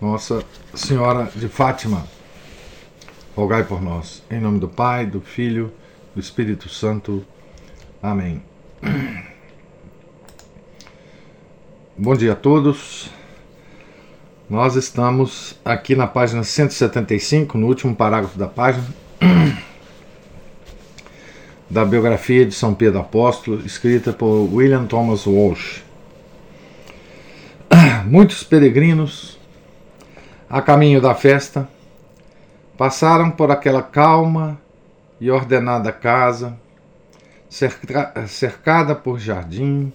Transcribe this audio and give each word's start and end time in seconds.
Nossa 0.00 0.44
Senhora 0.74 1.30
de 1.34 1.48
Fátima, 1.48 2.04
rogai 3.34 3.64
por 3.64 3.80
nós. 3.80 4.22
Em 4.30 4.38
nome 4.38 4.58
do 4.58 4.68
Pai, 4.68 5.06
do 5.06 5.22
Filho, 5.22 5.72
do 6.14 6.20
Espírito 6.20 6.68
Santo. 6.68 7.24
Amém. 8.02 8.42
Bom 11.96 12.14
dia 12.14 12.34
a 12.34 12.36
todos. 12.36 13.08
Nós 14.50 14.76
estamos 14.76 15.58
aqui 15.64 15.96
na 15.96 16.06
página 16.06 16.44
175, 16.44 17.56
no 17.56 17.66
último 17.66 17.96
parágrafo 17.96 18.38
da 18.38 18.46
página, 18.46 18.86
da 21.70 21.86
biografia 21.86 22.44
de 22.44 22.54
São 22.54 22.74
Pedro 22.74 23.00
Apóstolo, 23.00 23.64
escrita 23.64 24.12
por 24.12 24.46
William 24.52 24.84
Thomas 24.84 25.26
Walsh. 25.26 25.82
Muitos 28.04 28.44
peregrinos 28.44 29.35
a 30.48 30.62
caminho 30.62 31.00
da 31.00 31.14
festa, 31.14 31.68
passaram 32.78 33.30
por 33.30 33.50
aquela 33.50 33.82
calma 33.82 34.60
e 35.20 35.30
ordenada 35.30 35.90
casa, 35.90 36.56
cerca, 37.48 38.12
cercada 38.28 38.94
por 38.94 39.18
jardim, 39.18 39.92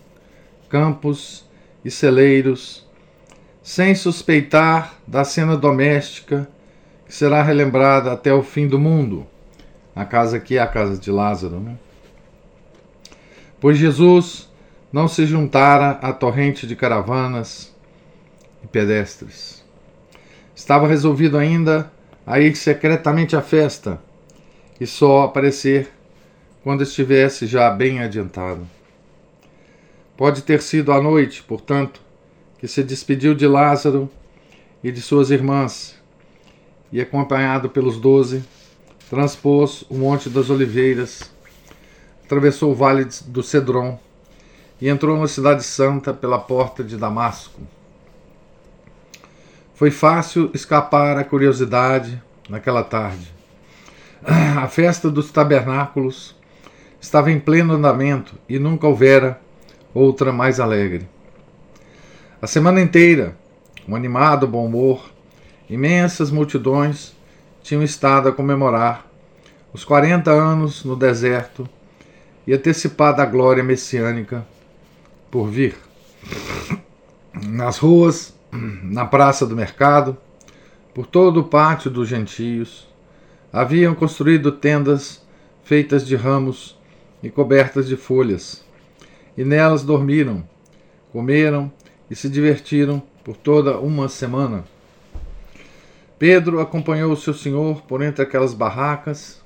campos 0.69 1.45
e 1.85 1.89
celeiros, 1.89 2.85
sem 3.63 3.95
suspeitar 3.95 4.95
da 5.07 5.23
cena 5.23 5.55
doméstica 5.55 6.47
que 7.05 7.13
será 7.13 7.41
relembrada 7.41 8.11
até 8.11 8.33
o 8.33 8.43
fim 8.43 8.67
do 8.67 8.79
mundo. 8.79 9.25
A 9.95 10.03
casa 10.03 10.37
aqui 10.37 10.57
é 10.57 10.61
a 10.61 10.67
casa 10.67 10.97
de 10.97 11.11
Lázaro, 11.11 11.59
né? 11.59 11.77
Pois 13.59 13.77
Jesus 13.77 14.49
não 14.91 15.07
se 15.07 15.25
juntara 15.25 15.91
à 16.01 16.11
torrente 16.11 16.65
de 16.65 16.75
caravanas 16.75 17.73
e 18.63 18.67
pedestres 18.67 19.60
Estava 20.61 20.87
resolvido 20.87 21.39
ainda 21.39 21.91
a 22.23 22.39
ir 22.39 22.55
secretamente 22.55 23.35
à 23.35 23.41
festa 23.41 23.99
e 24.79 24.85
só 24.85 25.23
aparecer 25.23 25.89
quando 26.63 26.83
estivesse 26.83 27.47
já 27.47 27.67
bem 27.71 27.99
adiantado. 27.99 28.61
Pode 30.15 30.43
ter 30.43 30.61
sido 30.61 30.91
à 30.91 31.01
noite, 31.01 31.41
portanto, 31.41 31.99
que 32.59 32.67
se 32.67 32.83
despediu 32.83 33.33
de 33.33 33.47
Lázaro 33.47 34.07
e 34.83 34.91
de 34.91 35.01
suas 35.01 35.31
irmãs 35.31 35.95
e, 36.91 37.01
acompanhado 37.01 37.67
pelos 37.67 37.99
doze, 37.99 38.43
transpôs 39.09 39.83
o 39.89 39.95
Monte 39.95 40.29
das 40.29 40.51
Oliveiras, 40.51 41.31
atravessou 42.23 42.71
o 42.71 42.75
Vale 42.75 43.07
do 43.25 43.41
Cedron 43.41 43.99
e 44.79 44.89
entrou 44.89 45.17
na 45.17 45.27
Cidade 45.27 45.63
Santa 45.63 46.13
pela 46.13 46.37
porta 46.37 46.83
de 46.83 46.97
Damasco. 46.97 47.59
Foi 49.81 49.89
fácil 49.89 50.51
escapar 50.53 51.17
à 51.17 51.23
curiosidade 51.23 52.21
naquela 52.47 52.83
tarde. 52.83 53.33
A 54.55 54.67
festa 54.67 55.09
dos 55.09 55.31
tabernáculos 55.31 56.35
estava 57.01 57.31
em 57.31 57.39
pleno 57.39 57.73
andamento 57.73 58.35
e 58.47 58.59
nunca 58.59 58.85
houvera 58.85 59.41
outra 59.91 60.31
mais 60.31 60.59
alegre. 60.59 61.09
A 62.39 62.45
semana 62.45 62.79
inteira, 62.79 63.35
um 63.87 63.95
animado 63.95 64.45
bom 64.45 64.67
humor, 64.67 65.03
imensas 65.67 66.29
multidões 66.29 67.15
tinham 67.63 67.81
estado 67.81 68.29
a 68.29 68.31
comemorar 68.31 69.07
os 69.73 69.83
40 69.83 70.29
anos 70.29 70.85
no 70.85 70.95
deserto 70.95 71.67
e 72.45 72.53
antecipada 72.53 73.23
a 73.23 73.25
glória 73.25 73.63
messiânica 73.63 74.45
por 75.31 75.47
vir. 75.47 75.75
Nas 77.33 77.79
ruas 77.79 78.39
na 78.83 79.05
praça 79.05 79.45
do 79.45 79.55
mercado, 79.55 80.17
por 80.93 81.05
todo 81.05 81.39
o 81.39 81.43
pátio 81.45 81.89
dos 81.89 82.07
gentios, 82.07 82.87
haviam 83.51 83.95
construído 83.95 84.51
tendas 84.51 85.25
feitas 85.63 86.05
de 86.05 86.15
ramos 86.15 86.77
e 87.23 87.29
cobertas 87.29 87.87
de 87.87 87.95
folhas, 87.95 88.63
e 89.37 89.45
nelas 89.45 89.83
dormiram, 89.83 90.43
comeram 91.11 91.71
e 92.09 92.15
se 92.15 92.29
divertiram 92.29 93.01
por 93.23 93.37
toda 93.37 93.79
uma 93.79 94.09
semana. 94.09 94.65
Pedro 96.19 96.59
acompanhou 96.59 97.13
o 97.13 97.17
seu 97.17 97.33
senhor 97.33 97.81
por 97.83 98.01
entre 98.01 98.23
aquelas 98.23 98.53
barracas 98.53 99.41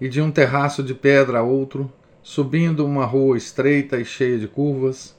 e 0.00 0.08
de 0.08 0.20
um 0.20 0.30
terraço 0.30 0.82
de 0.82 0.94
pedra 0.94 1.38
a 1.40 1.42
outro, 1.42 1.92
subindo 2.22 2.84
uma 2.84 3.04
rua 3.04 3.36
estreita 3.36 3.98
e 3.98 4.04
cheia 4.04 4.38
de 4.38 4.46
curvas, 4.46 5.15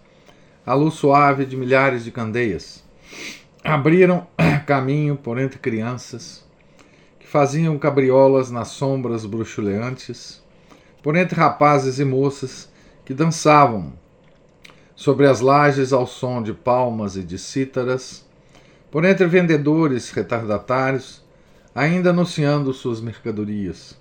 a 0.67 0.73
luz 0.73 0.95
suave 0.95 1.45
de 1.45 1.55
milhares 1.55 2.03
de 2.03 2.11
candeias. 2.11 2.83
Abriram 3.63 4.27
caminho 4.67 5.15
por 5.15 5.39
entre 5.39 5.57
crianças 5.59 6.45
que 7.17 7.25
faziam 7.25 7.79
cabriolas 7.79 8.51
nas 8.51 8.67
sombras 8.67 9.25
bruxuleantes, 9.25 10.43
por 11.01 11.15
entre 11.15 11.39
rapazes 11.39 11.99
e 11.99 12.03
moças 12.03 12.69
que 13.05 13.13
dançavam 13.13 13.93
sobre 14.93 15.25
as 15.25 15.39
lajes 15.39 15.93
ao 15.93 16.05
som 16.05 16.43
de 16.43 16.51
palmas 16.51 17.15
e 17.15 17.23
de 17.23 17.37
cítaras, 17.37 18.25
por 18.91 19.05
entre 19.05 19.25
vendedores 19.25 20.11
retardatários, 20.11 21.23
ainda 21.73 22.09
anunciando 22.09 22.73
suas 22.73 22.99
mercadorias, 22.99 23.97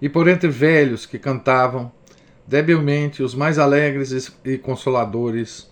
e 0.00 0.08
por 0.08 0.26
entre 0.26 0.48
velhos 0.48 1.06
que 1.06 1.18
cantavam 1.18 1.92
debilmente 2.44 3.22
os 3.22 3.36
mais 3.36 3.56
alegres 3.56 4.32
e 4.44 4.58
consoladores 4.58 5.70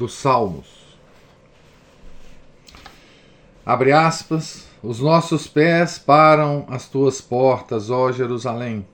dos 0.00 0.14
salmos. 0.14 0.96
Abre 3.66 3.92
aspas, 3.92 4.66
os 4.82 4.98
nossos 4.98 5.46
pés 5.46 5.98
param 5.98 6.64
as 6.70 6.88
tuas 6.88 7.20
portas, 7.20 7.90
ó 7.90 8.10
Jerusalém, 8.10 8.86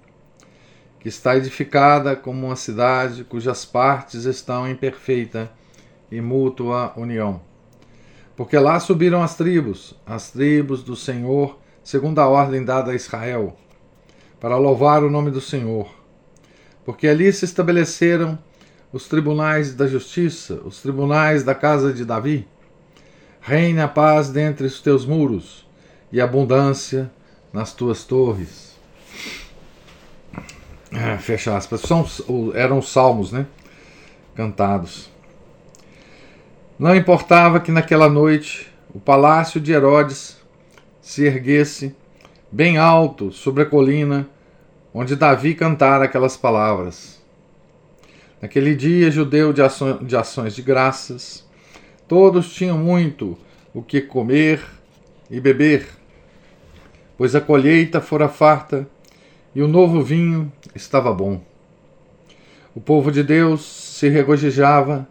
que 0.98 1.08
está 1.08 1.36
edificada 1.36 2.16
como 2.16 2.48
uma 2.48 2.56
cidade 2.56 3.22
cujas 3.22 3.64
partes 3.64 4.24
estão 4.24 4.68
em 4.68 4.74
perfeita 4.74 5.48
e 6.10 6.20
mútua 6.20 6.92
união. 6.96 7.40
Porque 8.34 8.58
lá 8.58 8.80
subiram 8.80 9.22
as 9.22 9.36
tribos, 9.36 9.94
as 10.04 10.32
tribos 10.32 10.82
do 10.82 10.96
Senhor, 10.96 11.56
segundo 11.84 12.18
a 12.18 12.26
ordem 12.26 12.64
dada 12.64 12.90
a 12.90 12.96
Israel, 12.96 13.56
para 14.40 14.58
louvar 14.58 15.04
o 15.04 15.10
nome 15.10 15.30
do 15.30 15.40
Senhor. 15.40 15.88
Porque 16.84 17.06
ali 17.06 17.32
se 17.32 17.44
estabeleceram 17.44 18.36
os 18.96 19.06
tribunais 19.06 19.74
da 19.74 19.86
justiça, 19.86 20.54
os 20.64 20.80
tribunais 20.80 21.44
da 21.44 21.54
casa 21.54 21.92
de 21.92 22.02
Davi. 22.02 22.48
Reine 23.42 23.80
a 23.80 23.86
paz 23.86 24.30
dentre 24.30 24.66
os 24.66 24.80
teus 24.80 25.04
muros 25.04 25.68
e 26.10 26.18
abundância 26.18 27.10
nas 27.52 27.74
tuas 27.74 28.04
torres. 28.04 28.74
Ah, 30.90 31.18
fecha 31.18 31.54
aspas. 31.54 31.82
São, 31.82 32.06
eram 32.54 32.78
os 32.78 32.88
salmos, 32.88 33.30
né? 33.30 33.46
Cantados. 34.34 35.10
Não 36.78 36.96
importava 36.96 37.60
que 37.60 37.70
naquela 37.70 38.08
noite 38.08 38.72
o 38.94 38.98
palácio 38.98 39.60
de 39.60 39.72
Herodes 39.72 40.38
se 41.02 41.24
erguesse 41.24 41.94
bem 42.50 42.78
alto 42.78 43.30
sobre 43.30 43.62
a 43.62 43.66
colina 43.66 44.26
onde 44.94 45.14
Davi 45.14 45.54
cantara 45.54 46.06
aquelas 46.06 46.34
palavras. 46.36 47.15
Naquele 48.40 48.74
dia 48.74 49.10
judeu 49.10 49.52
de, 49.52 49.62
ações, 49.62 50.06
de 50.06 50.16
ações 50.16 50.54
de 50.54 50.62
graças, 50.62 51.46
todos 52.06 52.52
tinham 52.52 52.76
muito 52.76 53.36
o 53.72 53.82
que 53.82 54.00
comer 54.00 54.62
e 55.30 55.40
beber, 55.40 55.88
pois 57.16 57.34
a 57.34 57.40
colheita 57.40 58.00
fora 58.00 58.28
farta 58.28 58.86
e 59.54 59.62
o 59.62 59.68
novo 59.68 60.02
vinho 60.02 60.52
estava 60.74 61.12
bom. 61.12 61.42
O 62.74 62.80
povo 62.80 63.10
de 63.10 63.22
Deus 63.22 63.64
se 63.64 64.08
regozijava, 64.10 65.08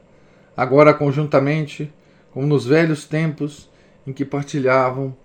agora 0.55 0.93
conjuntamente, 0.93 1.91
como 2.31 2.45
nos 2.45 2.65
velhos 2.67 3.05
tempos 3.05 3.67
em 4.05 4.13
que 4.13 4.23
partilhavam 4.23 5.15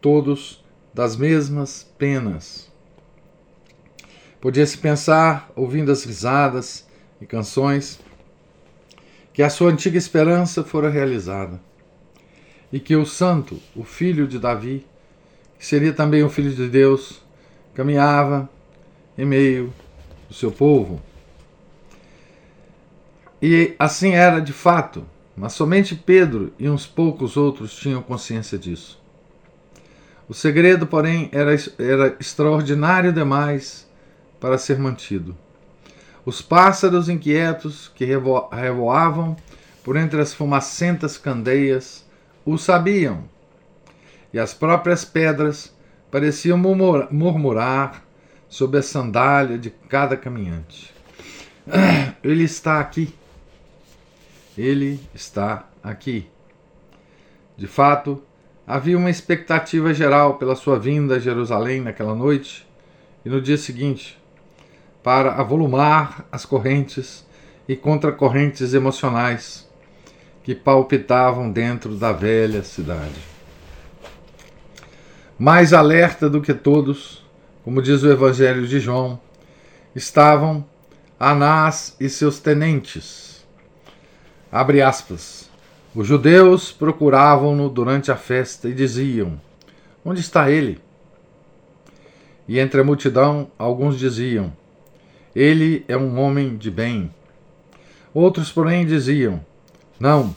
todos 0.00 0.64
das 0.94 1.16
mesmas 1.16 1.86
penas. 1.98 2.72
Podia-se 4.40 4.78
pensar, 4.78 5.50
ouvindo 5.54 5.92
as 5.92 6.04
risadas, 6.04 6.85
e 7.20 7.26
canções, 7.26 8.00
que 9.32 9.42
a 9.42 9.50
sua 9.50 9.70
antiga 9.70 9.98
esperança 9.98 10.64
fora 10.64 10.88
realizada. 10.90 11.60
e 12.72 12.80
que 12.80 12.96
o 12.96 13.06
Santo, 13.06 13.60
o 13.74 13.84
filho 13.84 14.26
de 14.26 14.38
Davi, 14.38 14.84
que 15.58 15.64
seria 15.64 15.92
também 15.92 16.22
o 16.22 16.28
filho 16.28 16.50
de 16.50 16.68
Deus, 16.68 17.22
caminhava 17.74 18.50
em 19.16 19.24
meio 19.24 19.72
do 20.28 20.34
seu 20.34 20.50
povo. 20.50 21.00
E 23.40 23.74
assim 23.78 24.12
era 24.12 24.40
de 24.40 24.52
fato, 24.52 25.06
mas 25.36 25.52
somente 25.52 25.94
Pedro 25.94 26.52
e 26.58 26.68
uns 26.68 26.86
poucos 26.86 27.36
outros 27.36 27.74
tinham 27.76 28.02
consciência 28.02 28.58
disso. 28.58 29.00
O 30.28 30.34
segredo, 30.34 30.86
porém, 30.86 31.28
era, 31.32 31.54
era 31.78 32.16
extraordinário 32.18 33.12
demais 33.12 33.88
para 34.40 34.58
ser 34.58 34.78
mantido. 34.78 35.36
Os 36.26 36.42
pássaros 36.42 37.08
inquietos 37.08 37.88
que 37.94 38.04
revo 38.04 38.48
revoavam 38.48 39.36
por 39.84 39.96
entre 39.96 40.20
as 40.20 40.34
fumacentas 40.34 41.16
candeias 41.16 42.04
o 42.44 42.58
sabiam, 42.58 43.22
e 44.32 44.38
as 44.38 44.52
próprias 44.52 45.04
pedras 45.04 45.72
pareciam 46.10 46.58
murmurar 46.58 48.04
sob 48.48 48.76
a 48.76 48.82
sandália 48.82 49.56
de 49.56 49.70
cada 49.70 50.16
caminhante. 50.16 50.92
Ele 52.24 52.42
está 52.42 52.80
aqui. 52.80 53.14
Ele 54.58 55.00
está 55.14 55.68
aqui. 55.80 56.28
De 57.56 57.68
fato, 57.68 58.20
havia 58.66 58.98
uma 58.98 59.10
expectativa 59.10 59.94
geral 59.94 60.38
pela 60.38 60.56
sua 60.56 60.76
vinda 60.76 61.14
a 61.14 61.20
Jerusalém 61.20 61.80
naquela 61.80 62.16
noite 62.16 62.66
e 63.24 63.28
no 63.28 63.40
dia 63.40 63.56
seguinte, 63.56 64.18
para 65.06 65.34
avolumar 65.34 66.26
as 66.32 66.44
correntes 66.44 67.24
e 67.68 67.76
contracorrentes 67.76 68.74
emocionais 68.74 69.64
que 70.42 70.52
palpitavam 70.52 71.48
dentro 71.48 71.94
da 71.94 72.10
velha 72.10 72.64
cidade. 72.64 73.20
Mais 75.38 75.72
alerta 75.72 76.28
do 76.28 76.42
que 76.42 76.52
todos, 76.52 77.24
como 77.62 77.80
diz 77.80 78.02
o 78.02 78.10
Evangelho 78.10 78.66
de 78.66 78.80
João, 78.80 79.20
estavam 79.94 80.66
Anás 81.20 81.94
e 82.00 82.08
seus 82.08 82.40
tenentes. 82.40 83.46
Abre 84.50 84.82
aspas. 84.82 85.48
Os 85.94 86.04
judeus 86.04 86.72
procuravam-no 86.72 87.68
durante 87.68 88.10
a 88.10 88.16
festa 88.16 88.68
e 88.68 88.74
diziam: 88.74 89.40
Onde 90.04 90.20
está 90.20 90.50
ele? 90.50 90.80
E 92.48 92.58
entre 92.58 92.80
a 92.80 92.84
multidão, 92.84 93.52
alguns 93.56 93.96
diziam: 93.96 94.52
Ele 95.36 95.84
é 95.86 95.94
um 95.94 96.18
homem 96.18 96.56
de 96.56 96.70
bem. 96.70 97.10
Outros, 98.14 98.50
porém, 98.50 98.86
diziam: 98.86 99.44
Não, 100.00 100.34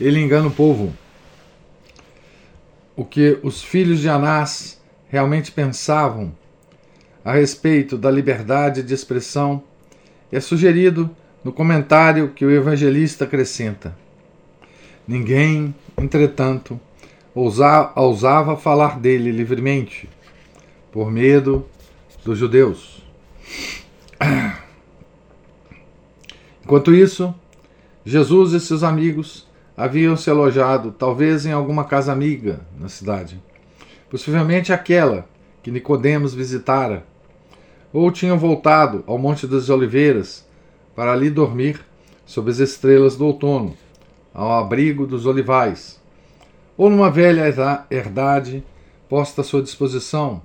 ele 0.00 0.20
engana 0.20 0.46
o 0.46 0.50
povo. 0.52 0.92
O 2.94 3.04
que 3.04 3.40
os 3.42 3.64
filhos 3.64 3.98
de 3.98 4.08
Anás 4.08 4.80
realmente 5.08 5.50
pensavam 5.50 6.32
a 7.24 7.32
respeito 7.32 7.98
da 7.98 8.12
liberdade 8.12 8.84
de 8.84 8.94
expressão 8.94 9.60
é 10.30 10.38
sugerido 10.38 11.10
no 11.42 11.52
comentário 11.52 12.28
que 12.28 12.44
o 12.44 12.50
evangelista 12.52 13.24
acrescenta. 13.24 13.98
Ninguém, 15.04 15.74
entretanto, 15.98 16.80
ousava 17.34 18.56
falar 18.56 19.00
dele 19.00 19.32
livremente, 19.32 20.08
por 20.92 21.10
medo 21.10 21.66
dos 22.24 22.38
judeus. 22.38 23.02
Enquanto 26.64 26.94
isso, 26.94 27.34
Jesus 28.04 28.52
e 28.52 28.60
seus 28.60 28.82
amigos 28.82 29.48
haviam 29.76 30.16
se 30.16 30.30
alojado, 30.30 30.92
talvez 30.92 31.46
em 31.46 31.52
alguma 31.52 31.84
casa 31.84 32.12
amiga 32.12 32.60
na 32.78 32.88
cidade, 32.88 33.42
possivelmente 34.10 34.72
aquela 34.72 35.26
que 35.62 35.70
Nicodemos 35.70 36.34
visitara 36.34 37.04
ou 37.92 38.10
tinham 38.10 38.38
voltado 38.38 39.04
ao 39.06 39.18
Monte 39.18 39.46
das 39.46 39.68
Oliveiras 39.68 40.46
para 40.94 41.12
ali 41.12 41.30
dormir 41.30 41.80
sob 42.24 42.50
as 42.50 42.58
estrelas 42.58 43.16
do 43.16 43.26
outono, 43.26 43.76
ao 44.32 44.52
abrigo 44.52 45.06
dos 45.06 45.26
olivais, 45.26 46.00
ou 46.76 46.88
numa 46.88 47.10
velha 47.10 47.42
herdade 47.90 48.64
posta 49.08 49.42
à 49.42 49.44
sua 49.44 49.62
disposição, 49.62 50.40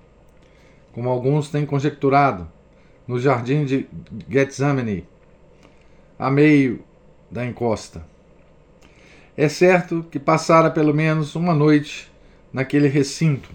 como 0.92 1.10
alguns 1.10 1.50
têm 1.50 1.66
conjecturado, 1.66 2.48
no 3.08 3.20
jardim 3.20 3.64
de 3.64 3.88
Getsemane, 4.30 5.06
a 6.20 6.30
meio 6.30 6.84
da 7.32 7.46
encosta. 7.46 8.06
É 9.36 9.48
certo 9.48 10.06
que 10.12 10.20
passara 10.20 10.70
pelo 10.70 10.94
menos 10.94 11.36
uma 11.36 11.54
noite 11.54 12.12
naquele 12.52 12.88
recinto. 12.88 13.50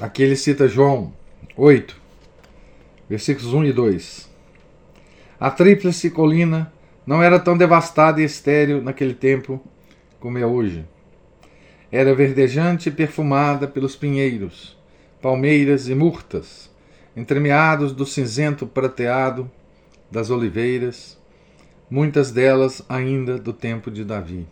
Aqui 0.00 0.22
ele 0.22 0.36
cita 0.36 0.68
João, 0.68 1.12
8, 1.56 2.00
versículos 3.08 3.52
1 3.52 3.64
e 3.64 3.72
2. 3.72 4.30
A 5.38 5.50
tríplice 5.50 6.10
colina 6.10 6.72
não 7.06 7.22
era 7.22 7.40
tão 7.40 7.56
devastada 7.56 8.22
e 8.22 8.24
estéril 8.24 8.80
naquele 8.82 9.14
tempo 9.14 9.60
como 10.20 10.38
é 10.38 10.46
hoje. 10.46 10.84
Era 11.90 12.14
verdejante 12.14 12.88
e 12.88 12.92
perfumada 12.92 13.66
pelos 13.66 13.96
pinheiros, 13.96 14.78
palmeiras 15.20 15.88
e 15.88 15.94
murtas, 15.94 16.69
entremeados 17.16 17.92
do 17.92 18.06
cinzento 18.06 18.66
prateado 18.66 19.50
das 20.10 20.30
oliveiras, 20.30 21.18
muitas 21.90 22.30
delas 22.30 22.82
ainda 22.88 23.38
do 23.38 23.52
tempo 23.52 23.90
de 23.90 24.04
Davi. 24.04 24.46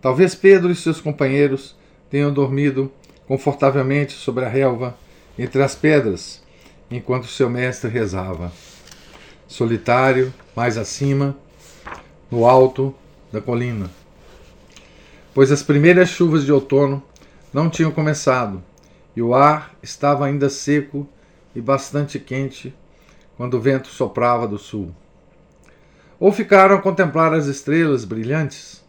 Talvez 0.00 0.34
Pedro 0.34 0.70
e 0.70 0.74
seus 0.74 1.00
companheiros 1.00 1.76
tenham 2.08 2.32
dormido 2.32 2.90
confortavelmente 3.26 4.12
sobre 4.12 4.44
a 4.44 4.48
relva 4.48 4.96
entre 5.38 5.62
as 5.62 5.74
pedras, 5.74 6.42
enquanto 6.90 7.26
seu 7.26 7.48
mestre 7.48 7.90
rezava. 7.90 8.50
Solitário, 9.46 10.32
mais 10.56 10.76
acima, 10.76 11.36
no 12.30 12.46
alto 12.46 12.94
da 13.32 13.40
colina. 13.40 13.90
Pois 15.34 15.52
as 15.52 15.62
primeiras 15.62 16.08
chuvas 16.08 16.44
de 16.44 16.52
outono 16.52 17.02
não 17.52 17.68
tinham 17.68 17.90
começado 17.90 18.62
e 19.20 19.22
o 19.22 19.34
ar 19.34 19.76
estava 19.82 20.24
ainda 20.24 20.48
seco 20.48 21.06
e 21.54 21.60
bastante 21.60 22.18
quente 22.18 22.74
quando 23.36 23.52
o 23.52 23.60
vento 23.60 23.88
soprava 23.88 24.48
do 24.48 24.56
sul. 24.56 24.94
Ou 26.18 26.32
ficaram 26.32 26.74
a 26.74 26.80
contemplar 26.80 27.34
as 27.34 27.44
estrelas 27.44 28.06
brilhantes 28.06 28.82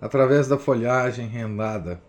através 0.00 0.48
da 0.48 0.58
folhagem 0.58 1.28
rendada, 1.28 2.02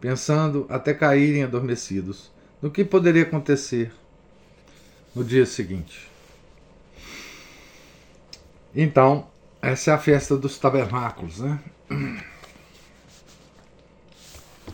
pensando 0.00 0.66
até 0.68 0.92
caírem 0.92 1.44
adormecidos 1.44 2.32
do 2.60 2.68
que 2.68 2.84
poderia 2.84 3.22
acontecer 3.22 3.92
no 5.14 5.22
dia 5.22 5.46
seguinte. 5.46 6.10
Então, 8.74 9.28
essa 9.60 9.92
é 9.92 9.94
a 9.94 9.98
festa 9.98 10.36
dos 10.36 10.58
tabernáculos, 10.58 11.38
né? 11.38 11.60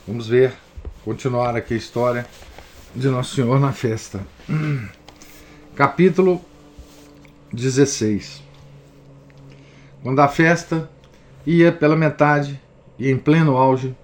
Vamos 0.06 0.26
ver, 0.26 0.56
continuar 1.04 1.56
aqui 1.56 1.74
a 1.74 1.76
história 1.76 2.26
de 2.94 3.08
Nosso 3.08 3.34
Senhor 3.34 3.58
na 3.60 3.72
festa. 3.72 4.20
Capítulo 5.74 6.44
16. 7.52 8.42
Quando 10.02 10.20
a 10.20 10.28
festa 10.28 10.90
ia 11.46 11.72
pela 11.72 11.96
metade 11.96 12.60
e 12.98 13.10
em 13.10 13.16
pleno 13.16 13.56
auge, 13.56 13.94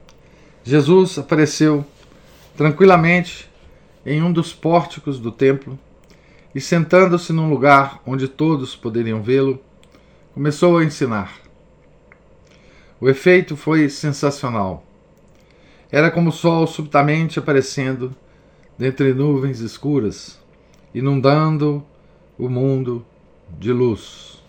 Jesus 0.62 1.18
apareceu 1.18 1.84
tranquilamente 2.56 3.50
em 4.06 4.22
um 4.22 4.32
dos 4.32 4.52
pórticos 4.52 5.18
do 5.18 5.32
templo 5.32 5.78
e, 6.54 6.60
sentando-se 6.60 7.32
num 7.32 7.50
lugar 7.50 8.00
onde 8.06 8.28
todos 8.28 8.76
poderiam 8.76 9.22
vê-lo, 9.22 9.60
começou 10.32 10.78
a 10.78 10.84
ensinar. 10.84 11.32
O 13.00 13.08
efeito 13.08 13.56
foi 13.56 13.88
sensacional. 13.88 14.83
Era 15.94 16.10
como 16.10 16.30
o 16.30 16.32
sol 16.32 16.66
subitamente 16.66 17.38
aparecendo 17.38 18.16
dentre 18.76 19.14
nuvens 19.14 19.60
escuras, 19.60 20.40
inundando 20.92 21.86
o 22.36 22.48
mundo 22.48 23.06
de 23.60 23.72
luz. 23.72 24.42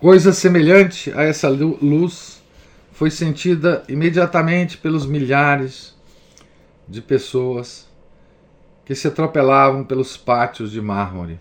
Coisa 0.00 0.32
semelhante 0.32 1.12
a 1.12 1.22
essa 1.22 1.50
luz 1.50 2.42
foi 2.92 3.10
sentida 3.10 3.84
imediatamente 3.86 4.78
pelos 4.78 5.04
milhares 5.04 5.94
de 6.88 7.02
pessoas 7.02 7.86
que 8.86 8.94
se 8.94 9.06
atropelavam 9.06 9.84
pelos 9.84 10.16
pátios 10.16 10.72
de 10.72 10.80
mármore. 10.80 11.38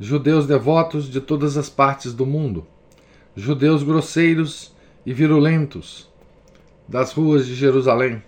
Judeus 0.00 0.48
devotos 0.48 1.08
de 1.08 1.20
todas 1.20 1.56
as 1.56 1.70
partes 1.70 2.12
do 2.12 2.26
mundo, 2.26 2.66
judeus 3.36 3.84
grosseiros 3.84 4.74
e 5.06 5.14
virulentos 5.14 6.09
das 6.90 7.12
ruas 7.12 7.46
de 7.46 7.54
Jerusalém, 7.54 8.20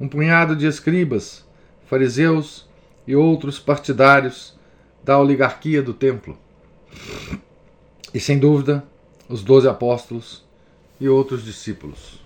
um 0.00 0.08
punhado 0.08 0.56
de 0.56 0.66
escribas, 0.66 1.46
fariseus 1.84 2.66
e 3.06 3.14
outros 3.14 3.58
partidários 3.58 4.58
da 5.04 5.18
oligarquia 5.18 5.82
do 5.82 5.92
templo. 5.92 6.38
E 8.14 8.18
sem 8.18 8.38
dúvida, 8.38 8.82
os 9.28 9.42
doze 9.42 9.68
apóstolos 9.68 10.42
e 10.98 11.06
outros 11.06 11.44
discípulos. 11.44 12.24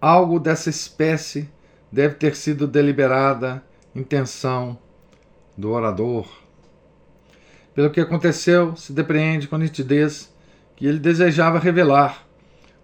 Algo 0.00 0.38
dessa 0.38 0.70
espécie 0.70 1.50
deve 1.90 2.14
ter 2.14 2.36
sido 2.36 2.68
deliberada 2.68 3.64
intenção 3.96 4.78
do 5.56 5.72
orador. 5.72 6.28
Pelo 7.74 7.90
que 7.90 8.00
aconteceu, 8.00 8.76
se 8.76 8.92
depreende 8.92 9.48
com 9.48 9.56
nitidez 9.56 10.32
que 10.76 10.86
ele 10.86 11.00
desejava 11.00 11.58
revelar 11.58 12.25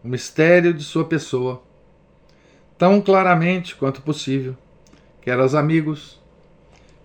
o 0.02 0.08
mistério 0.08 0.74
de 0.74 0.82
sua 0.82 1.04
pessoa 1.04 1.62
tão 2.76 3.00
claramente 3.00 3.76
quanto 3.76 4.02
possível, 4.02 4.56
quer 5.20 5.38
aos 5.38 5.54
amigos, 5.54 6.20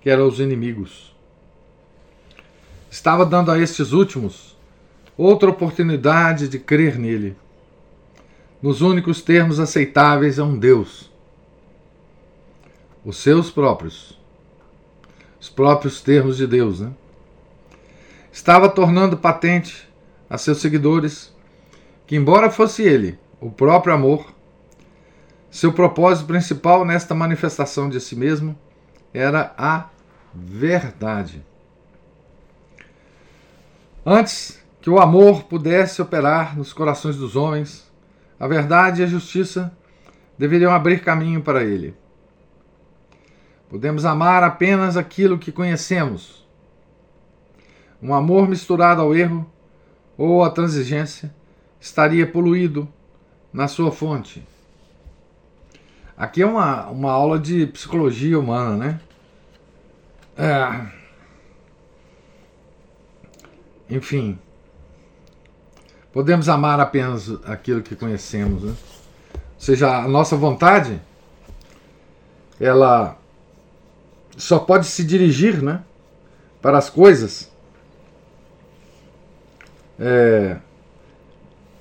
quer 0.01 0.17
aos 0.17 0.39
inimigos. 0.39 1.15
Estava 2.89 3.25
dando 3.25 3.51
a 3.51 3.59
estes 3.59 3.91
últimos 3.91 4.57
outra 5.15 5.49
oportunidade 5.49 6.47
de 6.47 6.57
crer 6.57 6.97
nele, 6.97 7.35
nos 8.61 8.81
únicos 8.81 9.21
termos 9.21 9.59
aceitáveis 9.59 10.39
a 10.39 10.43
um 10.43 10.57
Deus, 10.57 11.11
os 13.05 13.17
seus 13.17 13.51
próprios, 13.51 14.19
os 15.39 15.49
próprios 15.49 16.01
termos 16.01 16.37
de 16.37 16.47
Deus, 16.47 16.79
né? 16.79 16.91
Estava 18.31 18.69
tornando 18.69 19.17
patente 19.17 19.87
a 20.29 20.37
seus 20.37 20.59
seguidores 20.59 21.33
que, 22.07 22.15
embora 22.15 22.49
fosse 22.49 22.83
ele, 22.83 23.19
o 23.39 23.51
próprio 23.51 23.93
amor, 23.93 24.33
seu 25.51 25.73
propósito 25.73 26.25
principal 26.25 26.85
nesta 26.85 27.13
manifestação 27.13 27.89
de 27.89 27.99
si 27.99 28.15
mesmo 28.15 28.57
era 29.13 29.53
a 29.57 29.89
verdade. 30.33 31.45
Antes 34.05 34.63
que 34.79 34.89
o 34.89 34.99
amor 34.99 35.43
pudesse 35.43 36.01
operar 36.01 36.57
nos 36.57 36.71
corações 36.71 37.17
dos 37.17 37.35
homens, 37.35 37.91
a 38.39 38.47
verdade 38.47 39.01
e 39.01 39.03
a 39.03 39.07
justiça 39.07 39.75
deveriam 40.37 40.71
abrir 40.71 41.01
caminho 41.01 41.41
para 41.41 41.63
ele. 41.63 41.93
Podemos 43.69 44.05
amar 44.05 44.43
apenas 44.43 44.95
aquilo 44.95 45.37
que 45.37 45.51
conhecemos. 45.51 46.47
Um 48.01 48.13
amor 48.13 48.47
misturado 48.47 49.01
ao 49.01 49.13
erro 49.13 49.45
ou 50.17 50.41
à 50.41 50.49
transigência 50.49 51.35
estaria 51.79 52.25
poluído 52.25 52.88
na 53.51 53.67
sua 53.67 53.91
fonte. 53.91 54.46
Aqui 56.17 56.41
é 56.41 56.46
uma, 56.46 56.88
uma 56.88 57.12
aula 57.12 57.38
de 57.39 57.67
psicologia 57.67 58.39
humana, 58.39 58.75
né? 58.75 59.00
É... 60.38 60.98
Enfim, 63.89 64.38
podemos 66.12 66.50
amar 66.50 66.79
apenas 66.79 67.29
aquilo 67.46 67.81
que 67.81 67.96
conhecemos, 67.96 68.63
né? 68.63 68.75
Ou 69.36 69.60
seja, 69.62 69.98
a 69.98 70.07
nossa 70.07 70.36
vontade, 70.36 71.01
ela 72.60 73.17
só 74.36 74.60
pode 74.60 74.88
se 74.88 75.03
dirigir, 75.03 75.62
né? 75.62 75.84
Para 76.62 76.77
as 76.77 76.89
coisas 76.89 77.51
é, 80.00 80.57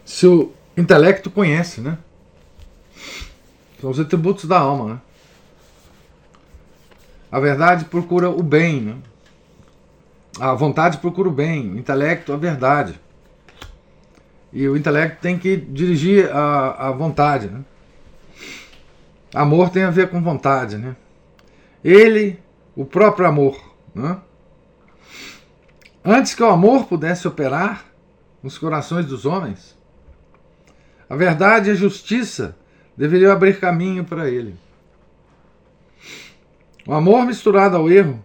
se 0.07 0.25
o 0.25 0.53
intelecto 0.77 1.29
conhece, 1.29 1.81
né? 1.81 1.99
São 3.81 3.91
os 3.91 3.99
atributos 3.99 4.45
da 4.45 4.57
alma, 4.57 4.95
né? 4.95 5.01
A 7.31 7.41
verdade 7.41 7.87
procura 7.87 8.31
o 8.31 8.43
bem, 8.43 8.81
né? 8.81 8.97
A 10.39 10.55
vontade 10.55 10.99
procura 10.99 11.29
o 11.29 11.33
bem, 11.33 11.73
o 11.73 11.79
intelecto 11.79 12.33
a 12.33 12.37
verdade. 12.37 12.99
E 14.53 14.69
o 14.69 14.77
intelecto 14.77 15.21
tem 15.21 15.37
que 15.37 15.57
dirigir 15.57 16.31
a, 16.31 16.89
a 16.89 16.93
vontade, 16.93 17.49
né? 17.49 17.65
Amor 19.35 19.71
tem 19.71 19.83
a 19.83 19.91
ver 19.91 20.09
com 20.09 20.23
vontade, 20.23 20.79
né? 20.79 20.95
Ele, 21.83 22.39
o 22.77 22.85
próprio 22.85 23.27
amor, 23.27 23.61
né? 23.93 24.19
Antes 26.05 26.33
que 26.33 26.43
o 26.45 26.49
amor 26.49 26.87
pudesse 26.87 27.27
operar 27.27 27.85
nos 28.41 28.57
corações 28.57 29.05
dos 29.05 29.27
homens, 29.27 29.76
a 31.09 31.17
verdade 31.17 31.69
e 31.69 31.73
a 31.73 31.77
justiça 31.77 32.57
deveriam 32.97 33.33
abrir 33.33 33.61
caminho 33.61 34.05
para 34.05 34.29
ele. 34.29 34.55
O 36.87 36.95
amor 36.95 37.25
misturado 37.25 37.77
ao 37.77 37.91
erro 37.91 38.25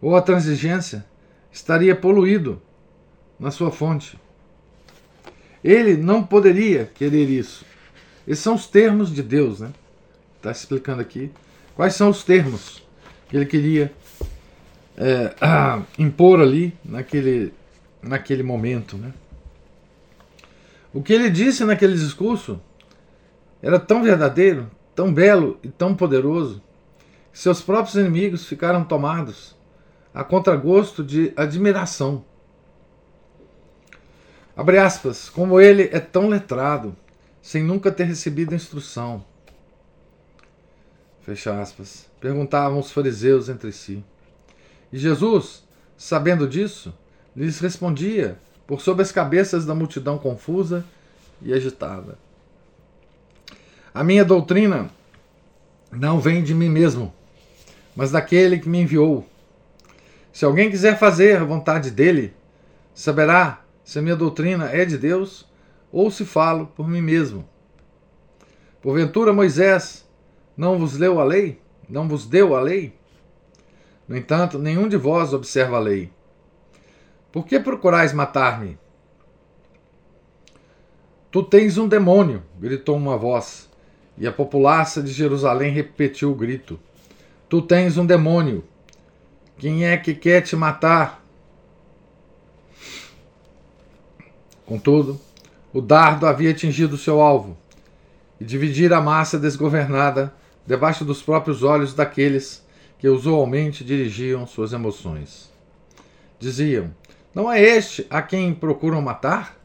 ou 0.00 0.16
à 0.16 0.22
transigência 0.22 1.04
estaria 1.52 1.94
poluído 1.94 2.60
na 3.38 3.50
sua 3.50 3.70
fonte. 3.70 4.18
Ele 5.62 5.96
não 5.96 6.22
poderia 6.22 6.90
querer 6.94 7.28
isso. 7.28 7.64
Esses 8.26 8.42
são 8.42 8.54
os 8.54 8.66
termos 8.66 9.12
de 9.12 9.22
Deus, 9.22 9.60
né? 9.60 9.70
Está 10.36 10.50
explicando 10.50 11.00
aqui. 11.00 11.30
Quais 11.74 11.94
são 11.94 12.10
os 12.10 12.22
termos 12.22 12.82
que 13.28 13.36
ele 13.36 13.46
queria 13.46 13.92
é, 14.96 15.34
impor 15.98 16.40
ali 16.40 16.74
naquele, 16.84 17.52
naquele 18.02 18.42
momento, 18.42 18.96
né? 18.96 19.12
O 20.94 21.02
que 21.02 21.12
ele 21.12 21.28
disse 21.28 21.64
naquele 21.64 21.94
discurso 21.94 22.60
era 23.60 23.80
tão 23.80 24.04
verdadeiro, 24.04 24.70
tão 24.94 25.12
belo 25.12 25.58
e 25.60 25.68
tão 25.68 25.92
poderoso, 25.92 26.62
que 27.32 27.38
seus 27.38 27.60
próprios 27.60 27.96
inimigos 27.96 28.46
ficaram 28.46 28.84
tomados 28.84 29.56
a 30.14 30.22
contragosto 30.22 31.02
de 31.02 31.32
admiração. 31.36 32.24
Abre 34.56 34.78
aspas, 34.78 35.28
como 35.28 35.60
ele 35.60 35.90
é 35.92 35.98
tão 35.98 36.28
letrado, 36.28 36.94
sem 37.42 37.64
nunca 37.64 37.90
ter 37.90 38.04
recebido 38.04 38.54
instrução. 38.54 39.24
Fecha 41.22 41.60
aspas. 41.60 42.08
Perguntavam 42.20 42.78
os 42.78 42.92
fariseus 42.92 43.48
entre 43.48 43.72
si. 43.72 44.04
E 44.92 44.98
Jesus, 44.98 45.64
sabendo 45.96 46.46
disso, 46.46 46.94
lhes 47.34 47.58
respondia 47.58 48.38
por 48.66 48.80
sobre 48.80 49.02
as 49.02 49.12
cabeças 49.12 49.66
da 49.66 49.74
multidão 49.74 50.18
confusa 50.18 50.84
e 51.42 51.52
agitada. 51.52 52.18
A 53.92 54.02
minha 54.02 54.24
doutrina 54.24 54.90
não 55.92 56.18
vem 56.18 56.42
de 56.42 56.54
mim 56.54 56.68
mesmo, 56.68 57.12
mas 57.94 58.10
daquele 58.10 58.58
que 58.58 58.68
me 58.68 58.80
enviou. 58.80 59.26
Se 60.32 60.44
alguém 60.44 60.70
quiser 60.70 60.98
fazer 60.98 61.36
a 61.36 61.44
vontade 61.44 61.90
dele, 61.90 62.34
saberá 62.92 63.62
se 63.84 63.98
a 63.98 64.02
minha 64.02 64.16
doutrina 64.16 64.70
é 64.70 64.84
de 64.84 64.98
Deus 64.98 65.46
ou 65.92 66.10
se 66.10 66.24
falo 66.24 66.66
por 66.66 66.88
mim 66.88 67.00
mesmo. 67.00 67.48
Porventura 68.82 69.32
Moisés 69.32 70.04
não 70.56 70.78
vos 70.78 70.98
leu 70.98 71.20
a 71.20 71.24
lei? 71.24 71.60
Não 71.88 72.08
vos 72.08 72.26
deu 72.26 72.56
a 72.56 72.60
lei? 72.60 72.94
No 74.08 74.16
entanto, 74.16 74.58
nenhum 74.58 74.88
de 74.88 74.96
vós 74.96 75.32
observa 75.32 75.76
a 75.76 75.80
lei. 75.80 76.10
Por 77.34 77.44
que 77.44 77.58
procurais 77.58 78.12
matar-me? 78.12 78.78
Tu 81.32 81.42
tens 81.42 81.76
um 81.76 81.88
demônio, 81.88 82.44
gritou 82.60 82.96
uma 82.96 83.16
voz. 83.16 83.68
E 84.16 84.24
a 84.24 84.30
populaça 84.30 85.02
de 85.02 85.10
Jerusalém 85.10 85.72
repetiu 85.72 86.30
o 86.30 86.34
grito: 86.36 86.78
Tu 87.48 87.60
tens 87.60 87.98
um 87.98 88.06
demônio. 88.06 88.62
Quem 89.58 89.84
é 89.84 89.96
que 89.96 90.14
quer 90.14 90.42
te 90.42 90.54
matar? 90.54 91.26
Contudo, 94.64 95.20
o 95.72 95.80
dardo 95.80 96.28
havia 96.28 96.52
atingido 96.52 96.96
seu 96.96 97.20
alvo 97.20 97.56
e 98.40 98.44
dividira 98.44 98.98
a 98.98 99.02
massa 99.02 99.40
desgovernada 99.40 100.32
debaixo 100.64 101.04
dos 101.04 101.20
próprios 101.20 101.64
olhos 101.64 101.94
daqueles 101.94 102.64
que 102.96 103.08
usualmente 103.08 103.82
dirigiam 103.82 104.46
suas 104.46 104.72
emoções. 104.72 105.52
Diziam: 106.38 106.94
Não 107.34 107.50
é 107.50 107.60
este 107.60 108.06
a 108.08 108.22
quem 108.22 108.54
procuram 108.54 109.02
matar? 109.02 109.58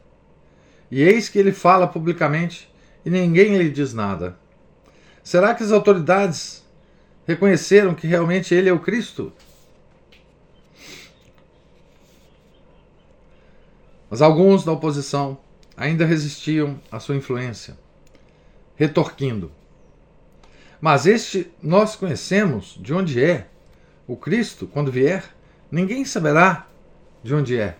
E 0.90 1.02
eis 1.02 1.28
que 1.28 1.38
ele 1.38 1.52
fala 1.52 1.86
publicamente 1.86 2.68
e 3.04 3.10
ninguém 3.10 3.56
lhe 3.56 3.70
diz 3.70 3.94
nada. 3.94 4.36
Será 5.22 5.54
que 5.54 5.62
as 5.62 5.70
autoridades 5.70 6.66
reconheceram 7.26 7.94
que 7.94 8.06
realmente 8.06 8.54
ele 8.54 8.68
é 8.68 8.72
o 8.72 8.80
Cristo? 8.80 9.32
Mas 14.10 14.20
alguns 14.20 14.64
da 14.64 14.72
oposição 14.72 15.38
ainda 15.76 16.04
resistiam 16.04 16.80
à 16.90 16.98
sua 16.98 17.14
influência, 17.14 17.78
retorquindo. 18.74 19.52
Mas 20.80 21.06
este 21.06 21.52
nós 21.62 21.94
conhecemos 21.94 22.76
de 22.80 22.92
onde 22.92 23.22
é. 23.22 23.46
O 24.08 24.16
Cristo, 24.16 24.66
quando 24.66 24.90
vier, 24.90 25.22
ninguém 25.70 26.04
saberá 26.04 26.66
de 27.22 27.34
onde 27.34 27.58
é. 27.58 27.76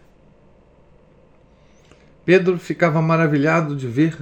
Pedro 2.24 2.58
ficava 2.58 3.00
maravilhado 3.00 3.74
de 3.74 3.88
ver 3.88 4.16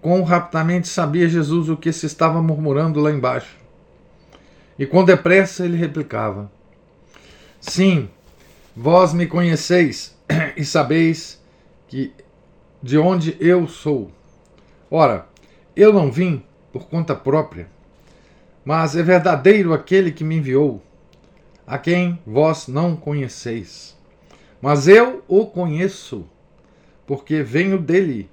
Quão 0.00 0.22
rapidamente 0.22 0.88
sabia 0.88 1.28
Jesus 1.28 1.68
o 1.68 1.76
que 1.76 1.92
se 1.92 2.06
estava 2.06 2.40
murmurando 2.40 3.00
lá 3.00 3.10
embaixo. 3.10 3.54
E 4.78 4.86
com 4.86 5.04
depressa 5.04 5.64
ele 5.64 5.76
replicava: 5.76 6.50
Sim, 7.60 8.08
vós 8.74 9.12
me 9.12 9.26
conheceis 9.26 10.16
e 10.56 10.64
sabeis 10.64 11.42
que 11.86 12.14
de 12.82 12.96
onde 12.96 13.36
eu 13.38 13.68
sou. 13.68 14.10
Ora, 14.90 15.26
eu 15.76 15.92
não 15.92 16.10
vim 16.10 16.42
por 16.72 16.88
conta 16.88 17.14
própria, 17.14 17.68
mas 18.64 18.96
é 18.96 19.02
verdadeiro 19.02 19.74
aquele 19.74 20.10
que 20.10 20.24
me 20.24 20.36
enviou, 20.36 20.82
a 21.66 21.76
quem 21.76 22.18
vós 22.26 22.68
não 22.68 22.96
conheceis. 22.96 23.94
Mas 24.60 24.86
eu 24.86 25.24
o 25.26 25.46
conheço, 25.46 26.26
porque 27.06 27.42
venho 27.42 27.78
dele 27.78 28.30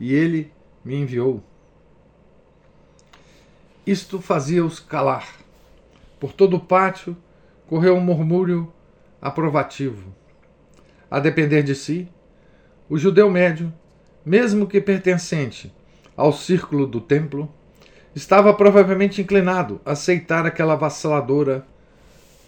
e 0.00 0.12
ele 0.12 0.52
me 0.84 0.96
enviou. 0.96 1.42
Isto 3.86 4.20
fazia-os 4.20 4.80
calar. 4.80 5.36
Por 6.18 6.32
todo 6.32 6.56
o 6.56 6.60
pátio 6.60 7.16
correu 7.66 7.94
um 7.94 8.00
murmúrio 8.00 8.72
aprovativo. 9.20 10.12
A 11.10 11.20
depender 11.20 11.62
de 11.62 11.74
si, 11.74 12.08
o 12.88 12.98
judeu 12.98 13.30
médio, 13.30 13.72
mesmo 14.24 14.66
que 14.66 14.80
pertencente 14.80 15.72
ao 16.16 16.32
círculo 16.32 16.86
do 16.86 17.00
templo, 17.00 17.52
estava 18.14 18.52
provavelmente 18.52 19.22
inclinado 19.22 19.80
a 19.84 19.92
aceitar 19.92 20.44
aquela 20.44 20.74
vaciladora 20.74 21.64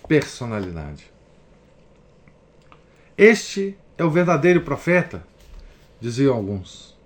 personalidade. 0.08 1.09
Este 3.22 3.76
é 3.98 4.02
o 4.02 4.08
verdadeiro 4.08 4.62
profeta, 4.62 5.22
diziam 6.00 6.34
alguns. 6.34 6.96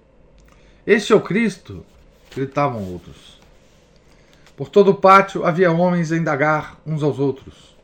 Este 0.86 1.12
é 1.12 1.16
o 1.16 1.20
Cristo, 1.20 1.84
gritavam 2.32 2.84
outros. 2.92 3.40
Por 4.56 4.68
todo 4.68 4.92
o 4.92 4.94
pátio 4.94 5.44
havia 5.44 5.72
homens 5.72 6.12
a 6.12 6.16
indagar 6.16 6.80
uns 6.86 7.02
aos 7.02 7.18
outros. 7.18 7.76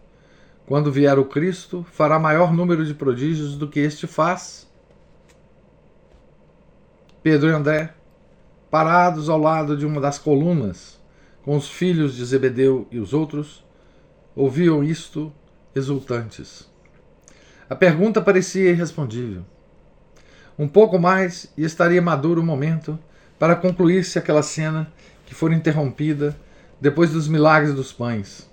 Quando 0.64 0.92
vier 0.92 1.18
o 1.18 1.24
Cristo, 1.24 1.84
fará 1.90 2.20
maior 2.20 2.52
número 2.52 2.86
de 2.86 2.94
prodígios 2.94 3.56
do 3.56 3.66
que 3.66 3.80
este 3.80 4.06
faz. 4.06 4.70
Pedro 7.24 7.48
e 7.48 7.52
André, 7.52 7.92
parados 8.70 9.28
ao 9.28 9.38
lado 9.38 9.76
de 9.76 9.84
uma 9.84 10.00
das 10.00 10.20
colunas, 10.20 11.00
com 11.42 11.56
os 11.56 11.68
filhos 11.68 12.14
de 12.14 12.24
Zebedeu 12.24 12.86
e 12.92 13.00
os 13.00 13.12
outros, 13.12 13.64
ouviam 14.36 14.84
isto 14.84 15.32
exultantes. 15.74 16.69
A 17.70 17.76
pergunta 17.76 18.20
parecia 18.20 18.70
irrespondível. 18.70 19.44
Um 20.58 20.66
pouco 20.66 20.98
mais 20.98 21.46
e 21.56 21.64
estaria 21.64 22.02
maduro 22.02 22.40
o 22.40 22.44
momento 22.44 22.98
para 23.38 23.54
concluir-se 23.54 24.18
aquela 24.18 24.42
cena 24.42 24.92
que 25.24 25.36
fora 25.36 25.54
interrompida 25.54 26.36
depois 26.80 27.12
dos 27.12 27.28
milagres 27.28 27.72
dos 27.72 27.92
pães. 27.92 28.50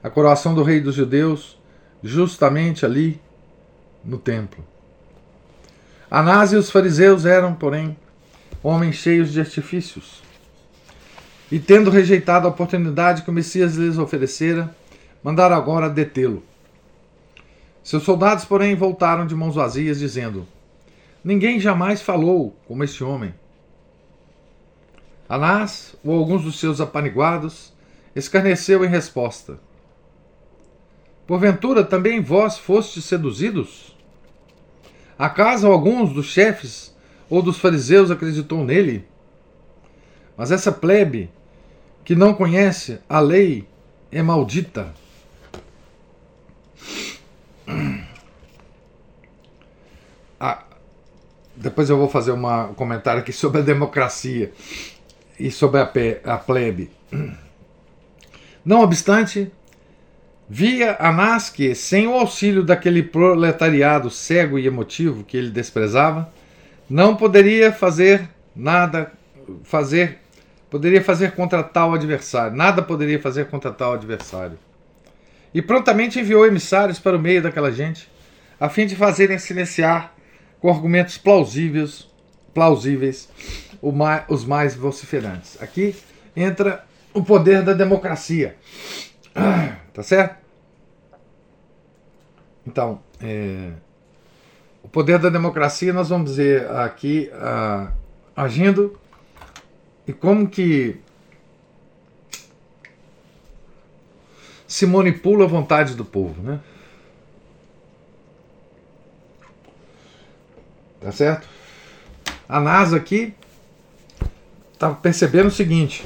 A 0.00 0.08
coroação 0.08 0.54
do 0.54 0.62
rei 0.62 0.80
dos 0.80 0.94
judeus, 0.94 1.58
justamente 2.04 2.86
ali 2.86 3.20
no 4.04 4.16
templo. 4.16 4.64
Anás 6.08 6.52
e 6.52 6.56
os 6.56 6.70
fariseus 6.70 7.26
eram, 7.26 7.54
porém, 7.54 7.96
homens 8.62 8.94
cheios 8.94 9.32
de 9.32 9.40
artifícios. 9.40 10.22
E 11.50 11.58
tendo 11.58 11.90
rejeitado 11.90 12.46
a 12.46 12.50
oportunidade 12.50 13.22
que 13.22 13.30
o 13.30 13.32
Messias 13.32 13.74
lhes 13.74 13.98
oferecera, 13.98 14.72
mandaram 15.20 15.56
agora 15.56 15.90
detê-lo. 15.90 16.44
Seus 17.82 18.04
soldados, 18.04 18.44
porém, 18.44 18.74
voltaram 18.76 19.26
de 19.26 19.34
mãos 19.34 19.54
vazias, 19.54 19.98
dizendo: 19.98 20.46
Ninguém 21.24 21.58
jamais 21.58 22.00
falou 22.00 22.56
como 22.66 22.84
este 22.84 23.02
homem. 23.02 23.34
Anás, 25.28 25.96
ou 26.04 26.16
alguns 26.18 26.44
dos 26.44 26.60
seus 26.60 26.80
apaniguados, 26.80 27.72
escarneceu 28.14 28.84
em 28.84 28.88
resposta: 28.88 29.58
Porventura 31.26 31.82
também 31.82 32.20
vós 32.20 32.58
fostes 32.58 33.04
seduzidos? 33.04 33.96
Acaso 35.18 35.66
alguns 35.66 36.12
dos 36.12 36.26
chefes 36.26 36.94
ou 37.30 37.42
dos 37.42 37.58
fariseus 37.58 38.10
acreditou 38.10 38.64
nele? 38.64 39.06
Mas 40.36 40.50
essa 40.50 40.72
plebe, 40.72 41.30
que 42.04 42.14
não 42.14 42.34
conhece 42.34 42.98
a 43.08 43.20
lei, 43.20 43.66
é 44.10 44.22
maldita. 44.22 44.92
Depois 51.54 51.90
eu 51.90 51.98
vou 51.98 52.08
fazer 52.08 52.32
uma, 52.32 52.66
um 52.66 52.74
comentário 52.74 53.20
aqui 53.20 53.32
sobre 53.32 53.60
a 53.60 53.64
democracia 53.64 54.52
e 55.38 55.50
sobre 55.50 55.80
a, 55.80 55.90
a 56.24 56.38
plebe. 56.38 56.90
Não 58.64 58.80
obstante, 58.80 59.50
via 60.48 60.96
Anás 60.98 61.50
que, 61.50 61.74
sem 61.74 62.06
o 62.06 62.14
auxílio 62.14 62.62
daquele 62.62 63.02
proletariado 63.02 64.08
cego 64.08 64.58
e 64.58 64.66
emotivo 64.66 65.24
que 65.24 65.36
ele 65.36 65.50
desprezava, 65.50 66.32
não 66.88 67.16
poderia 67.16 67.72
fazer 67.72 68.28
nada, 68.54 69.12
fazer, 69.64 70.18
poderia 70.70 71.02
fazer 71.02 71.32
contra 71.32 71.62
tal 71.62 71.94
adversário, 71.94 72.56
nada 72.56 72.82
poderia 72.82 73.20
fazer 73.20 73.46
contra 73.46 73.72
tal 73.72 73.94
adversário. 73.94 74.58
E 75.54 75.60
prontamente 75.60 76.18
enviou 76.20 76.46
emissários 76.46 76.98
para 76.98 77.16
o 77.16 77.20
meio 77.20 77.42
daquela 77.42 77.70
gente, 77.70 78.08
a 78.60 78.68
fim 78.68 78.86
de 78.86 78.94
fazerem 78.94 79.38
silenciar 79.38 80.14
com 80.62 80.70
argumentos 80.70 81.18
plausíveis, 81.18 82.08
plausíveis 82.54 83.28
os 84.28 84.44
mais 84.44 84.76
vociferantes. 84.76 85.60
Aqui 85.60 85.96
entra 86.36 86.86
o 87.12 87.20
poder 87.20 87.62
da 87.62 87.72
democracia. 87.72 88.56
Tá 89.92 90.02
certo? 90.02 90.36
Então, 92.64 93.02
é, 93.20 93.72
o 94.82 94.88
poder 94.88 95.18
da 95.18 95.28
democracia 95.28 95.92
nós 95.92 96.08
vamos 96.08 96.36
ver 96.36 96.70
aqui 96.70 97.28
uh, 97.34 97.92
agindo 98.34 98.98
e 100.06 100.12
como 100.14 100.48
que 100.48 100.98
se 104.66 104.86
manipula 104.86 105.44
a 105.44 105.48
vontade 105.48 105.94
do 105.94 106.04
povo, 106.04 106.40
né? 106.40 106.60
Tá 111.02 111.12
certo? 111.12 111.48
A 112.48 112.60
NASA 112.60 112.96
aqui 112.96 113.34
está 114.72 114.90
percebendo 114.90 115.46
o 115.46 115.50
seguinte, 115.50 116.04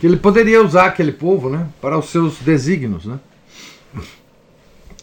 que 0.00 0.06
ele 0.06 0.16
poderia 0.16 0.62
usar 0.62 0.86
aquele 0.86 1.12
povo, 1.12 1.48
né, 1.50 1.68
para 1.80 1.98
os 1.98 2.10
seus 2.10 2.38
desígnios, 2.38 3.04
né? 3.04 3.20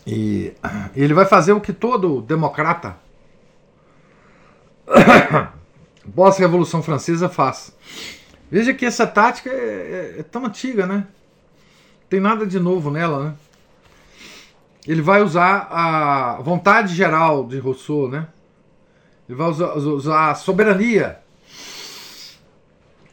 E 0.05 0.53
ele 0.95 1.13
vai 1.13 1.25
fazer 1.25 1.53
o 1.53 1.61
que 1.61 1.71
todo 1.71 2.21
democrata 2.21 2.97
pós-revolução 6.15 6.81
francesa 6.81 7.29
faz. 7.29 7.75
Veja 8.49 8.73
que 8.73 8.85
essa 8.85 9.05
tática 9.05 9.51
é, 9.51 9.53
é, 9.53 10.19
é 10.19 10.23
tão 10.23 10.45
antiga, 10.45 10.87
né? 10.87 11.05
tem 12.09 12.19
nada 12.19 12.45
de 12.45 12.59
novo 12.59 12.89
nela, 12.89 13.25
né? 13.25 13.33
Ele 14.87 15.01
vai 15.01 15.21
usar 15.21 15.67
a 15.69 16.41
vontade 16.41 16.95
geral 16.95 17.45
de 17.45 17.59
Rousseau, 17.59 18.09
né? 18.09 18.27
Ele 19.29 19.37
vai 19.37 19.47
usar, 19.47 19.75
usar 19.75 20.31
a 20.31 20.35
soberania, 20.35 21.19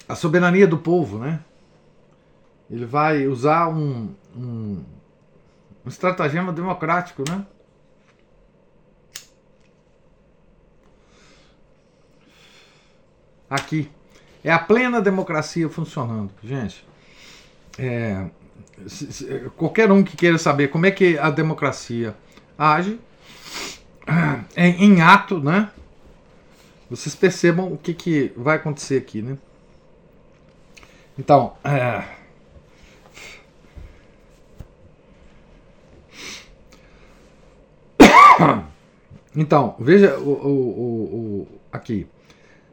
a 0.09 0.15
soberania 0.15 0.67
do 0.67 0.79
povo, 0.79 1.19
né? 1.19 1.41
Ele 2.71 2.87
vai 2.87 3.27
usar 3.27 3.69
um, 3.69 4.15
um, 4.35 4.83
um 5.85 5.89
estratagema 5.89 6.55
democrático, 6.55 7.23
né? 7.29 7.45
Aqui. 13.51 13.91
É 14.43 14.51
a 14.51 14.59
plena 14.59 15.03
democracia 15.03 15.69
funcionando, 15.69 16.33
gente. 16.43 16.83
É, 17.79 18.31
qualquer 19.55 19.93
um 19.93 20.03
que 20.03 20.17
queira 20.17 20.39
saber 20.39 20.69
como 20.69 20.87
é 20.87 20.91
que 20.91 21.19
a 21.19 21.29
democracia 21.29 22.17
age 22.59 22.99
em, 24.57 24.85
em 24.85 25.03
ato, 25.03 25.39
né? 25.41 25.71
Vocês 26.89 27.15
percebam 27.15 27.73
o 27.73 27.77
que, 27.77 27.93
que 27.93 28.33
vai 28.37 28.57
acontecer 28.57 28.99
aqui, 28.99 29.21
né? 29.21 29.37
Então, 31.19 31.55
é... 31.65 32.05
então 39.35 39.75
veja 39.81 40.17
o, 40.19 40.31
o, 40.31 41.49
o, 41.49 41.49
aqui. 41.73 42.07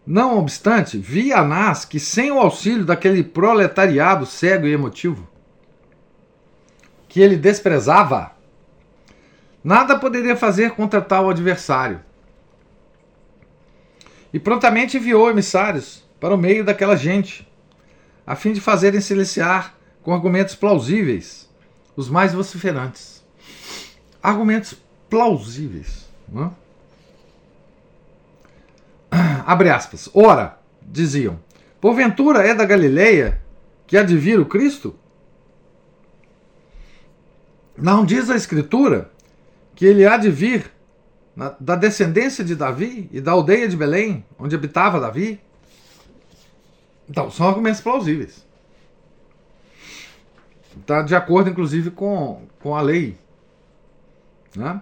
Não 0.06 0.38
obstante, 0.38 0.98
via 0.98 1.38
Anás 1.38 1.86
que 1.86 2.00
sem 2.00 2.30
o 2.32 2.38
auxílio 2.40 2.86
daquele 2.86 3.24
proletariado 3.24 4.26
cego 4.26 4.68
e 4.68 4.74
emotivo, 4.74 5.28
que 7.08 7.22
ele 7.22 7.38
desprezava, 7.38 8.34
nada 9.64 9.98
poderia 9.98 10.36
fazer 10.36 10.72
contra 10.72 11.02
tal 11.02 11.30
adversário. 11.30 12.02
E 14.34 14.40
prontamente 14.40 14.98
enviou 14.98 15.30
emissários 15.30 16.04
para 16.20 16.34
o 16.34 16.38
meio 16.38 16.66
daquela 16.66 16.96
gente, 16.96 17.48
a 18.26 18.36
fim 18.36 18.52
de 18.52 18.60
fazerem 18.60 19.00
silenciar 19.00 19.76
com 20.02 20.14
argumentos 20.14 20.56
plausíveis 20.56 21.48
os 21.96 22.10
mais 22.10 22.34
vociferantes. 22.34 23.24
Argumentos 24.22 24.76
plausíveis. 25.10 26.08
Não? 26.28 26.56
abre 29.46 29.70
aspas, 29.70 30.10
ora, 30.14 30.58
diziam, 30.82 31.40
porventura 31.80 32.46
é 32.46 32.56
da 32.56 32.66
Galileia 32.66 33.42
que 33.86 33.98
há 33.98 34.04
de 34.04 34.18
vir 34.18 34.40
o 34.40 34.46
Cristo? 34.46 34.96
Não 37.78 38.06
diz 38.06 38.30
a 38.30 38.36
Escritura 38.36 39.12
que 39.76 39.86
ele 39.86 40.06
há 40.06 40.18
de 40.18 40.30
vir 40.30 40.72
na, 41.36 41.56
da 41.60 41.76
descendência 41.76 42.44
de 42.44 42.56
Davi 42.56 43.10
e 43.12 43.20
da 43.20 43.32
aldeia 43.32 43.68
de 43.68 43.76
Belém, 43.76 44.26
onde 44.38 44.56
habitava 44.56 45.00
Davi? 45.00 45.42
Então, 47.10 47.30
são 47.30 47.48
argumentos 47.48 47.82
plausíveis. 47.82 48.46
Está 50.80 51.02
de 51.02 51.16
acordo, 51.16 51.50
inclusive, 51.50 51.92
com, 51.92 52.48
com 52.60 52.76
a 52.76 52.82
lei. 52.82 53.18
Né? 54.56 54.82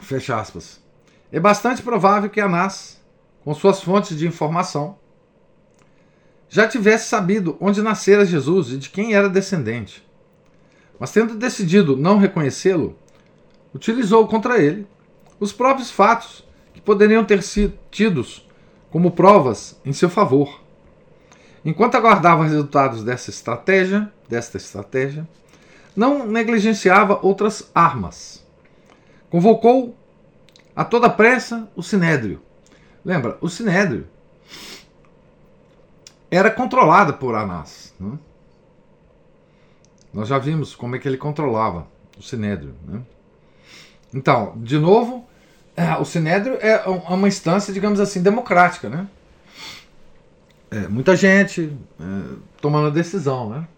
Fecha 0.00 0.38
aspas. 0.38 0.80
É 1.32 1.40
bastante 1.40 1.82
provável 1.82 2.30
que 2.30 2.40
Anás, 2.40 3.00
com 3.44 3.54
suas 3.54 3.82
fontes 3.82 4.16
de 4.16 4.26
informação, 4.26 4.98
já 6.48 6.68
tivesse 6.68 7.08
sabido 7.08 7.56
onde 7.60 7.82
nascera 7.82 8.24
Jesus 8.24 8.70
e 8.70 8.76
de 8.78 8.88
quem 8.88 9.14
era 9.14 9.28
descendente. 9.28 10.05
Mas 10.98 11.12
tendo 11.12 11.34
decidido 11.34 11.96
não 11.96 12.18
reconhecê-lo, 12.18 12.96
utilizou 13.74 14.26
contra 14.26 14.58
ele 14.58 14.86
os 15.38 15.52
próprios 15.52 15.90
fatos 15.90 16.44
que 16.72 16.80
poderiam 16.80 17.24
ter 17.24 17.42
sido 17.42 17.78
tidos 17.90 18.46
como 18.90 19.10
provas 19.10 19.78
em 19.84 19.92
seu 19.92 20.08
favor. 20.08 20.60
Enquanto 21.64 21.96
aguardava 21.96 22.44
resultados 22.44 23.02
dessa 23.02 23.28
estratégia, 23.28 24.10
desta 24.28 24.56
estratégia, 24.56 25.28
não 25.94 26.26
negligenciava 26.26 27.18
outras 27.22 27.70
armas. 27.74 28.44
Convocou 29.28 29.96
a 30.74 30.84
toda 30.84 31.10
pressa 31.10 31.68
o 31.74 31.82
sinédrio. 31.82 32.40
Lembra, 33.04 33.36
o 33.40 33.48
sinédrio 33.48 34.06
era 36.30 36.50
controlado 36.50 37.14
por 37.14 37.34
Anás. 37.34 37.94
Né? 37.98 38.18
Nós 40.16 40.28
já 40.28 40.38
vimos 40.38 40.74
como 40.74 40.96
é 40.96 40.98
que 40.98 41.06
ele 41.06 41.18
controlava 41.18 41.86
o 42.18 42.22
sinédrio. 42.22 42.74
Né? 42.88 43.02
Então, 44.14 44.54
de 44.56 44.78
novo, 44.78 45.28
é, 45.76 45.94
o 45.96 46.06
sinédrio 46.06 46.56
é 46.58 46.88
uma 46.88 47.28
instância, 47.28 47.70
digamos 47.70 48.00
assim, 48.00 48.22
democrática, 48.22 48.88
né? 48.88 49.06
É, 50.70 50.88
muita 50.88 51.14
gente 51.14 51.70
é, 52.00 52.34
tomando 52.62 52.90
decisão, 52.90 53.50
né? 53.50 53.68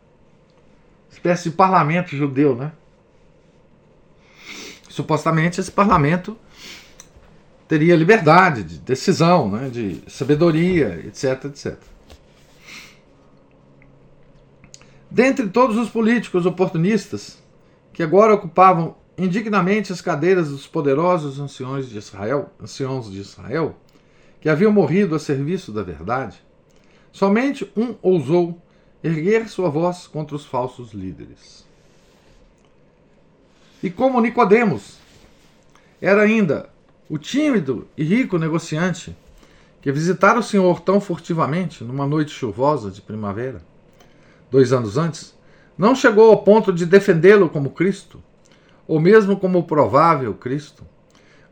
Espécie 1.10 1.50
de 1.50 1.56
parlamento 1.56 2.14
judeu, 2.14 2.54
né? 2.54 2.70
Supostamente 4.88 5.60
esse 5.60 5.72
parlamento 5.72 6.38
teria 7.66 7.96
liberdade 7.96 8.62
de 8.62 8.78
decisão, 8.78 9.50
né? 9.50 9.68
de 9.68 10.02
sabedoria, 10.06 11.02
etc, 11.04 11.46
etc. 11.46 11.76
Dentre 15.10 15.48
todos 15.48 15.76
os 15.76 15.88
políticos 15.88 16.44
oportunistas 16.44 17.42
que 17.92 18.02
agora 18.02 18.34
ocupavam 18.34 18.96
indignamente 19.16 19.92
as 19.92 20.00
cadeiras 20.00 20.50
dos 20.50 20.66
poderosos 20.66 21.40
anciões 21.40 21.88
de 21.88 21.98
Israel, 21.98 22.52
anciãos 22.60 23.10
de 23.10 23.18
Israel, 23.18 23.74
que 24.40 24.48
haviam 24.48 24.70
morrido 24.70 25.14
a 25.14 25.18
serviço 25.18 25.72
da 25.72 25.82
verdade, 25.82 26.40
somente 27.10 27.70
um 27.76 27.94
ousou 28.00 28.60
erguer 29.02 29.48
sua 29.48 29.68
voz 29.68 30.06
contra 30.06 30.36
os 30.36 30.44
falsos 30.44 30.92
líderes. 30.92 31.66
E 33.82 33.90
como 33.90 34.20
Nicodemos 34.20 34.98
era 36.00 36.22
ainda 36.22 36.68
o 37.08 37.16
tímido 37.16 37.88
e 37.96 38.04
rico 38.04 38.38
negociante 38.38 39.16
que 39.80 39.90
visitara 39.90 40.38
o 40.38 40.42
Senhor 40.42 40.80
tão 40.80 41.00
furtivamente 41.00 41.82
numa 41.82 42.06
noite 42.06 42.32
chuvosa 42.32 42.90
de 42.90 43.00
primavera, 43.00 43.62
dois 44.50 44.72
anos 44.72 44.96
antes, 44.96 45.36
não 45.76 45.94
chegou 45.94 46.30
ao 46.30 46.42
ponto 46.42 46.72
de 46.72 46.84
defendê-lo 46.84 47.48
como 47.48 47.70
Cristo, 47.70 48.22
ou 48.86 48.98
mesmo 49.00 49.38
como 49.38 49.64
provável 49.64 50.34
Cristo, 50.34 50.84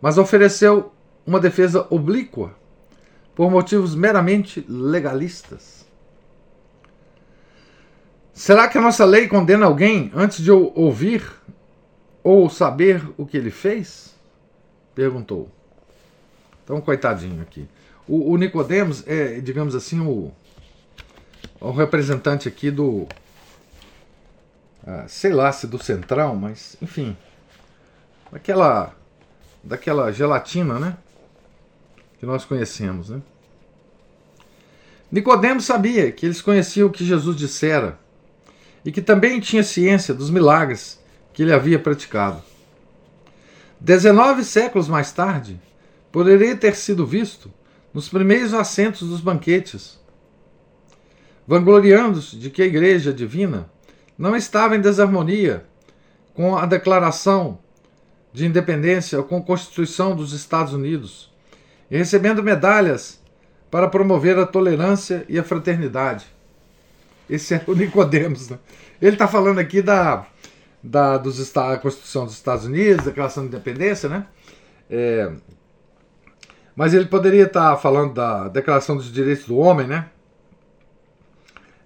mas 0.01 0.19
ofereceu 0.19 0.93
uma 1.27 1.39
defesa 1.39 1.87
oblíqua 1.91 2.55
por 3.35 3.51
motivos 3.51 3.95
meramente 3.95 4.65
legalistas. 4.69 5.87
Será 8.33 8.69
que 8.69 8.79
a 8.79 8.81
nossa 8.81 9.05
lei 9.05 9.29
condena 9.29 9.67
alguém 9.67 10.11
antes 10.15 10.43
de 10.43 10.51
ouvir 10.51 11.23
ou 12.23 12.51
saber 12.51 13.03
o 13.17 13.25
que 13.25 13.37
ele 13.37 13.51
fez? 13.51 14.15
Perguntou. 14.95 15.51
Então, 16.63 16.81
coitadinho 16.81 17.41
aqui. 17.41 17.67
O, 18.07 18.33
o 18.33 18.37
Nicodemos 18.37 19.05
é, 19.07 19.41
digamos 19.41 19.75
assim, 19.75 20.01
o, 20.01 20.33
o 21.61 21.71
representante 21.71 22.49
aqui 22.49 22.71
do. 22.71 23.07
Ah, 24.87 25.05
sei 25.09 25.33
lá 25.33 25.51
se 25.53 25.67
do 25.67 25.83
central, 25.83 26.37
mas 26.37 26.77
enfim, 26.81 27.17
daquela 28.31 28.95
daquela 29.63 30.13
gelatina, 30.13 30.79
né? 30.79 30.97
Que 32.19 32.27
nós 32.27 32.45
conhecemos, 32.45 33.11
né? 33.11 33.21
Nicodemos 35.11 35.65
sabia 35.65 36.11
que 36.11 36.27
eles 36.27 36.41
conheciam 36.41 36.89
o 36.89 36.91
que 36.93 37.05
Jesus 37.05 37.37
dissera 37.37 37.99
e 38.85 38.93
que 38.93 39.03
também 39.03 39.41
tinha 39.41 39.63
ciência 39.63 40.15
dos 40.15 40.31
milagres 40.31 41.01
que 41.33 41.43
ele 41.43 41.53
havia 41.53 41.79
praticado. 41.79 42.43
Dezenove 43.81 44.45
séculos 44.45 44.89
mais 44.89 45.13
tarde, 45.13 45.61
poderia 46.11 46.57
ter 46.57 46.75
sido 46.75 47.07
visto 47.07 47.53
nos 47.93 48.09
primeiros 48.09 48.55
assentos 48.55 49.09
dos 49.09 49.21
banquetes, 49.21 49.99
vangloriando-se 51.47 52.37
de 52.37 52.51
que 52.51 52.63
a 52.63 52.67
Igreja 52.67 53.13
Divina 53.13 53.71
não 54.19 54.35
estava 54.35 54.77
em 54.77 54.81
desarmonia 54.81 55.65
com 56.35 56.57
a 56.57 56.67
declaração 56.67 57.59
de 58.33 58.45
independência 58.45 59.19
ou 59.19 59.25
com 59.25 59.39
a 59.39 59.43
Constituição 59.43 60.15
dos 60.15 60.33
Estados 60.33 60.75
Unidos, 60.75 61.33
e 61.91 61.97
recebendo 61.97 62.43
medalhas 62.43 63.21
para 63.71 63.89
promover 63.89 64.39
a 64.39 64.47
tolerância 64.47 65.25
e 65.29 65.39
a 65.39 65.45
fraternidade. 65.45 66.27
Esse 67.29 67.55
é 67.55 67.63
o 67.67 67.75
Nicodemos. 67.75 68.51
Né? 68.51 68.59
Ele 69.01 69.15
está 69.15 69.27
falando 69.27 69.59
aqui 69.59 69.83
da, 69.83 70.27
da 70.83 71.17
dos, 71.19 71.53
Constituição 71.81 72.25
dos 72.25 72.35
Estados 72.35 72.65
Unidos, 72.65 73.05
Declaração 73.05 73.45
de 73.45 73.49
Independência, 73.49 74.09
né? 74.09 74.27
É, 74.89 75.33
mas 76.77 76.95
ele 76.95 77.07
poderia 77.07 77.45
estar 77.45 77.71
tá 77.71 77.77
falando 77.77 78.15
da 78.15 78.49
Declaração 78.49 78.97
dos 78.97 79.11
Direitos 79.11 79.47
do 79.47 79.57
Homem, 79.57 79.87
né? 79.87 80.11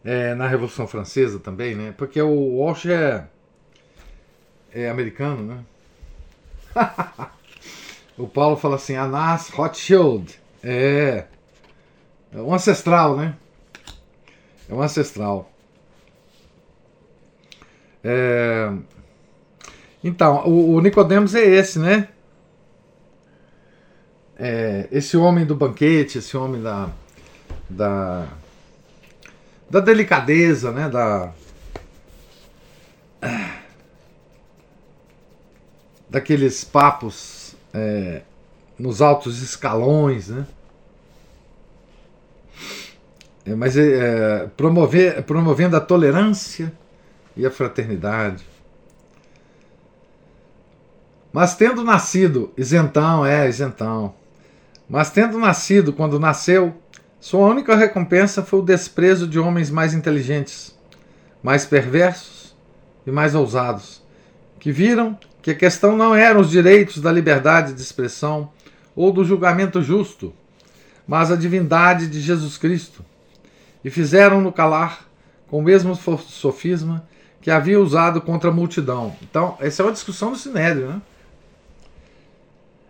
É, 0.04 0.34
na 0.34 0.48
Revolução 0.48 0.86
Francesa 0.86 1.38
também, 1.38 1.74
né? 1.74 1.94
Porque 1.96 2.20
o 2.22 2.56
Walsh 2.56 2.86
é, 2.86 3.26
é 4.72 4.88
americano, 4.88 5.42
né? 5.42 5.64
o 8.16 8.26
Paulo 8.26 8.56
fala 8.56 8.76
assim, 8.76 8.94
Anas 8.94 9.50
Rothschild. 9.50 10.40
É. 10.62 11.26
É 12.32 12.38
um 12.38 12.54
ancestral, 12.54 13.16
né? 13.16 13.36
É 14.68 14.74
um 14.74 14.80
ancestral. 14.80 15.50
É... 18.02 18.72
Então, 20.02 20.46
o, 20.46 20.74
o 20.74 20.80
Nicodemos 20.80 21.34
é 21.34 21.44
esse, 21.44 21.78
né? 21.78 22.08
É, 24.38 24.88
esse 24.90 25.16
homem 25.18 25.44
do 25.44 25.54
banquete, 25.54 26.16
esse 26.16 26.34
homem 26.34 26.62
da, 26.62 26.88
da, 27.68 28.26
da 29.70 29.78
delicadeza, 29.78 30.72
né? 30.72 30.88
Da, 30.88 31.32
daqueles 36.10 36.64
papos 36.64 37.54
é, 37.72 38.22
nos 38.76 39.00
altos 39.00 39.40
escalões, 39.40 40.28
né? 40.28 40.46
É, 43.46 43.54
mas 43.54 43.76
é, 43.76 44.42
é, 44.42 44.46
promover, 44.56 45.22
promovendo 45.22 45.76
a 45.76 45.80
tolerância 45.80 46.72
e 47.36 47.46
a 47.46 47.50
fraternidade. 47.50 48.44
Mas 51.32 51.54
tendo 51.54 51.84
nascido 51.84 52.52
isentão, 52.56 53.24
é 53.24 53.48
isentão. 53.48 54.14
Mas 54.88 55.10
tendo 55.10 55.38
nascido 55.38 55.92
quando 55.92 56.18
nasceu, 56.18 56.74
sua 57.20 57.46
única 57.46 57.76
recompensa 57.76 58.42
foi 58.42 58.60
o 58.60 58.64
desprezo 58.64 59.28
de 59.28 59.38
homens 59.38 59.70
mais 59.70 59.92
inteligentes, 59.92 60.74
mais 61.42 61.66
perversos 61.66 62.56
e 63.06 63.10
mais 63.10 63.34
ousados, 63.34 64.02
que 64.58 64.72
viram 64.72 65.18
que 65.42 65.50
a 65.50 65.54
questão 65.54 65.96
não 65.96 66.14
eram 66.14 66.40
os 66.40 66.50
direitos 66.50 66.98
da 66.98 67.12
liberdade 67.12 67.74
de 67.74 67.82
expressão 67.82 68.50
ou 68.96 69.12
do 69.12 69.22
julgamento 69.22 69.82
justo, 69.82 70.32
mas 71.06 71.30
a 71.30 71.36
divindade 71.36 72.06
de 72.06 72.20
Jesus 72.20 72.56
Cristo, 72.56 73.04
e 73.84 73.90
fizeram-no 73.90 74.50
calar 74.50 75.06
com 75.46 75.58
o 75.58 75.62
mesmo 75.62 75.94
sofisma 75.94 77.06
que 77.42 77.50
havia 77.50 77.80
usado 77.80 78.20
contra 78.22 78.48
a 78.48 78.52
multidão. 78.52 79.14
Então, 79.22 79.56
essa 79.60 79.82
é 79.82 79.86
uma 79.86 79.92
discussão 79.92 80.32
do 80.32 80.38
Sinédrio, 80.38 80.88
né? 80.88 81.02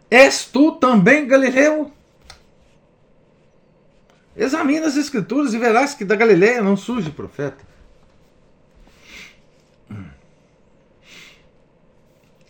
És 0.08 0.44
tu 0.44 0.72
também 0.72 1.26
Galileu? 1.26 1.92
Examina 4.40 4.86
as 4.86 4.96
escrituras 4.96 5.52
e 5.52 5.58
verás 5.58 5.92
que 5.94 6.02
da 6.02 6.16
Galileia 6.16 6.62
não 6.62 6.74
surge 6.74 7.10
profeta. 7.10 7.62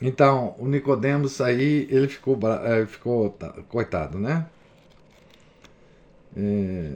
Então, 0.00 0.54
o 0.56 0.68
Nicodemos 0.68 1.40
aí, 1.40 1.88
ele 1.90 2.06
ficou, 2.06 2.38
eh, 2.64 2.86
ficou 2.86 3.36
coitado, 3.68 4.20
né? 4.20 4.46
É, 6.36 6.92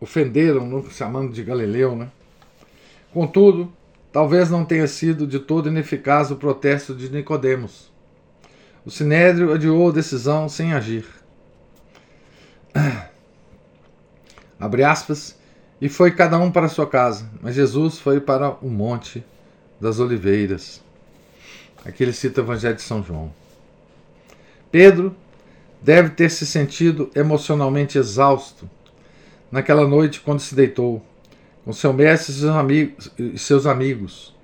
ofenderam, 0.00 0.84
chamando 0.90 1.32
de 1.32 1.44
Galileu, 1.44 1.94
né? 1.94 2.10
Contudo, 3.12 3.72
talvez 4.12 4.50
não 4.50 4.64
tenha 4.64 4.88
sido 4.88 5.28
de 5.28 5.38
todo 5.38 5.68
ineficaz 5.68 6.32
o 6.32 6.36
protesto 6.36 6.92
de 6.92 7.08
Nicodemos. 7.08 7.87
O 8.88 8.90
Sinédrio 8.90 9.52
adiou 9.52 9.90
a 9.90 9.92
decisão 9.92 10.48
sem 10.48 10.72
agir. 10.72 11.04
Abre 14.58 14.82
aspas. 14.82 15.36
E 15.78 15.90
foi 15.90 16.10
cada 16.10 16.38
um 16.38 16.50
para 16.50 16.70
sua 16.70 16.86
casa, 16.86 17.30
mas 17.42 17.54
Jesus 17.54 17.98
foi 17.98 18.18
para 18.18 18.52
o 18.64 18.70
Monte 18.70 19.22
das 19.78 20.00
Oliveiras. 20.00 20.82
Aqui 21.84 22.02
ele 22.02 22.14
cita 22.14 22.40
o 22.40 22.44
Evangelho 22.44 22.76
de 22.76 22.80
São 22.80 23.02
João. 23.02 23.30
Pedro 24.72 25.14
deve 25.82 26.08
ter 26.08 26.30
se 26.30 26.46
sentido 26.46 27.10
emocionalmente 27.14 27.98
exausto 27.98 28.70
naquela 29.52 29.86
noite 29.86 30.22
quando 30.22 30.40
se 30.40 30.54
deitou, 30.54 31.04
com 31.62 31.74
seu 31.74 31.92
mestre 31.92 32.32
e 33.18 33.38
seus 33.38 33.66
amigos, 33.66 34.34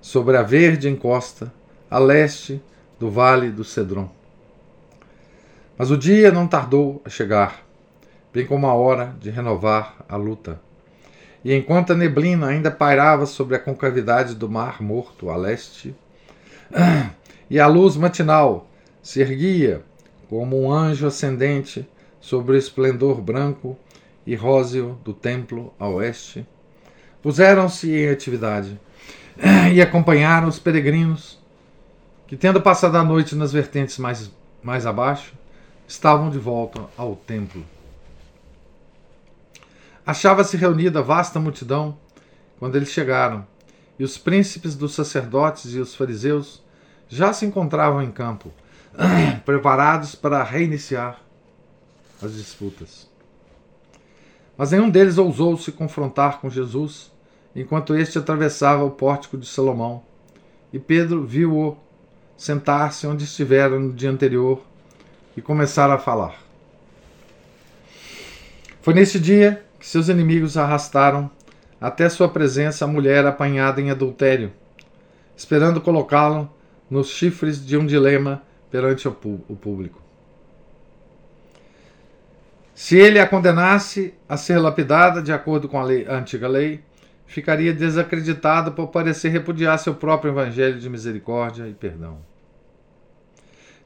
sobre 0.00 0.36
a 0.36 0.42
verde 0.42 0.88
encosta, 0.88 1.54
a 1.88 2.00
leste 2.00 2.60
do 2.98 3.10
vale 3.10 3.50
do 3.50 3.64
Cedron. 3.64 4.10
Mas 5.76 5.90
o 5.90 5.98
dia 5.98 6.30
não 6.30 6.46
tardou 6.46 7.02
a 7.04 7.08
chegar, 7.08 7.64
bem 8.32 8.46
como 8.46 8.66
a 8.66 8.74
hora 8.74 9.14
de 9.20 9.30
renovar 9.30 10.04
a 10.08 10.16
luta. 10.16 10.60
E 11.44 11.52
enquanto 11.52 11.92
a 11.92 11.96
neblina 11.96 12.46
ainda 12.46 12.70
pairava 12.70 13.26
sobre 13.26 13.56
a 13.56 13.58
concavidade 13.58 14.34
do 14.34 14.48
mar 14.48 14.80
morto 14.80 15.30
a 15.30 15.36
leste, 15.36 15.94
e 17.50 17.60
a 17.60 17.66
luz 17.66 17.96
matinal 17.96 18.68
se 19.02 19.20
erguia 19.20 19.82
como 20.28 20.62
um 20.62 20.72
anjo 20.72 21.06
ascendente 21.06 21.86
sobre 22.20 22.52
o 22.52 22.58
esplendor 22.58 23.20
branco 23.20 23.76
e 24.26 24.34
róseo 24.34 24.98
do 25.04 25.12
templo 25.12 25.74
a 25.78 25.86
oeste, 25.86 26.46
puseram-se 27.22 27.90
em 27.90 28.08
atividade 28.08 28.80
e 29.74 29.82
acompanharam 29.82 30.48
os 30.48 30.58
peregrinos 30.58 31.38
que, 32.34 32.38
tendo 32.38 32.60
passado 32.60 32.96
a 32.96 33.04
noite 33.04 33.36
nas 33.36 33.52
vertentes 33.52 33.96
mais, 33.96 34.28
mais 34.60 34.86
abaixo, 34.86 35.34
estavam 35.86 36.30
de 36.30 36.38
volta 36.38 36.84
ao 36.96 37.14
templo. 37.14 37.64
Achava-se 40.04 40.56
reunida 40.56 41.00
vasta 41.00 41.38
multidão 41.38 41.96
quando 42.58 42.74
eles 42.74 42.88
chegaram, 42.88 43.46
e 43.96 44.02
os 44.02 44.18
príncipes 44.18 44.74
dos 44.74 44.96
sacerdotes 44.96 45.74
e 45.74 45.78
os 45.78 45.94
fariseus 45.94 46.60
já 47.08 47.32
se 47.32 47.46
encontravam 47.46 48.02
em 48.02 48.10
campo, 48.10 48.50
preparados 49.46 50.16
para 50.16 50.42
reiniciar 50.42 51.20
as 52.20 52.34
disputas. 52.34 53.08
Mas 54.58 54.72
nenhum 54.72 54.90
deles 54.90 55.18
ousou 55.18 55.56
se 55.56 55.70
confrontar 55.70 56.40
com 56.40 56.50
Jesus 56.50 57.12
enquanto 57.54 57.94
este 57.94 58.18
atravessava 58.18 58.82
o 58.82 58.90
pórtico 58.90 59.38
de 59.38 59.46
Salomão. 59.46 60.02
E 60.72 60.80
Pedro 60.80 61.24
viu-o 61.24 61.84
sentar-se 62.36 63.06
onde 63.06 63.24
estivera 63.24 63.78
no 63.78 63.92
dia 63.92 64.10
anterior 64.10 64.62
e 65.36 65.42
começar 65.42 65.90
a 65.90 65.98
falar. 65.98 66.36
Foi 68.82 68.94
nesse 68.94 69.18
dia 69.18 69.64
que 69.78 69.86
seus 69.86 70.08
inimigos 70.08 70.56
arrastaram 70.56 71.30
até 71.80 72.08
sua 72.08 72.28
presença 72.28 72.84
a 72.84 72.88
mulher 72.88 73.26
apanhada 73.26 73.80
em 73.80 73.90
adultério, 73.90 74.52
esperando 75.36 75.80
colocá-lo 75.80 76.50
nos 76.90 77.08
chifres 77.08 77.64
de 77.64 77.76
um 77.76 77.86
dilema 77.86 78.42
perante 78.70 79.06
o 79.08 79.12
público. 79.12 80.02
Se 82.74 82.98
ele 82.98 83.20
a 83.20 83.26
condenasse 83.26 84.14
a 84.28 84.36
ser 84.36 84.58
lapidada 84.58 85.22
de 85.22 85.32
acordo 85.32 85.68
com 85.68 85.78
a, 85.78 85.84
lei, 85.84 86.06
a 86.08 86.16
antiga 86.16 86.48
lei, 86.48 86.82
ficaria 87.26 87.72
desacreditado 87.72 88.72
por 88.72 88.88
parecer 88.88 89.30
repudiar 89.30 89.78
seu 89.78 89.94
próprio 89.94 90.32
evangelho 90.32 90.78
de 90.78 90.88
misericórdia 90.88 91.66
e 91.68 91.74
perdão. 91.74 92.18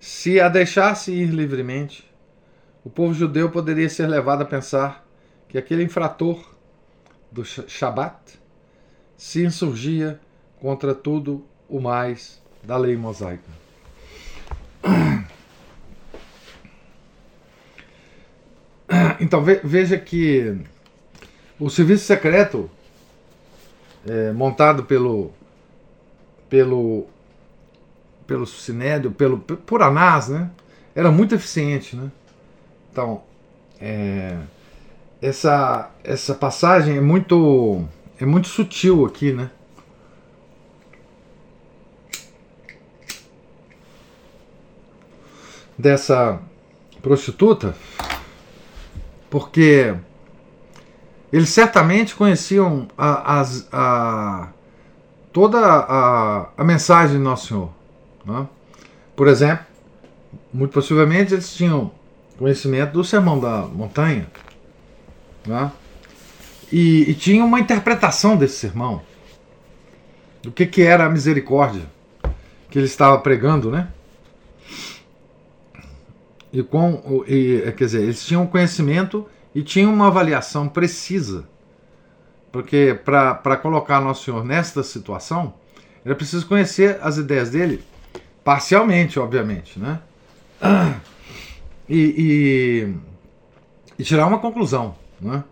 Se 0.01 0.41
a 0.41 0.49
deixasse 0.49 1.13
ir 1.13 1.31
livremente, 1.31 2.09
o 2.85 2.91
povo 2.91 3.13
judeu 3.13 3.51
poderia 3.51 3.89
ser 3.89 4.07
levado 4.07 4.43
a 4.43 4.47
pensar 4.47 5.07
que 5.49 5.59
aquele 5.59 5.83
infrator 5.83 6.55
do 7.31 7.45
Shabat 7.45 8.39
se 9.17 9.45
insurgia 9.45 10.21
contra 10.61 10.95
tudo 10.95 11.45
o 11.69 11.81
mais 11.81 12.41
da 12.63 12.77
lei 12.77 12.97
mosaica. 12.97 13.51
Então 19.21 19.43
veja 19.43 19.99
que 19.99 20.57
o 21.59 21.69
serviço 21.69 22.05
secreto 22.05 22.71
é, 24.09 24.33
montado 24.33 24.85
pelo 24.85 25.31
pelo 26.49 27.07
pelo 28.27 28.47
Sinédio, 28.47 29.11
pelo 29.11 29.39
por 29.39 29.83
Anás, 29.83 30.29
né, 30.29 30.51
era 30.95 31.11
muito 31.11 31.35
eficiente, 31.35 31.97
né? 31.97 32.11
Então 32.91 33.23
é, 33.81 34.37
essa, 35.21 35.91
essa 36.05 36.35
passagem 36.35 36.97
é 36.97 37.01
muito, 37.01 37.85
é 38.21 38.25
muito 38.25 38.49
sutil 38.49 39.05
aqui, 39.05 39.33
né? 39.33 39.51
Dessa 45.77 46.41
prostituta, 47.01 47.75
porque 49.31 49.95
eles 51.33 51.51
certamente 51.51 52.15
conheciam 52.15 52.89
a, 52.97 53.41
as, 53.41 53.69
a, 53.73 54.49
toda 55.33 55.59
a, 55.59 56.49
a 56.57 56.65
mensagem 56.65 57.17
de 57.17 57.23
Nosso 57.23 57.49
Senhor. 57.49 57.71
Né? 58.25 58.47
Por 59.15 59.29
exemplo, 59.29 59.67
muito 60.53 60.73
possivelmente 60.73 61.35
eles 61.35 61.55
tinham 61.55 61.91
conhecimento 62.39 62.93
do 62.93 63.05
Sermão 63.05 63.39
da 63.39 63.63
Montanha, 63.63 64.27
né? 65.47 65.73
E, 66.71 67.11
e, 67.11 67.15
tinha 67.15 67.43
uma 67.45 67.59
interpretação 67.59 68.37
desse 68.37 68.57
sermão, 68.57 69.03
do 70.43 70.53
que, 70.53 70.67
que 70.67 70.83
era 70.83 71.07
a 71.07 71.11
misericórdia 71.11 71.83
que 72.71 72.79
ele 72.79 72.87
estava 72.87 73.19
pregando, 73.19 73.71
né? 73.71 73.89
E 76.53 76.63
com, 76.63 77.25
e, 77.27 77.73
quer 77.77 77.85
dizer, 77.85 78.03
eles 78.03 78.25
tinham 78.25 78.47
conhecimento 78.47 79.27
e 79.55 79.63
tinham 79.63 79.93
uma 79.93 80.09
avaliação 80.09 80.69
precisa, 80.69 81.49
porque 82.53 82.99
para 83.05 83.57
colocar 83.57 84.01
Nosso 84.01 84.25
Senhor 84.25 84.45
nesta 84.45 84.83
situação, 84.83 85.55
era 86.05 86.15
preciso 86.15 86.47
conhecer 86.47 86.99
as 87.03 87.19
ideias 87.19 87.51
dele, 87.51 87.85
parcialmente, 88.45 89.19
obviamente, 89.19 89.79
né? 89.79 90.01
E, 91.91 92.15
e, 92.19 92.95
e 93.99 94.05
tirar 94.05 94.27
uma 94.27 94.39
conclusão. 94.39 94.95
Né? 95.19 95.43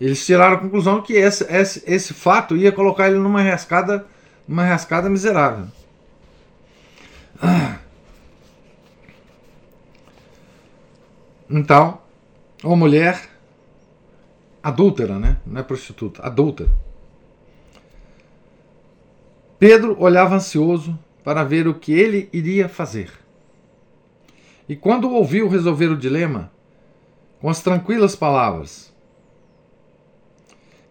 Eles 0.00 0.24
tiraram 0.24 0.56
a 0.56 0.58
conclusão 0.58 1.02
que 1.02 1.12
esse, 1.12 1.44
esse, 1.44 1.82
esse 1.86 2.14
fato 2.14 2.56
ia 2.56 2.72
colocar 2.72 3.08
ele 3.08 3.18
numa 3.18 3.42
rascada, 3.42 4.06
numa 4.48 4.64
rascada 4.64 5.10
miserável. 5.10 5.66
Então, 11.50 11.98
uma 12.62 12.76
mulher 12.76 13.28
adúltera, 14.64 15.18
né? 15.18 15.36
Não 15.44 15.60
é 15.60 15.62
prostituta, 15.62 16.22
adúltera. 16.22 16.70
Pedro 19.58 19.94
olhava 20.00 20.34
ansioso 20.34 20.98
para 21.22 21.44
ver 21.44 21.68
o 21.68 21.74
que 21.74 21.92
ele 21.92 22.30
iria 22.32 22.66
fazer. 22.66 23.12
E 24.66 24.74
quando 24.74 25.10
ouviu 25.10 25.48
resolver 25.48 25.88
o 25.88 25.96
dilema, 25.96 26.50
com 27.42 27.50
as 27.50 27.60
tranquilas 27.60 28.16
palavras: 28.16 28.90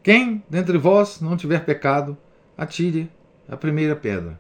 quem 0.04 0.44
dentre 0.48 0.78
vós 0.78 1.20
não 1.20 1.36
tiver 1.36 1.66
pecado, 1.66 2.16
atire 2.56 3.10
a 3.50 3.58
primeira 3.58 3.96
pedra. 3.96 4.40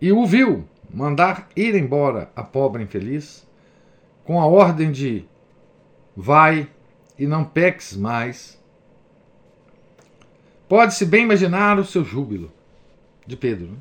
E 0.00 0.10
o 0.10 0.26
viu 0.26 0.64
mandar 0.92 1.48
ir 1.54 1.76
embora 1.76 2.32
a 2.34 2.42
pobre 2.42 2.82
infeliz, 2.82 3.46
com 4.24 4.40
a 4.40 4.46
ordem 4.46 4.90
de: 4.90 5.24
Vai 6.16 6.68
e 7.20 7.26
não 7.26 7.44
peques 7.44 7.94
mais. 7.94 8.58
Pode-se 10.66 11.04
bem 11.04 11.24
imaginar 11.24 11.78
o 11.78 11.84
seu 11.84 12.02
júbilo 12.02 12.50
de 13.26 13.36
Pedro. 13.36 13.66
Né? 13.66 13.76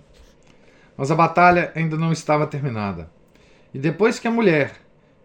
Mas 0.98 1.10
a 1.10 1.16
batalha 1.16 1.72
ainda 1.74 1.96
não 1.96 2.12
estava 2.12 2.46
terminada. 2.46 3.10
E 3.74 3.80
depois 3.80 4.20
que 4.20 4.28
a 4.28 4.32
mulher 4.32 4.74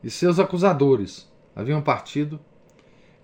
e 0.00 0.08
seus 0.08 0.38
acusadores 0.38 1.28
haviam 1.56 1.82
partido, 1.82 2.38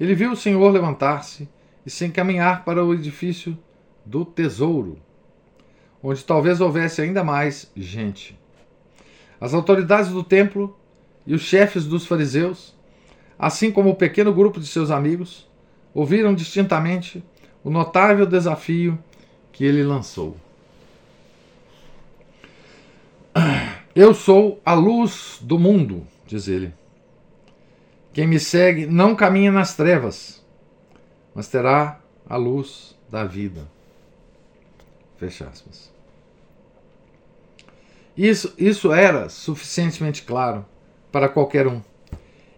ele 0.00 0.12
viu 0.12 0.32
o 0.32 0.36
Senhor 0.36 0.68
levantar-se 0.72 1.48
e 1.86 1.90
se 1.90 2.04
encaminhar 2.04 2.64
para 2.64 2.84
o 2.84 2.92
edifício 2.92 3.56
do 4.04 4.24
tesouro, 4.24 4.98
onde 6.02 6.24
talvez 6.24 6.60
houvesse 6.60 7.00
ainda 7.00 7.22
mais 7.22 7.70
gente. 7.76 8.36
As 9.40 9.54
autoridades 9.54 10.10
do 10.10 10.24
templo 10.24 10.76
e 11.24 11.32
os 11.32 11.42
chefes 11.42 11.86
dos 11.86 12.06
fariseus, 12.06 12.74
assim 13.40 13.72
como 13.72 13.88
o 13.88 13.96
pequeno 13.96 14.34
grupo 14.34 14.60
de 14.60 14.66
seus 14.66 14.90
amigos, 14.90 15.48
ouviram 15.94 16.34
distintamente 16.34 17.24
o 17.64 17.70
notável 17.70 18.26
desafio 18.26 18.98
que 19.50 19.64
ele 19.64 19.82
lançou. 19.82 20.36
Eu 23.96 24.12
sou 24.12 24.60
a 24.64 24.74
luz 24.74 25.38
do 25.40 25.58
mundo, 25.58 26.06
diz 26.26 26.48
ele. 26.48 26.72
Quem 28.12 28.26
me 28.26 28.38
segue 28.38 28.86
não 28.86 29.16
caminha 29.16 29.50
nas 29.50 29.74
trevas, 29.74 30.44
mas 31.34 31.48
terá 31.48 31.98
a 32.28 32.36
luz 32.36 32.94
da 33.08 33.24
vida. 33.24 33.66
Fecha 35.16 35.46
aspas. 35.46 35.90
Isso, 38.16 38.52
isso 38.58 38.92
era 38.92 39.28
suficientemente 39.28 40.22
claro 40.24 40.66
para 41.10 41.28
qualquer 41.28 41.66
um. 41.66 41.80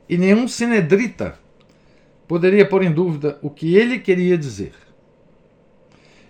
E 0.09 0.19
nenhum 0.19 0.47
sinedrita 0.47 1.39
poderia 2.27 2.67
pôr 2.67 2.83
em 2.83 2.93
dúvida 2.93 3.39
o 3.43 3.51
que 3.51 3.77
ele 3.77 3.99
queria 3.99 4.37
dizer. 4.39 4.73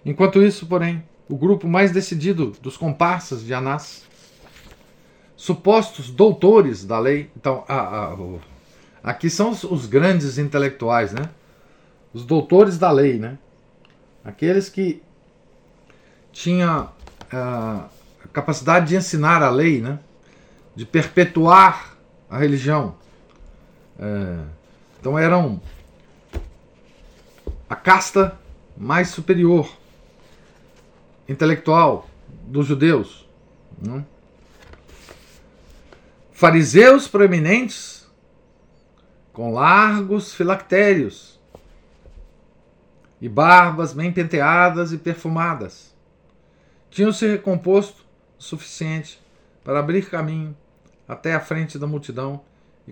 Enquanto 0.04 0.42
isso, 0.42 0.66
porém, 0.66 1.02
o 1.28 1.37
grupo 1.37 1.68
mais 1.68 1.92
decidido 1.92 2.52
dos 2.61 2.76
comparsas 2.76 3.44
de 3.44 3.54
Anás, 3.54 4.04
supostos 5.37 6.11
doutores 6.11 6.85
da 6.85 6.98
lei, 6.98 7.30
então, 7.37 7.64
a, 7.68 7.74
a, 7.74 8.16
aqui 9.02 9.30
são 9.30 9.50
os, 9.50 9.64
os, 9.64 9.87
grandes 9.87 10.38
intelectuais, 10.38 11.12
né? 11.12 11.28
Os 12.12 12.24
doutores 12.24 12.78
da 12.78 12.90
lei, 12.90 13.18
né? 13.18 13.38
Aqueles 14.24 14.68
que 14.68 15.02
tinham 16.32 16.90
a 17.32 17.88
capacidade 18.32 18.88
de 18.88 18.96
ensinar 18.96 19.42
a 19.42 19.50
lei, 19.50 19.80
né? 19.80 19.98
De 20.74 20.85
perpetuar 20.85 21.96
a 22.28 22.38
religião. 22.38 22.94
É, 24.04 24.44
então 24.98 25.16
eram 25.16 25.60
a 27.70 27.76
casta 27.76 28.36
mais 28.76 29.10
superior 29.10 29.72
intelectual 31.28 32.10
dos 32.48 32.66
judeus. 32.66 33.28
Né? 33.80 34.04
Fariseus 36.32 37.06
proeminentes 37.06 38.10
com 39.32 39.52
largos 39.52 40.34
filactérios 40.34 41.40
e 43.20 43.28
barbas 43.28 43.92
bem 43.92 44.12
penteadas 44.12 44.92
e 44.92 44.98
perfumadas. 44.98 45.94
Tinham 46.90 47.12
se 47.12 47.28
recomposto 47.28 48.04
o 48.36 48.42
suficiente 48.42 49.22
para 49.62 49.78
abrir 49.78 50.10
caminho 50.10 50.56
até 51.06 51.34
a 51.36 51.40
frente 51.40 51.78
da 51.78 51.86
multidão 51.86 52.40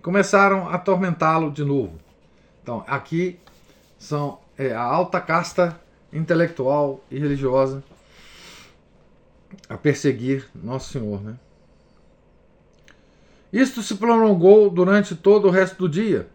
e 0.00 0.02
começaram 0.02 0.66
a 0.66 0.76
atormentá-lo 0.76 1.50
de 1.50 1.62
novo. 1.62 2.00
Então, 2.62 2.82
aqui 2.86 3.38
são 3.98 4.38
é, 4.56 4.72
a 4.72 4.80
alta 4.80 5.20
casta 5.20 5.78
intelectual 6.10 7.04
e 7.10 7.18
religiosa 7.18 7.84
a 9.68 9.76
perseguir 9.76 10.48
Nosso 10.54 10.90
Senhor. 10.90 11.20
Né? 11.20 11.36
Isto 13.52 13.82
se 13.82 13.96
prolongou 13.96 14.70
durante 14.70 15.14
todo 15.14 15.48
o 15.48 15.50
resto 15.50 15.76
do 15.76 15.88
dia, 15.88 16.28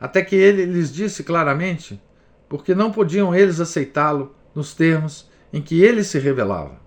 até 0.00 0.22
que 0.22 0.34
ele 0.34 0.64
lhes 0.64 0.90
disse 0.90 1.22
claramente 1.22 2.00
porque 2.48 2.74
não 2.74 2.90
podiam 2.90 3.34
eles 3.34 3.60
aceitá-lo 3.60 4.34
nos 4.54 4.74
termos 4.74 5.28
em 5.52 5.60
que 5.60 5.82
ele 5.82 6.02
se 6.02 6.18
revelava. 6.18 6.80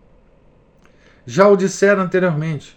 Já 1.23 1.47
o 1.47 1.55
dissera 1.55 2.01
anteriormente, 2.01 2.76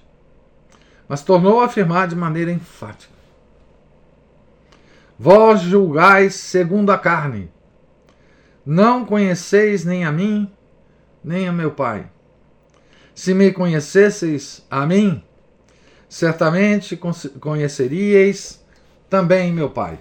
mas 1.11 1.23
tornou 1.23 1.59
a 1.59 1.65
afirmar 1.65 2.07
de 2.07 2.15
maneira 2.15 2.53
enfática: 2.53 3.13
Vós 5.19 5.61
julgais 5.61 6.37
segundo 6.37 6.91
a 6.91 6.99
carne, 6.99 7.51
não 8.65 9.05
conheceis 9.05 9.85
nem 9.85 10.05
a 10.05 10.13
mim, 10.13 10.49
nem 11.25 11.49
a 11.49 11.53
meu 11.53 11.73
Pai. 11.73 12.09
Se 13.13 13.35
me 13.35 13.51
conhecesseis 13.51 14.65
a 14.71 14.87
mim, 14.87 15.21
certamente 16.09 16.97
conheceríeis 17.41 18.65
também 19.09 19.53
meu 19.53 19.69
Pai. 19.69 19.99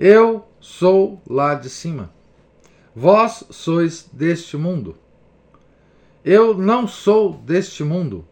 Eu 0.00 0.48
sou 0.58 1.22
lá 1.30 1.54
de 1.54 1.70
cima. 1.70 2.10
Vós 2.92 3.44
sois 3.50 4.08
deste 4.12 4.56
mundo. 4.56 4.96
Eu 6.24 6.58
não 6.58 6.88
sou 6.88 7.34
deste 7.34 7.84
mundo. 7.84 8.26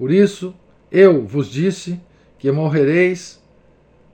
Por 0.00 0.10
isso 0.10 0.54
eu 0.90 1.26
vos 1.26 1.50
disse 1.50 2.00
que 2.38 2.50
morrereis 2.50 3.38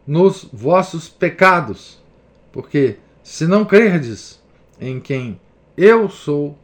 nos 0.05 0.42
vossos 0.53 1.09
pecados, 1.09 2.03
porque 2.51 2.99
se 3.22 3.46
não 3.46 3.64
crerdes 3.64 4.42
em 4.81 4.99
quem 4.99 5.40
eu 5.77 6.11
sou, 6.11 6.59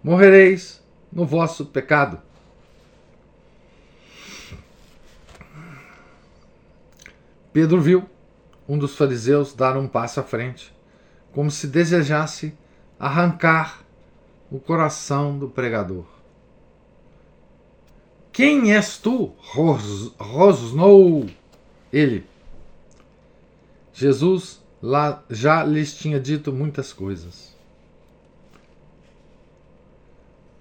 morrereis 0.00 0.80
no 1.12 1.26
vosso 1.26 1.66
pecado. 1.66 2.20
Pedro 7.52 7.80
viu 7.80 8.08
um 8.68 8.78
dos 8.78 8.94
fariseus 8.94 9.54
dar 9.54 9.76
um 9.76 9.88
passo 9.88 10.20
à 10.20 10.22
frente, 10.22 10.72
como 11.32 11.50
se 11.50 11.66
desejasse 11.66 12.56
arrancar 12.96 13.80
o 14.48 14.60
coração 14.60 15.36
do 15.36 15.48
pregador. 15.48 16.15
Quem 18.36 18.74
és 18.74 18.98
tu? 18.98 19.32
rosnou 20.18 21.24
ele. 21.90 22.26
Jesus 23.94 24.62
lá 24.82 25.24
já 25.30 25.64
lhes 25.64 25.94
tinha 25.94 26.20
dito 26.20 26.52
muitas 26.52 26.92
coisas. 26.92 27.56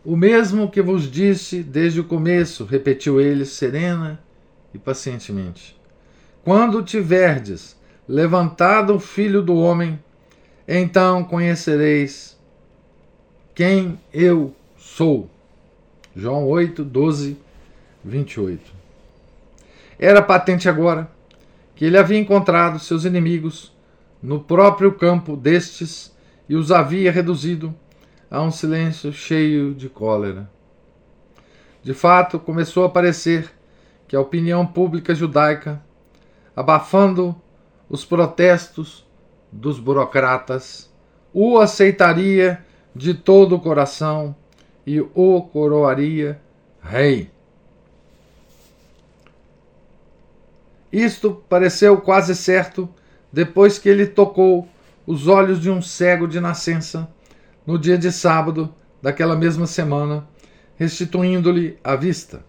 O 0.05 0.15
mesmo 0.15 0.71
que 0.71 0.81
vos 0.81 1.11
disse 1.11 1.61
desde 1.61 1.99
o 1.99 2.05
começo, 2.05 2.63
repetiu 2.63 3.19
ele 3.19 3.43
serena 3.43 4.23
e 4.73 4.77
pacientemente. 4.77 5.77
Quando 6.45 6.81
tiverdes 6.81 7.75
levantado 8.07 8.95
o 8.95 9.01
filho 9.01 9.41
do 9.41 9.53
homem, 9.53 10.01
então 10.65 11.25
conhecereis 11.25 12.39
quem 13.53 13.99
eu 14.13 14.55
sou. 14.77 15.29
João 16.15 16.47
8, 16.47 16.81
12, 16.81 17.43
28. 18.05 18.71
Era 19.97 20.21
patente 20.21 20.69
agora 20.69 21.09
que 21.75 21.83
ele 21.83 21.97
havia 21.97 22.19
encontrado 22.19 22.77
seus 22.77 23.03
inimigos 23.03 23.73
no 24.21 24.39
próprio 24.39 24.93
campo 24.93 25.35
destes 25.35 26.15
e 26.47 26.55
os 26.55 26.71
havia 26.71 27.11
reduzido 27.11 27.73
a 28.29 28.41
um 28.41 28.51
silêncio 28.51 29.11
cheio 29.11 29.73
de 29.73 29.89
cólera. 29.89 30.49
De 31.81 31.93
fato, 31.93 32.39
começou 32.39 32.85
a 32.85 32.89
parecer 32.89 33.51
que 34.07 34.15
a 34.15 34.21
opinião 34.21 34.65
pública 34.65 35.15
judaica, 35.15 35.81
abafando 36.55 37.35
os 37.89 38.05
protestos 38.05 39.05
dos 39.51 39.79
burocratas, 39.79 40.91
o 41.33 41.57
aceitaria 41.57 42.63
de 42.95 43.13
todo 43.13 43.55
o 43.55 43.59
coração 43.59 44.35
e 44.85 45.01
o 45.01 45.41
coroaria 45.41 46.39
rei. 46.81 47.34
Isto 50.95 51.43
pareceu 51.49 51.97
quase 51.97 52.33
certo 52.33 52.87
depois 53.29 53.77
que 53.77 53.89
ele 53.89 54.05
tocou 54.05 54.65
os 55.05 55.27
olhos 55.27 55.59
de 55.59 55.69
um 55.69 55.81
cego 55.81 56.25
de 56.25 56.39
nascença 56.39 57.09
no 57.67 57.77
dia 57.77 57.97
de 57.97 58.09
sábado 58.13 58.73
daquela 59.01 59.35
mesma 59.35 59.67
semana, 59.67 60.25
restituindo-lhe 60.77 61.77
a 61.83 61.97
vista. 61.97 62.45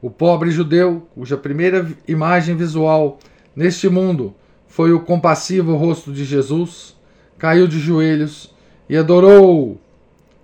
O 0.00 0.08
pobre 0.08 0.50
judeu, 0.50 1.06
cuja 1.14 1.36
primeira 1.36 1.86
imagem 2.08 2.56
visual 2.56 3.18
neste 3.54 3.90
mundo 3.90 4.34
foi 4.66 4.94
o 4.94 5.00
compassivo 5.00 5.76
rosto 5.76 6.14
de 6.14 6.24
Jesus, 6.24 6.96
caiu 7.36 7.68
de 7.68 7.78
joelhos 7.78 8.54
e 8.88 8.96
adorou 8.96 9.78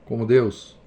como 0.04 0.26
Deus. 0.26 0.78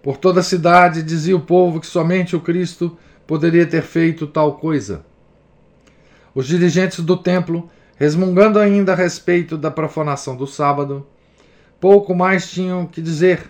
Por 0.00 0.16
toda 0.16 0.38
a 0.38 0.44
cidade 0.44 1.02
dizia 1.02 1.36
o 1.36 1.40
povo 1.40 1.80
que 1.80 1.88
somente 1.88 2.36
o 2.36 2.40
Cristo 2.40 2.96
poderia 3.30 3.64
ter 3.64 3.82
feito 3.82 4.26
tal 4.26 4.56
coisa. 4.56 5.06
Os 6.34 6.48
dirigentes 6.48 6.98
do 6.98 7.16
templo, 7.16 7.70
resmungando 7.94 8.58
ainda 8.58 8.90
a 8.90 8.96
respeito 8.96 9.56
da 9.56 9.70
profanação 9.70 10.34
do 10.34 10.48
sábado, 10.48 11.06
pouco 11.78 12.12
mais 12.12 12.50
tinham 12.50 12.84
que 12.88 13.00
dizer 13.00 13.48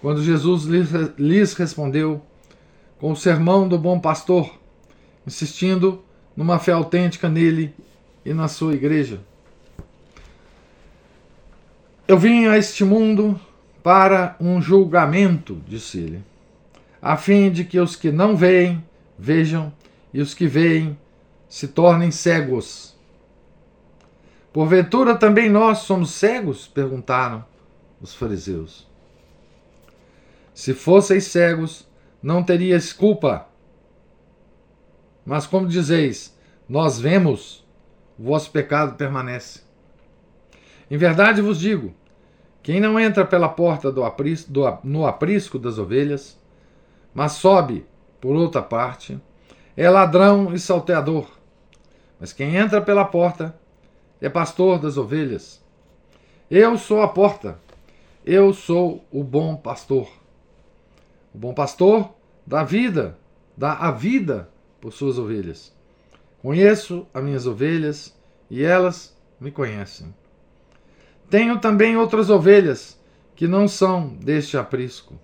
quando 0.00 0.24
Jesus 0.24 0.64
lhes 1.16 1.54
respondeu 1.54 2.20
com 2.98 3.12
o 3.12 3.16
sermão 3.16 3.68
do 3.68 3.78
bom 3.78 4.00
pastor, 4.00 4.52
insistindo 5.24 6.02
numa 6.36 6.58
fé 6.58 6.72
autêntica 6.72 7.28
nele 7.28 7.72
e 8.24 8.34
na 8.34 8.48
sua 8.48 8.74
igreja. 8.74 9.20
Eu 12.08 12.18
vim 12.18 12.48
a 12.48 12.58
este 12.58 12.82
mundo 12.82 13.38
para 13.84 14.34
um 14.40 14.60
julgamento, 14.60 15.62
disse 15.64 15.98
ele, 15.98 16.24
a 17.00 17.16
fim 17.16 17.52
de 17.52 17.64
que 17.64 17.78
os 17.78 17.94
que 17.94 18.10
não 18.10 18.36
veem 18.36 18.82
vejam 19.18 19.72
e 20.12 20.20
os 20.20 20.34
que 20.34 20.46
veem 20.46 20.98
se 21.48 21.68
tornem 21.68 22.10
cegos. 22.10 22.96
Porventura 24.52 25.14
também 25.16 25.50
nós 25.50 25.78
somos 25.78 26.10
cegos? 26.10 26.66
perguntaram 26.66 27.44
os 28.00 28.14
fariseus. 28.14 28.86
Se 30.54 30.72
fosseis 30.72 31.24
cegos, 31.24 31.86
não 32.22 32.42
teríeis 32.42 32.92
culpa. 32.92 33.46
Mas 35.24 35.46
como 35.46 35.68
dizeis, 35.68 36.34
nós 36.68 36.98
vemos, 36.98 37.64
o 38.18 38.24
vosso 38.24 38.50
pecado 38.50 38.96
permanece. 38.96 39.60
Em 40.90 40.96
verdade 40.96 41.42
vos 41.42 41.60
digo: 41.60 41.92
quem 42.62 42.80
não 42.80 42.98
entra 42.98 43.24
pela 43.24 43.48
porta 43.48 43.92
do 43.92 44.02
aprisco, 44.04 44.50
do, 44.50 44.78
no 44.82 45.06
aprisco 45.06 45.58
das 45.58 45.78
ovelhas, 45.78 46.40
mas 47.14 47.32
sobe 47.32 47.84
por 48.20 48.34
outra 48.34 48.62
parte, 48.62 49.20
é 49.76 49.88
ladrão 49.88 50.52
e 50.54 50.58
salteador. 50.58 51.30
Mas 52.18 52.32
quem 52.32 52.56
entra 52.56 52.80
pela 52.80 53.04
porta 53.04 53.54
é 54.20 54.28
pastor 54.28 54.78
das 54.78 54.96
ovelhas. 54.96 55.62
Eu 56.50 56.78
sou 56.78 57.02
a 57.02 57.08
porta. 57.08 57.58
Eu 58.24 58.52
sou 58.52 59.04
o 59.10 59.22
bom 59.22 59.56
pastor. 59.56 60.08
O 61.34 61.38
bom 61.38 61.52
pastor 61.52 62.10
dá 62.46 62.64
vida, 62.64 63.18
dá 63.56 63.74
a 63.74 63.90
vida 63.90 64.48
por 64.80 64.92
suas 64.92 65.18
ovelhas. 65.18 65.74
Conheço 66.40 67.06
as 67.12 67.22
minhas 67.22 67.46
ovelhas 67.46 68.16
e 68.50 68.64
elas 68.64 69.16
me 69.40 69.50
conhecem. 69.50 70.14
Tenho 71.28 71.58
também 71.58 71.96
outras 71.96 72.30
ovelhas 72.30 72.98
que 73.34 73.46
não 73.46 73.68
são 73.68 74.08
deste 74.08 74.56
aprisco. 74.56 75.18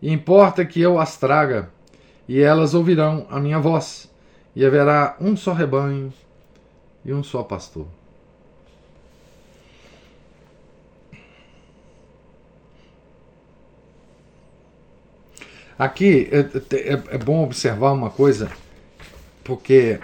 E 0.00 0.10
importa 0.10 0.64
que 0.64 0.80
eu 0.80 0.98
as 0.98 1.16
traga, 1.18 1.70
e 2.30 2.40
elas 2.40 2.74
ouvirão 2.74 3.26
a 3.28 3.40
minha 3.40 3.58
voz, 3.58 4.08
e 4.54 4.64
haverá 4.64 5.16
um 5.20 5.36
só 5.36 5.52
rebanho 5.52 6.12
e 7.04 7.12
um 7.12 7.24
só 7.24 7.42
pastor. 7.42 7.88
Aqui 15.76 16.28
é, 16.30 16.38
é, 16.76 17.02
é, 17.16 17.18
bom 17.18 17.42
observar 17.42 17.90
uma 17.90 18.10
coisa, 18.10 18.48
porque 19.42 19.98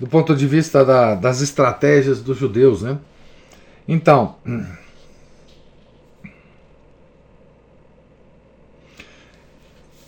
do 0.00 0.06
ponto 0.06 0.34
de 0.34 0.46
vista 0.46 0.82
da, 0.82 1.14
das 1.14 1.42
estratégias 1.42 2.22
dos 2.22 2.38
judeus, 2.38 2.80
né? 2.80 2.98
Então, 3.86 4.36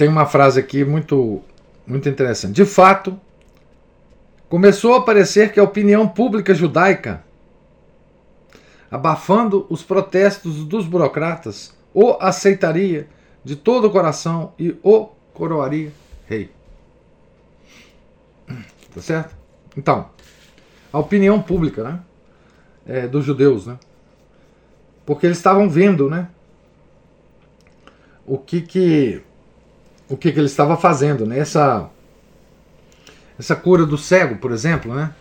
tem 0.00 0.08
uma 0.08 0.24
frase 0.24 0.58
aqui 0.58 0.82
muito, 0.82 1.42
muito 1.86 2.08
interessante. 2.08 2.54
De 2.54 2.64
fato, 2.64 3.20
começou 4.48 4.94
a 4.94 5.04
parecer 5.04 5.52
que 5.52 5.60
a 5.60 5.62
opinião 5.62 6.08
pública 6.08 6.54
judaica, 6.54 7.22
abafando 8.90 9.66
os 9.68 9.82
protestos 9.82 10.64
dos 10.64 10.86
burocratas, 10.86 11.76
o 11.92 12.16
aceitaria 12.18 13.10
de 13.44 13.54
todo 13.54 13.88
o 13.88 13.90
coração 13.90 14.54
e 14.58 14.74
o 14.82 15.10
coroaria 15.34 15.92
rei. 16.26 16.50
Tá 18.94 19.02
certo? 19.02 19.36
Então, 19.76 20.08
a 20.90 20.98
opinião 20.98 21.42
pública, 21.42 21.84
né? 21.84 22.00
É, 22.86 23.06
dos 23.06 23.22
judeus, 23.22 23.66
né? 23.66 23.78
Porque 25.04 25.26
eles 25.26 25.36
estavam 25.36 25.68
vendo, 25.68 26.08
né? 26.08 26.30
O 28.24 28.38
que 28.38 28.62
que 28.62 29.22
o 30.10 30.16
que 30.16 30.32
que 30.32 30.38
ele 30.38 30.46
estava 30.46 30.76
fazendo, 30.76 31.24
né? 31.24 31.38
Essa 31.38 31.88
essa 33.38 33.56
cura 33.56 33.86
do 33.86 33.96
cego, 33.96 34.36
por 34.36 34.52
exemplo, 34.52 34.94
né? 34.94 35.14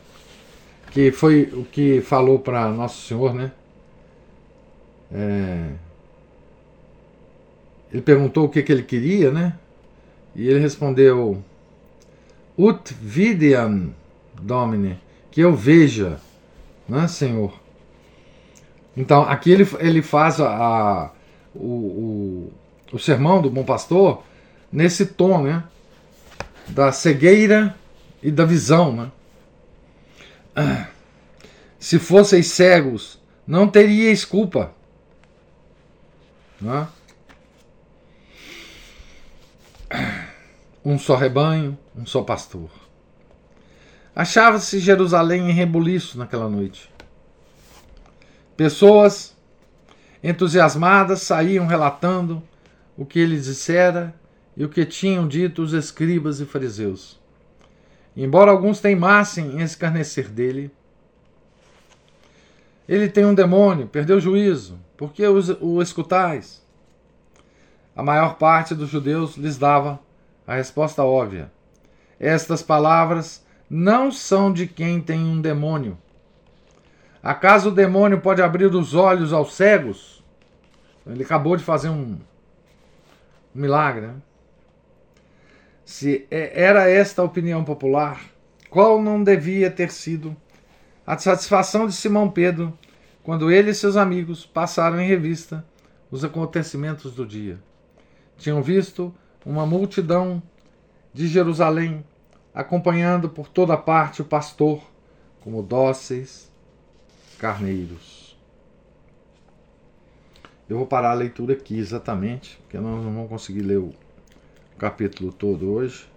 Que 0.91 1.11
foi 1.11 1.43
o 1.53 1.63
que 1.63 2.01
falou 2.01 2.39
para 2.39 2.67
nosso 2.69 3.07
Senhor, 3.07 3.33
né? 3.33 3.51
É, 5.11 5.69
ele 7.93 8.01
perguntou 8.01 8.45
o 8.45 8.49
que, 8.49 8.61
que 8.61 8.71
ele 8.71 8.83
queria, 8.83 9.31
né? 9.31 9.57
E 10.35 10.49
ele 10.49 10.59
respondeu: 10.59 11.41
Ut 12.57 12.93
vidiam 12.93 13.93
domine, 14.41 14.99
que 15.31 15.39
eu 15.39 15.55
veja, 15.55 16.19
né, 16.87 17.07
Senhor? 17.07 17.53
Então, 18.97 19.21
aqui 19.21 19.51
ele, 19.51 19.67
ele 19.79 20.01
faz 20.01 20.41
a, 20.41 20.49
a 20.49 21.11
o, 21.55 21.67
o, 21.67 22.53
o 22.93 22.99
sermão 22.99 23.41
do 23.41 23.49
bom 23.49 23.63
pastor 23.63 24.23
nesse 24.71 25.05
tom, 25.05 25.43
né? 25.43 25.63
Da 26.67 26.91
cegueira 26.91 27.75
e 28.21 28.31
da 28.31 28.45
visão, 28.45 28.95
né? 28.95 29.11
Se 31.79 31.97
fosseis 31.97 32.47
cegos, 32.47 33.19
não 33.47 33.67
teríeis 33.67 34.25
culpa. 34.25 34.73
Né? 36.59 36.87
Um 40.83 40.99
só 40.99 41.15
rebanho, 41.15 41.77
um 41.95 42.05
só 42.05 42.21
pastor. 42.21 42.69
Achava-se 44.15 44.79
Jerusalém 44.79 45.49
em 45.49 45.53
rebuliço 45.53 46.17
naquela 46.17 46.49
noite. 46.49 46.91
Pessoas 48.57 49.35
entusiasmadas 50.21 51.21
saíam 51.21 51.65
relatando 51.65 52.43
o 52.97 53.05
que 53.05 53.19
ele 53.19 53.39
dissera 53.39 54.13
e 54.59 54.65
o 54.65 54.67
que 54.67 54.85
tinham 54.85 55.25
dito 55.25 55.61
os 55.61 55.71
escribas 55.71 56.41
e 56.41 56.45
fariseus. 56.45 57.17
Embora 58.15 58.51
alguns 58.51 58.81
teimassem 58.81 59.53
em 59.53 59.61
escarnecer 59.61 60.27
dele, 60.27 60.69
ele 62.85 63.07
tem 63.07 63.23
um 63.25 63.33
demônio, 63.33 63.87
perdeu 63.87 64.17
o 64.17 64.21
juízo, 64.21 64.77
por 64.97 65.13
que 65.13 65.25
o 65.25 65.81
escutais? 65.81 66.61
A 67.95 68.03
maior 68.03 68.35
parte 68.35 68.75
dos 68.75 68.89
judeus 68.89 69.37
lhes 69.37 69.57
dava 69.57 69.97
a 70.45 70.55
resposta 70.55 71.05
óbvia. 71.05 71.49
Estas 72.19 72.61
palavras 72.61 73.45
não 73.69 74.11
são 74.11 74.51
de 74.51 74.67
quem 74.67 74.99
tem 74.99 75.21
um 75.21 75.39
demônio. 75.39 75.97
Acaso 77.23 77.69
o 77.69 77.73
demônio 77.73 78.19
pode 78.19 78.41
abrir 78.41 78.65
os 78.65 78.93
olhos 78.93 79.31
aos 79.31 79.53
cegos? 79.53 80.21
Ele 81.07 81.23
acabou 81.23 81.55
de 81.55 81.63
fazer 81.63 81.87
um, 81.87 82.17
um 83.55 83.61
milagre. 83.61 84.07
Né? 84.07 84.15
Se 85.89 86.27
é, 86.29 86.51
era 86.53 86.87
esta 86.87 87.23
a 87.23 87.25
opinião 87.25 87.63
popular, 87.63 88.21
qual 88.69 89.01
não 89.01 89.23
devia 89.23 89.71
ter 89.71 89.89
sido 89.89 90.37
a 91.03 91.17
satisfação 91.17 91.87
de 91.87 91.93
Simão 91.93 92.29
Pedro 92.29 92.77
quando 93.23 93.49
ele 93.49 93.71
e 93.71 93.73
seus 93.73 93.97
amigos 93.97 94.45
passaram 94.45 95.01
em 95.01 95.07
revista 95.07 95.65
os 96.11 96.23
acontecimentos 96.23 97.15
do 97.15 97.25
dia? 97.25 97.59
tinham 98.37 98.61
visto 98.61 99.11
uma 99.43 99.65
multidão 99.65 100.43
de 101.11 101.27
Jerusalém 101.27 102.05
acompanhando 102.53 103.27
por 103.27 103.49
toda 103.49 103.75
parte 103.75 104.21
o 104.21 104.25
pastor 104.25 104.83
como 105.41 105.63
dóceis 105.63 106.51
carneiros. 107.39 108.37
Eu 110.69 110.77
vou 110.77 110.85
parar 110.85 111.09
a 111.09 111.15
leitura 111.15 111.53
aqui 111.53 111.79
exatamente, 111.79 112.59
porque 112.61 112.77
nós 112.77 113.03
não 113.03 113.11
vamos 113.11 113.29
conseguir 113.29 113.61
ler 113.61 113.79
o 113.79 113.91
capítulo 114.79 115.31
todo 115.31 115.71
hoje. 115.71 116.07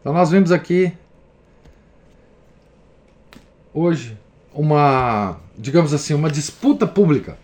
Então 0.00 0.12
nós 0.12 0.30
vimos 0.30 0.52
aqui 0.52 0.92
hoje 3.72 4.18
uma, 4.52 5.38
digamos 5.56 5.94
assim, 5.94 6.12
uma 6.12 6.30
disputa 6.30 6.86
pública 6.86 7.38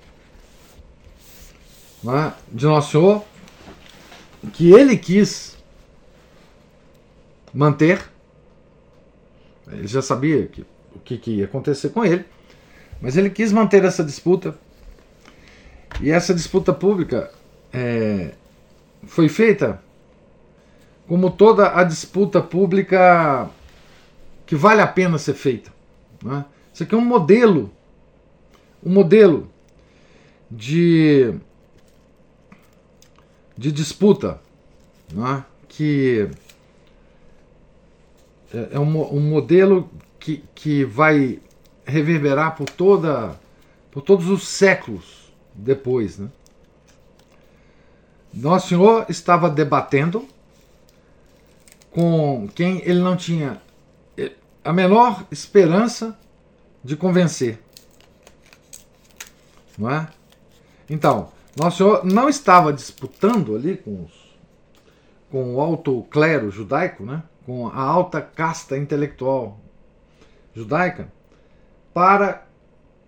né, 2.03 2.35
de 2.53 2.67
Nosso 2.67 2.91
Senhor, 2.91 3.25
que 4.53 4.73
ele 4.73 4.97
quis 4.97 5.57
manter. 7.53 8.03
Ele 9.71 9.87
já 9.87 10.03
sabia 10.03 10.47
que, 10.47 10.63
o 10.95 10.99
que, 10.99 11.19
que 11.19 11.31
ia 11.33 11.45
acontecer 11.45 11.91
com 11.91 12.05
ele, 12.05 12.25
mas 13.01 13.17
ele 13.17 13.31
quis 13.31 13.53
manter 13.53 13.85
essa 13.85 14.03
disputa. 14.03 14.59
E 16.01 16.11
essa 16.11 16.35
disputa 16.35 16.73
pública 16.73 17.31
é, 17.73 18.33
foi 19.07 19.29
feita 19.29 19.83
como 21.07 21.31
toda 21.31 21.75
a 21.75 21.85
disputa 21.85 22.41
pública 22.41 23.49
que 24.45 24.55
vale 24.55 24.81
a 24.83 24.87
pena 24.87 25.19
ser 25.19 25.35
feita. 25.35 25.73
Né? 26.23 26.45
Isso 26.73 26.83
aqui 26.83 26.95
é 26.95 26.99
um 26.99 27.05
modelo, 27.05 27.71
um 28.85 28.93
modelo 28.93 29.49
de 30.51 31.35
de 33.57 33.73
disputa, 33.73 34.41
é? 35.13 35.43
que 35.69 36.29
é, 38.55 38.69
é 38.73 38.79
um, 38.79 39.15
um 39.15 39.21
modelo 39.21 39.91
que, 40.21 40.45
que 40.55 40.85
vai 40.85 41.41
reverberar 41.85 42.55
por 42.55 42.71
toda 42.71 43.39
por 43.91 44.03
todos 44.03 44.29
os 44.29 44.47
séculos 44.47 45.33
depois, 45.55 46.19
né? 46.19 46.29
Nosso 48.33 48.69
Senhor 48.69 49.07
estava 49.09 49.49
debatendo 49.49 50.29
com 51.91 52.49
quem 52.55 52.83
ele 52.85 53.01
não 53.01 53.17
tinha 53.17 53.61
eh, 54.17 54.33
a 54.65 54.73
menor 54.73 55.25
esperança 55.31 56.17
de 56.85 56.97
convencer. 56.97 57.59
Não 59.77 59.91
é? 59.91 60.09
Então, 60.89 61.31
Nosso 61.57 61.79
Senhor 61.79 62.05
não 62.05 62.29
estava 62.29 62.73
disputando 62.73 63.57
ali 63.57 63.77
com, 63.77 64.05
os, 64.05 64.13
com 65.31 65.55
o 65.55 65.61
alto 65.61 66.03
clero 66.11 66.51
judaico, 66.51 67.05
né? 67.05 67.23
com 67.45 67.67
a 67.67 67.81
alta 67.81 68.21
casta 68.21 68.77
intelectual 68.77 69.59
judaica, 70.55 71.11
para 71.95 72.47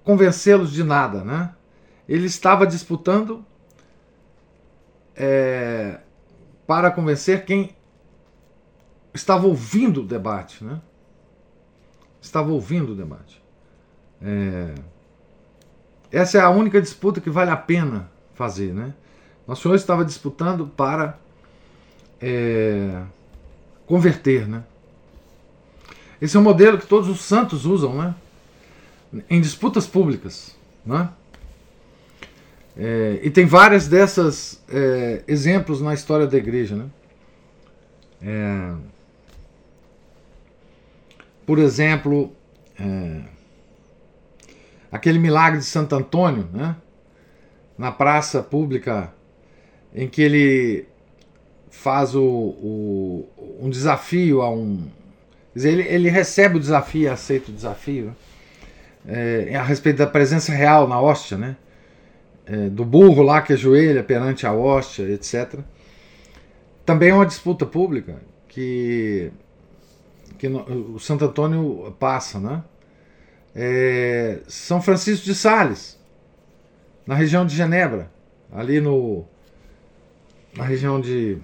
convencê-los 0.02 0.72
de 0.72 0.82
nada. 0.82 1.22
Né? 1.22 1.54
Ele 2.08 2.26
estava 2.26 2.66
disputando 2.66 3.44
é, 5.22 5.98
para 6.66 6.90
convencer 6.90 7.44
quem 7.44 7.76
estava 9.12 9.46
ouvindo 9.46 10.00
o 10.00 10.06
debate, 10.06 10.64
né? 10.64 10.80
Estava 12.22 12.50
ouvindo 12.50 12.92
o 12.92 12.94
debate. 12.94 13.42
É, 14.22 14.74
essa 16.10 16.38
é 16.38 16.40
a 16.40 16.48
única 16.48 16.80
disputa 16.80 17.20
que 17.20 17.28
vale 17.28 17.50
a 17.50 17.56
pena 17.56 18.10
fazer, 18.34 18.72
né? 18.72 18.94
Nosso 19.46 19.62
Senhor 19.62 19.74
estava 19.74 20.06
disputando 20.06 20.66
para 20.68 21.18
é, 22.18 23.02
converter, 23.84 24.48
né? 24.48 24.64
Esse 26.18 26.34
é 26.34 26.40
um 26.40 26.42
modelo 26.42 26.78
que 26.78 26.86
todos 26.86 27.10
os 27.10 27.20
santos 27.20 27.66
usam, 27.66 27.94
né? 27.94 28.14
Em 29.28 29.38
disputas 29.38 29.86
públicas, 29.86 30.56
né? 30.84 31.10
É, 32.76 33.18
e 33.22 33.30
tem 33.30 33.46
várias 33.46 33.88
dessas 33.88 34.62
é, 34.68 35.22
exemplos 35.26 35.80
na 35.80 35.92
história 35.92 36.26
da 36.26 36.36
igreja, 36.36 36.76
né? 36.76 36.86
É, 38.22 38.74
por 41.46 41.58
exemplo, 41.58 42.32
é, 42.78 43.22
aquele 44.90 45.18
milagre 45.18 45.58
de 45.58 45.64
Santo 45.64 45.94
Antônio, 45.94 46.48
né? 46.52 46.76
Na 47.76 47.90
praça 47.90 48.42
pública, 48.42 49.12
em 49.94 50.06
que 50.08 50.22
ele 50.22 50.86
faz 51.70 52.14
o, 52.14 52.22
o 52.22 53.28
um 53.60 53.70
desafio 53.70 54.42
a 54.42 54.50
um. 54.50 54.88
Dizer, 55.54 55.72
ele, 55.72 55.82
ele 55.82 56.08
recebe 56.08 56.56
o 56.56 56.60
desafio 56.60 57.12
aceita 57.12 57.50
o 57.50 57.54
desafio 57.54 58.06
né? 59.04 59.46
é, 59.48 59.56
a 59.56 59.62
respeito 59.62 59.96
da 59.96 60.06
presença 60.06 60.52
real 60.52 60.86
na 60.86 61.00
hóstia, 61.00 61.36
né? 61.36 61.56
É, 62.50 62.68
do 62.68 62.84
burro 62.84 63.22
lá 63.22 63.40
que 63.40 63.52
ajoelha 63.52 64.02
perante 64.02 64.44
a 64.44 64.52
hóstia, 64.52 65.04
etc. 65.04 65.60
Também 66.84 67.10
é 67.10 67.14
uma 67.14 67.24
disputa 67.24 67.64
pública 67.64 68.20
que, 68.48 69.30
que 70.36 70.48
o 70.48 70.98
Santo 70.98 71.24
Antônio 71.24 71.94
passa, 72.00 72.40
né? 72.40 72.64
É, 73.54 74.40
São 74.48 74.82
Francisco 74.82 75.24
de 75.24 75.34
Sales, 75.34 75.96
na 77.06 77.14
região 77.14 77.46
de 77.46 77.54
Genebra, 77.54 78.10
ali 78.52 78.80
no 78.80 79.24
na 80.56 80.64
região 80.64 81.00
de 81.00 81.38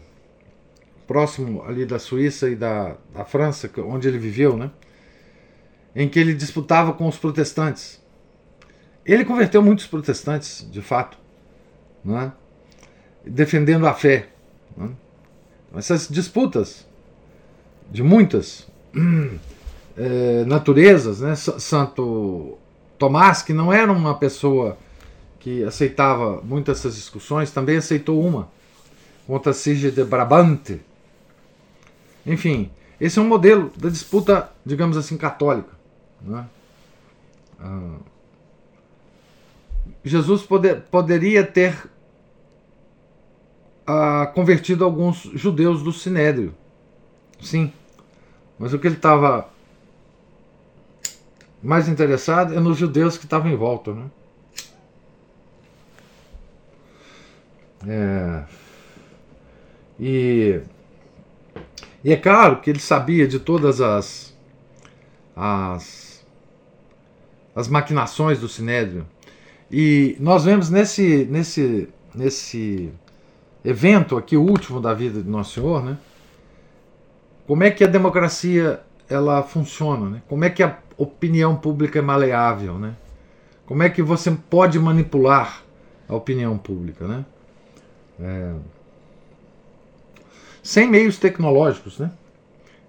próximo 1.06 1.62
ali 1.62 1.86
da 1.86 2.00
Suíça 2.00 2.50
e 2.50 2.56
da, 2.56 2.96
da 3.14 3.24
França, 3.24 3.70
onde 3.78 4.08
ele 4.08 4.18
viveu, 4.18 4.56
né? 4.56 4.72
Em 5.94 6.08
que 6.08 6.18
ele 6.18 6.34
disputava 6.34 6.92
com 6.92 7.06
os 7.06 7.16
protestantes. 7.16 8.04
Ele 9.06 9.24
converteu 9.24 9.62
muitos 9.62 9.86
protestantes, 9.86 10.68
de 10.68 10.82
fato, 10.82 11.16
né? 12.04 12.32
defendendo 13.24 13.86
a 13.86 13.94
fé. 13.94 14.28
Né? 14.76 14.90
Essas 15.76 16.08
disputas 16.08 16.84
de 17.88 18.02
muitas 18.02 18.66
é, 19.96 20.44
naturezas, 20.46 21.20
né? 21.20 21.36
Santo 21.36 22.58
Tomás, 22.98 23.42
que 23.42 23.52
não 23.52 23.72
era 23.72 23.92
uma 23.92 24.18
pessoa 24.18 24.76
que 25.38 25.62
aceitava 25.62 26.40
muitas 26.42 26.80
essas 26.80 26.96
discussões, 26.96 27.52
também 27.52 27.76
aceitou 27.76 28.20
uma 28.20 28.48
contra 29.26 29.52
Sige 29.52 29.92
de 29.92 30.02
Brabante. 30.02 30.80
Enfim, 32.26 32.70
esse 33.00 33.18
é 33.18 33.22
um 33.22 33.28
modelo 33.28 33.70
da 33.76 33.88
disputa, 33.88 34.50
digamos 34.64 34.96
assim, 34.96 35.16
católica. 35.16 35.70
Né? 36.20 36.44
Ah, 37.60 37.98
Jesus 40.04 40.42
poder, 40.42 40.82
poderia 40.82 41.44
ter 41.44 41.74
uh, 43.88 44.32
convertido 44.34 44.84
alguns 44.84 45.22
judeus 45.34 45.82
do 45.82 45.92
Sinédrio. 45.92 46.54
Sim. 47.40 47.72
Mas 48.58 48.72
o 48.72 48.78
que 48.78 48.86
ele 48.86 48.96
estava 48.96 49.48
mais 51.62 51.88
interessado 51.88 52.54
é 52.54 52.60
nos 52.60 52.78
judeus 52.78 53.18
que 53.18 53.24
estavam 53.24 53.50
em 53.50 53.56
volta. 53.56 53.92
Né? 53.92 54.10
É, 57.88 58.44
e, 59.98 60.60
e 62.04 62.12
é 62.12 62.16
claro 62.16 62.60
que 62.60 62.70
ele 62.70 62.80
sabia 62.80 63.26
de 63.26 63.38
todas 63.38 63.80
as, 63.80 64.34
as, 65.34 66.24
as 67.54 67.68
maquinações 67.68 68.38
do 68.40 68.48
Sinédrio 68.48 69.06
e 69.70 70.16
nós 70.20 70.44
vemos 70.44 70.70
nesse, 70.70 71.26
nesse, 71.30 71.88
nesse 72.14 72.92
evento 73.64 74.16
aqui, 74.16 74.36
o 74.36 74.42
último 74.42 74.80
da 74.80 74.94
vida 74.94 75.22
de 75.22 75.28
Nosso 75.28 75.54
Senhor, 75.54 75.84
né? 75.84 75.98
Como 77.46 77.64
é 77.64 77.70
que 77.70 77.82
a 77.82 77.88
democracia 77.88 78.80
ela 79.08 79.42
funciona, 79.42 80.08
né? 80.08 80.22
Como 80.28 80.44
é 80.44 80.50
que 80.50 80.62
a 80.62 80.78
opinião 80.96 81.56
pública 81.56 81.98
é 81.98 82.02
maleável, 82.02 82.78
né? 82.78 82.94
Como 83.66 83.82
é 83.82 83.90
que 83.90 84.02
você 84.02 84.30
pode 84.30 84.78
manipular 84.78 85.62
a 86.08 86.14
opinião 86.14 86.56
pública, 86.56 87.06
né? 87.06 87.24
É... 88.20 88.54
Sem 90.62 90.88
meios 90.88 91.18
tecnológicos, 91.18 91.98
né? 91.98 92.10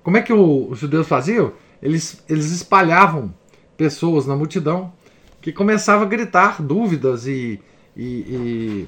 Como 0.03 0.17
é 0.17 0.21
que 0.21 0.33
o, 0.33 0.69
os 0.69 0.79
judeus 0.79 1.07
faziam? 1.07 1.53
Eles, 1.81 2.23
eles 2.29 2.51
espalhavam 2.51 3.33
pessoas 3.75 4.25
na 4.25 4.35
multidão 4.35 4.93
que 5.47 5.53
começava 5.53 6.03
a 6.03 6.05
gritar 6.05 6.61
dúvidas 6.61 7.25
e, 7.25 7.57
e, 7.95 8.05
e, 8.05 8.87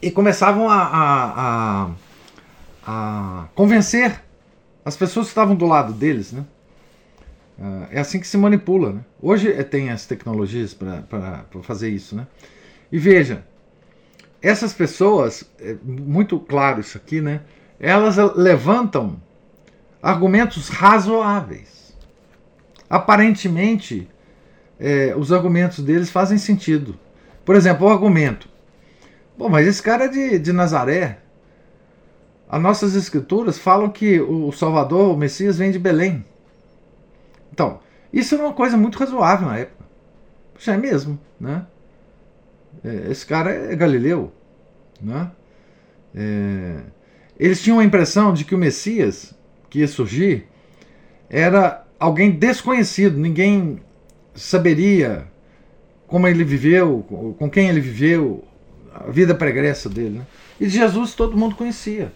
e 0.00 0.10
começavam 0.10 0.66
a, 0.66 0.82
a, 0.82 1.34
a, 1.36 1.90
a, 2.86 3.48
convencer 3.54 4.18
as 4.82 4.96
pessoas 4.96 5.26
que 5.26 5.32
estavam 5.32 5.54
do 5.54 5.66
lado 5.66 5.92
deles. 5.92 6.32
Né? 6.32 6.42
Ah, 7.60 7.88
é 7.90 8.00
assim 8.00 8.18
que 8.18 8.26
se 8.26 8.38
manipula. 8.38 8.94
Né? 8.94 9.04
Hoje 9.20 9.52
é, 9.52 9.62
tem 9.62 9.90
as 9.90 10.06
tecnologias 10.06 10.72
para 10.72 11.44
fazer 11.64 11.90
isso. 11.90 12.16
Né? 12.16 12.26
E 12.90 12.98
veja, 12.98 13.44
essas 14.40 14.72
pessoas, 14.72 15.44
é 15.60 15.76
muito 15.84 16.40
claro 16.40 16.80
isso 16.80 16.96
aqui, 16.96 17.20
né? 17.20 17.42
elas 17.78 18.16
levantam 18.34 19.20
argumentos 20.02 20.70
razoáveis. 20.70 21.94
Aparentemente 22.88 24.08
é, 24.80 25.14
os 25.14 25.30
argumentos 25.30 25.84
deles 25.84 26.10
fazem 26.10 26.38
sentido. 26.38 26.98
Por 27.44 27.54
exemplo, 27.54 27.86
o 27.86 27.90
argumento: 27.90 28.48
Bom, 29.36 29.48
mas 29.48 29.66
esse 29.66 29.82
cara 29.82 30.06
é 30.06 30.08
de, 30.08 30.38
de 30.38 30.52
Nazaré. 30.52 31.18
As 32.48 32.60
nossas 32.60 32.96
escrituras 32.96 33.58
falam 33.58 33.90
que 33.90 34.20
o 34.20 34.50
Salvador, 34.50 35.14
o 35.14 35.16
Messias, 35.16 35.58
vem 35.58 35.70
de 35.70 35.78
Belém. 35.78 36.24
Então, 37.52 37.78
isso 38.12 38.34
é 38.34 38.38
uma 38.38 38.52
coisa 38.52 38.76
muito 38.76 38.98
razoável 38.98 39.46
na 39.46 39.58
época. 39.58 39.84
Já 40.58 40.74
é 40.74 40.76
mesmo, 40.76 41.18
né? 41.38 41.64
É, 42.84 43.10
esse 43.10 43.24
cara 43.24 43.50
é 43.50 43.76
galileu, 43.76 44.32
né? 45.00 45.30
É, 46.12 46.80
eles 47.38 47.62
tinham 47.62 47.78
a 47.78 47.84
impressão 47.84 48.34
de 48.34 48.44
que 48.44 48.54
o 48.54 48.58
Messias 48.58 49.32
que 49.68 49.78
ia 49.78 49.88
surgir 49.88 50.48
era 51.28 51.86
alguém 51.98 52.32
desconhecido, 52.32 53.16
ninguém 53.16 53.80
saberia 54.34 55.26
como 56.10 56.26
ele 56.26 56.42
viveu, 56.42 57.04
com 57.38 57.48
quem 57.48 57.68
ele 57.68 57.80
viveu, 57.80 58.44
a 58.92 59.10
vida 59.10 59.32
pregressa 59.32 59.88
dele. 59.88 60.18
Né? 60.18 60.26
E 60.60 60.68
Jesus 60.68 61.14
todo 61.14 61.36
mundo 61.36 61.54
conhecia. 61.54 62.12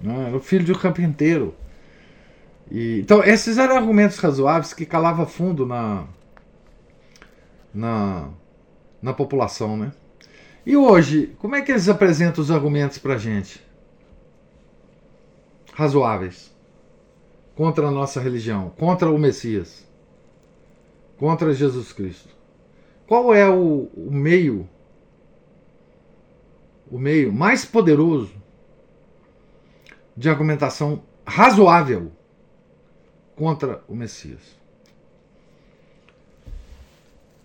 Né? 0.00 0.28
Era 0.28 0.36
o 0.36 0.40
filho 0.40 0.64
de 0.64 0.70
um 0.70 0.78
carpinteiro. 0.78 1.52
E, 2.70 3.00
então, 3.00 3.22
esses 3.24 3.58
eram 3.58 3.76
argumentos 3.76 4.16
razoáveis 4.18 4.72
que 4.72 4.86
calava 4.86 5.26
fundo 5.26 5.66
na, 5.66 6.04
na, 7.74 8.28
na 9.02 9.12
população. 9.12 9.76
Né? 9.76 9.92
E 10.64 10.76
hoje, 10.76 11.34
como 11.38 11.56
é 11.56 11.62
que 11.62 11.72
eles 11.72 11.88
apresentam 11.88 12.44
os 12.44 12.50
argumentos 12.50 12.98
para 12.98 13.18
gente? 13.18 13.60
Razoáveis. 15.74 16.54
Contra 17.56 17.88
a 17.88 17.90
nossa 17.90 18.20
religião, 18.20 18.72
contra 18.78 19.10
o 19.10 19.18
Messias, 19.18 19.84
contra 21.20 21.52
Jesus 21.52 21.92
Cristo. 21.92 22.34
Qual 23.06 23.34
é 23.34 23.46
o, 23.46 23.90
o 23.94 24.10
meio, 24.10 24.66
o 26.90 26.98
meio 26.98 27.30
mais 27.30 27.62
poderoso 27.62 28.32
de 30.16 30.30
argumentação 30.30 31.02
razoável 31.26 32.10
contra 33.36 33.84
o 33.86 33.94
Messias? 33.94 34.40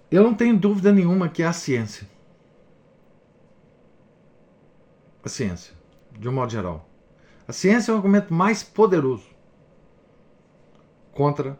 Eu 0.09 0.23
não 0.23 0.33
tenho 0.33 0.57
dúvida 0.57 0.93
nenhuma 0.93 1.27
que 1.27 1.43
é 1.43 1.45
a 1.45 1.51
ciência. 1.51 2.07
A 5.21 5.27
ciência, 5.27 5.73
de 6.17 6.29
um 6.29 6.31
modo 6.31 6.49
geral. 6.49 6.87
A 7.45 7.51
ciência 7.51 7.91
é 7.91 7.93
o 7.93 7.97
argumento 7.97 8.33
mais 8.33 8.63
poderoso 8.63 9.27
contra 11.11 11.59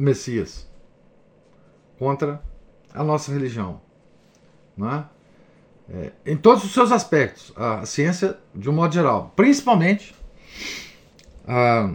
o 0.00 0.02
Messias, 0.02 0.66
contra 1.98 2.42
a 2.92 3.04
nossa 3.04 3.30
religião. 3.30 3.82
É? 4.80 5.04
É, 5.92 6.12
em 6.24 6.36
todos 6.36 6.64
os 6.64 6.72
seus 6.72 6.90
aspectos, 6.90 7.52
a 7.54 7.84
ciência 7.84 8.38
de 8.54 8.70
um 8.70 8.72
modo 8.72 8.94
geral, 8.94 9.32
principalmente 9.36 10.14
a, 11.46 11.92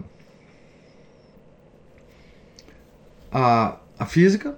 a, 3.32 3.78
a 3.98 4.06
física, 4.06 4.56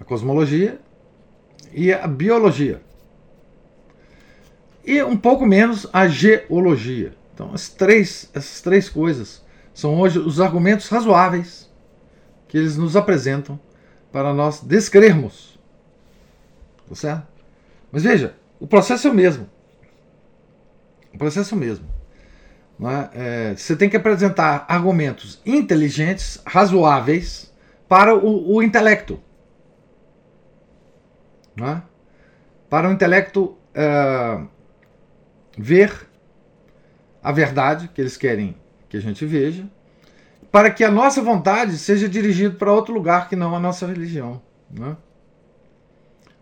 a 0.00 0.04
cosmologia 0.04 0.80
e 1.72 1.92
a 1.92 2.08
biologia. 2.08 2.82
E 4.84 5.00
um 5.04 5.16
pouco 5.16 5.46
menos 5.46 5.86
a 5.92 6.08
geologia. 6.08 7.14
Então, 7.32 7.52
as 7.54 7.68
três, 7.68 8.28
essas 8.34 8.60
três 8.60 8.88
coisas 8.88 9.44
são 9.72 10.00
hoje 10.00 10.18
os 10.18 10.40
argumentos 10.40 10.88
razoáveis 10.88 11.70
que 12.52 12.58
eles 12.58 12.76
nos 12.76 12.96
apresentam 12.96 13.58
para 14.12 14.34
nós 14.34 14.60
descrermos. 14.60 15.58
Tá 16.86 16.94
certo? 16.94 17.26
Mas 17.90 18.02
veja, 18.02 18.36
o 18.60 18.66
processo 18.66 19.08
é 19.08 19.10
o 19.10 19.14
mesmo. 19.14 19.48
O 21.14 21.16
processo 21.16 21.54
é 21.54 21.56
o 21.56 21.60
mesmo. 21.60 21.88
É? 22.78 23.52
É, 23.52 23.56
você 23.56 23.74
tem 23.74 23.88
que 23.88 23.96
apresentar 23.96 24.66
argumentos 24.68 25.40
inteligentes, 25.46 26.42
razoáveis, 26.44 27.50
para 27.88 28.14
o, 28.14 28.56
o 28.56 28.62
intelecto. 28.62 29.18
É? 31.56 31.80
Para 32.68 32.86
o 32.86 32.92
intelecto 32.92 33.56
uh, 33.74 34.46
ver 35.56 36.06
a 37.22 37.32
verdade 37.32 37.88
que 37.88 38.02
eles 38.02 38.18
querem 38.18 38.54
que 38.90 38.98
a 38.98 39.00
gente 39.00 39.24
veja, 39.24 39.66
para 40.52 40.70
que 40.70 40.84
a 40.84 40.90
nossa 40.90 41.22
vontade 41.22 41.78
seja 41.78 42.06
dirigida 42.06 42.54
para 42.54 42.70
outro 42.70 42.92
lugar 42.92 43.26
que 43.26 43.34
não 43.34 43.56
a 43.56 43.58
nossa 43.58 43.86
religião. 43.86 44.42
É? 44.78 44.96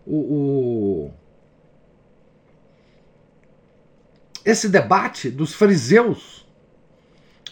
O, 0.05 0.17
o, 0.17 1.13
esse 4.43 4.67
debate 4.67 5.29
dos 5.29 5.53
fariseus 5.53 6.45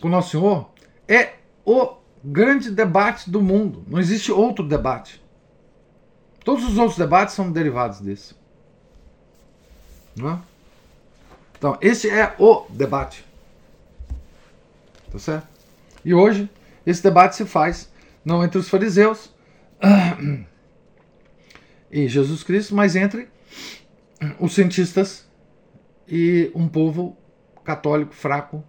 com 0.01 0.10
Nosso 0.10 0.32
Senhor 0.32 0.70
é 1.07 1.36
o 1.66 1.95
grande 2.24 2.70
debate 2.72 3.30
do 3.30 3.41
mundo. 3.41 3.86
Não 3.88 3.97
existe 3.97 4.30
outro 4.30 4.68
debate. 4.68 5.24
Todos 6.43 6.66
os 6.66 6.78
outros 6.78 6.97
debates 6.97 7.36
são 7.36 7.51
derivados 7.51 8.01
desse. 8.01 8.36
Não 10.16 10.32
é? 10.32 10.39
Então, 11.57 11.78
esse 11.82 12.10
é 12.10 12.36
o 12.39 12.66
debate. 12.70 13.26
Tá 15.12 15.20
certo? 15.20 15.49
E 16.04 16.14
hoje, 16.14 16.50
esse 16.86 17.04
debate 17.04 17.36
se 17.36 17.45
faz 17.45 17.91
não 18.24 18.43
entre 18.43 18.58
os 18.58 18.70
fariseus 18.70 19.34
e 21.91 22.08
Jesus 22.08 22.43
Cristo, 22.43 22.76
mas 22.76 22.95
entre 22.95 23.30
os 24.39 24.54
cientistas 24.54 25.28
e 26.08 26.52
um 26.54 26.68
povo 26.68 27.18
católico 27.64 28.14
fraco, 28.14 28.64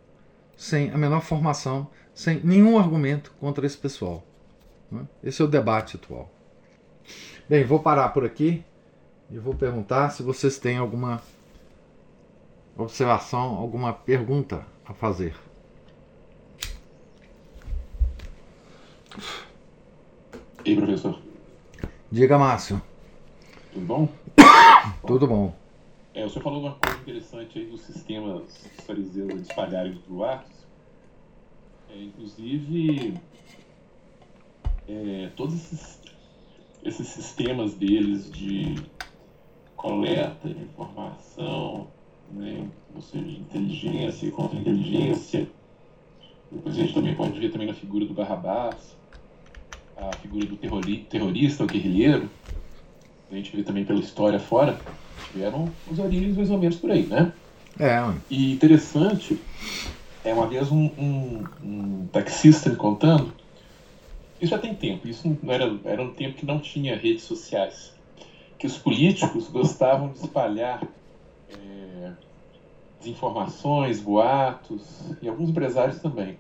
sem 0.57 0.91
a 0.91 0.99
menor 0.99 1.23
formação, 1.23 1.89
sem 2.15 2.41
nenhum 2.45 2.79
argumento 2.79 3.33
contra 3.41 3.67
esse 3.67 3.77
pessoal. 3.77 4.25
Né? 4.91 5.07
Esse 5.23 5.41
é 5.41 5.45
o 5.45 5.49
debate 5.49 5.97
atual. 5.97 6.31
Bem, 7.49 7.65
vou 7.65 7.81
parar 7.81 8.11
por 8.11 8.25
aqui 8.25 8.65
e 9.31 9.39
vou 9.39 9.55
perguntar 9.55 10.11
se 10.11 10.23
vocês 10.23 10.59
têm 10.59 10.77
alguma 10.77 11.23
observação, 12.77 13.57
alguma 13.57 13.93
pergunta 13.93 14.65
a 14.85 14.93
fazer. 14.93 15.35
E 20.65 20.71
aí, 20.71 20.77
professor? 20.77 21.19
Diga, 22.11 22.39
Márcio. 22.39 22.81
Tudo 23.73 23.87
bom? 23.87 24.09
Tudo 25.07 25.27
bom. 25.27 25.55
É, 26.13 26.25
o 26.25 26.29
senhor 26.29 26.43
falou 26.43 26.61
uma 26.61 26.75
coisa 26.75 26.99
interessante 26.99 27.59
aí 27.59 27.67
dos 27.67 27.83
sistemas 27.83 28.43
fariseus 28.85 29.41
espalharem 29.41 29.93
os 29.93 30.01
boatos. 30.01 30.67
É, 31.89 32.03
inclusive, 32.03 33.15
é, 34.89 35.31
todos 35.37 35.55
esses, 35.55 36.01
esses 36.85 37.07
sistemas 37.09 37.75
deles 37.75 38.31
de 38.31 38.75
coleta 39.77 40.49
de 40.49 40.63
informação, 40.63 41.89
né, 42.33 42.69
ou 42.95 43.01
seja, 43.01 43.39
inteligência 43.39 44.27
e 44.27 44.31
contra-inteligência. 44.31 45.49
Depois 46.51 46.75
a 46.75 46.81
gente 46.81 46.95
também 46.95 47.15
pode 47.15 47.39
ver 47.39 47.51
também 47.51 47.67
na 47.67 47.75
figura 47.75 48.05
do 48.05 48.15
Barrabás, 48.15 48.97
a 49.97 50.13
figura 50.15 50.47
do 50.47 50.57
terrorista, 50.57 51.65
o 51.65 51.69
guerrilheiro. 51.69 52.29
A 53.31 53.35
gente 53.35 53.55
vê 53.55 53.63
também 53.63 53.85
pela 53.85 54.01
história 54.01 54.41
fora 54.41 54.81
tiveram 55.31 55.73
os 55.89 55.99
origens 55.99 56.37
mais 56.37 56.51
ou 56.51 56.59
menos 56.59 56.77
por 56.77 56.91
aí, 56.91 57.07
né? 57.07 57.33
É. 57.79 57.99
E 58.29 58.53
interessante, 58.53 59.39
é 60.25 60.35
uma 60.35 60.47
vez 60.47 60.71
um, 60.73 60.87
um, 60.99 61.45
um 61.63 62.07
taxista 62.09 62.69
me 62.69 62.77
contando, 62.77 63.33
isso 64.41 64.51
já 64.51 64.59
tem 64.59 64.75
tempo, 64.75 65.07
isso 65.07 65.39
não 65.43 65.53
era, 65.53 65.79
era 65.85 66.03
um 66.03 66.13
tempo 66.13 66.37
que 66.37 66.47
não 66.47 66.59
tinha 66.59 66.97
redes 66.97 67.25
sociais, 67.25 67.93
que 68.59 68.67
os 68.67 68.77
políticos 68.77 69.49
gostavam 69.49 70.13
de 70.13 70.19
espalhar 70.19 70.83
é, 71.49 72.13
desinformações, 73.01 74.01
boatos, 74.01 74.87
e 75.21 75.29
alguns 75.29 75.49
empresários 75.49 75.99
também. 76.01 76.39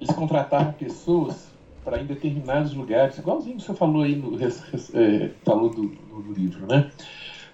Eles 0.00 0.14
contratavam 0.14 0.72
pessoas 0.72 1.50
para 1.84 2.00
em 2.00 2.06
determinados 2.06 2.74
lugares, 2.74 3.18
igualzinho 3.18 3.56
que 3.56 3.62
o 3.62 3.64
senhor 3.64 3.76
falou 3.76 4.02
aí 4.02 4.14
no, 4.14 4.36
é, 4.38 5.30
falou 5.44 5.70
do, 5.70 5.88
do, 5.88 6.32
livro, 6.32 6.66
né? 6.66 6.90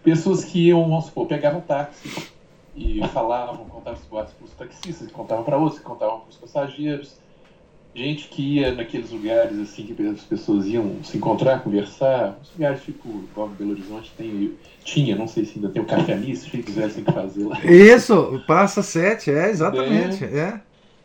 pessoas 0.03 0.45
que 0.45 0.69
iam, 0.69 0.87
vamos 0.89 1.07
supor, 1.07 1.27
pegavam 1.27 1.61
táxi 1.61 2.31
e 2.77 3.01
falavam, 3.09 3.64
contavam 3.66 3.99
os 3.99 4.07
boatos 4.07 4.35
para 4.35 4.45
os 4.45 4.53
taxistas, 4.53 5.11
contavam 5.11 5.45
para 5.45 5.57
outros, 5.57 5.81
contavam 5.81 6.21
para 6.21 6.31
os 6.31 6.37
passageiros. 6.37 7.19
Gente 7.95 8.28
que 8.28 8.57
ia 8.57 8.74
naqueles 8.74 9.11
lugares 9.11 9.59
assim 9.59 9.84
que 9.86 10.03
as 10.07 10.20
pessoas 10.22 10.66
iam 10.66 11.03
se 11.03 11.16
encontrar, 11.16 11.62
conversar, 11.62 12.39
uns 12.41 12.53
lugares 12.53 12.82
tipo, 12.82 13.09
igual 13.09 13.49
Belo 13.49 13.72
Horizonte 13.72 14.12
tem, 14.16 14.55
tinha, 14.84 15.16
não 15.16 15.26
sei 15.26 15.45
se 15.45 15.57
ainda 15.57 15.68
tem 15.68 15.82
o 15.82 15.84
Café 15.84 16.12
Alice, 16.12 16.49
se 16.49 16.62
quisessem 16.62 17.03
fazer 17.05 17.45
lá. 17.45 17.59
Isso, 17.64 18.41
Praça 18.47 18.82
7, 18.82 19.30
é, 19.30 19.51
exatamente, 19.51 20.24
é. 20.24 20.39
é. 20.39 20.61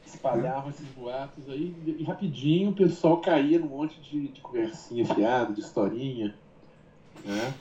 Espalhavam 0.06 0.70
esses 0.70 0.88
boatos 0.90 1.50
aí 1.50 1.74
e 1.86 2.04
rapidinho 2.04 2.70
o 2.70 2.74
pessoal 2.74 3.18
caía 3.18 3.60
num 3.60 3.68
monte 3.68 4.00
de, 4.00 4.28
de 4.28 4.42
conversinha 4.42 5.06
fiada, 5.06 5.52
de 5.52 5.62
historinha, 5.62 6.36
né? 7.26 7.54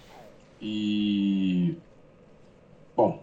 E. 0.61 1.75
Bom, 2.97 3.21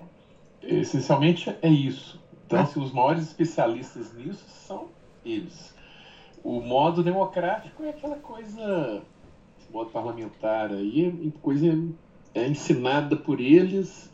essencialmente 0.61 1.55
é 1.61 1.69
isso. 1.69 2.19
Então, 2.45 2.65
se 2.65 2.79
os 2.79 2.91
maiores 2.91 3.23
especialistas 3.23 4.13
nisso 4.13 4.43
são 4.47 4.87
eles. 5.23 5.73
O 6.43 6.61
modo 6.61 7.03
democrático 7.03 7.83
é 7.83 7.89
aquela 7.89 8.15
coisa, 8.15 9.01
esse 9.59 9.71
modo 9.71 9.89
parlamentar 9.89 10.71
aí, 10.71 11.07
é 11.07 11.41
coisa 11.41 11.77
é 12.33 12.47
ensinada 12.47 13.15
por 13.15 13.39
eles 13.39 14.09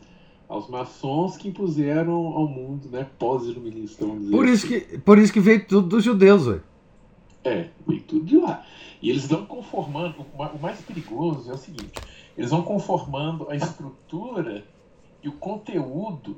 aos 0.48 0.68
maçons 0.68 1.36
que 1.36 1.48
impuseram 1.48 2.14
ao 2.14 2.46
mundo, 2.46 2.88
né, 2.88 3.06
pós-iluminista, 3.18 4.04
vamos 4.06 4.22
dizer. 4.22 4.36
Por 4.36 4.46
isso, 4.46 4.66
assim. 4.66 4.80
que, 4.80 4.98
por 4.98 5.18
isso 5.18 5.32
que 5.32 5.40
veio 5.40 5.66
tudo 5.66 5.88
dos 5.88 6.04
judeus, 6.04 6.46
velho. 6.46 6.62
É, 7.44 7.68
veio 7.86 8.02
tudo 8.02 8.24
de 8.24 8.36
lá. 8.36 8.64
E 9.02 9.10
eles 9.10 9.26
vão 9.26 9.44
conformando, 9.44 10.14
o 10.34 10.58
mais 10.58 10.80
perigoso 10.80 11.50
é 11.50 11.54
o 11.54 11.58
seguinte, 11.58 12.00
eles 12.36 12.50
vão 12.50 12.62
conformando 12.62 13.48
a 13.50 13.56
estrutura 13.56 14.64
e 15.22 15.28
o 15.28 15.32
conteúdo 15.32 16.36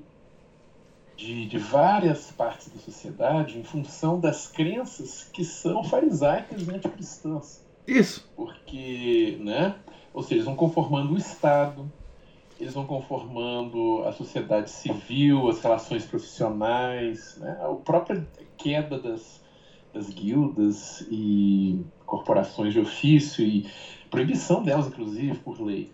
de, 1.19 1.47
de 1.47 1.59
várias 1.59 2.31
partes 2.31 2.69
da 2.69 2.81
sociedade 2.81 3.59
em 3.59 3.65
função 3.65 4.21
das 4.21 4.47
crenças 4.47 5.25
que 5.25 5.45
são 5.45 5.83
farisaicas 5.83 6.67
e 6.67 6.71
anticristãs. 6.71 7.61
Isso. 7.87 8.31
Porque, 8.37 9.37
né? 9.41 9.75
Ou 10.15 10.23
seja, 10.23 10.37
eles 10.37 10.45
vão 10.45 10.55
conformando 10.55 11.15
o 11.15 11.19
Estado, 11.19 11.91
eles 12.61 12.73
vão 12.73 12.87
conformando 12.87 14.05
a 14.05 14.13
sociedade 14.13 14.71
civil, 14.71 15.49
as 15.49 15.61
relações 15.61 16.05
profissionais, 16.05 17.37
né? 17.39 17.59
a 17.63 17.75
própria 17.75 18.25
queda 18.57 18.99
das, 18.99 19.43
das 19.93 20.09
guildas 20.11 21.05
e 21.11 21.85
corporações 22.07 22.73
de 22.73 22.79
ofício 22.79 23.45
e 23.45 23.69
proibição 24.09 24.63
delas, 24.63 24.87
inclusive, 24.87 25.37
por 25.39 25.61
lei, 25.61 25.91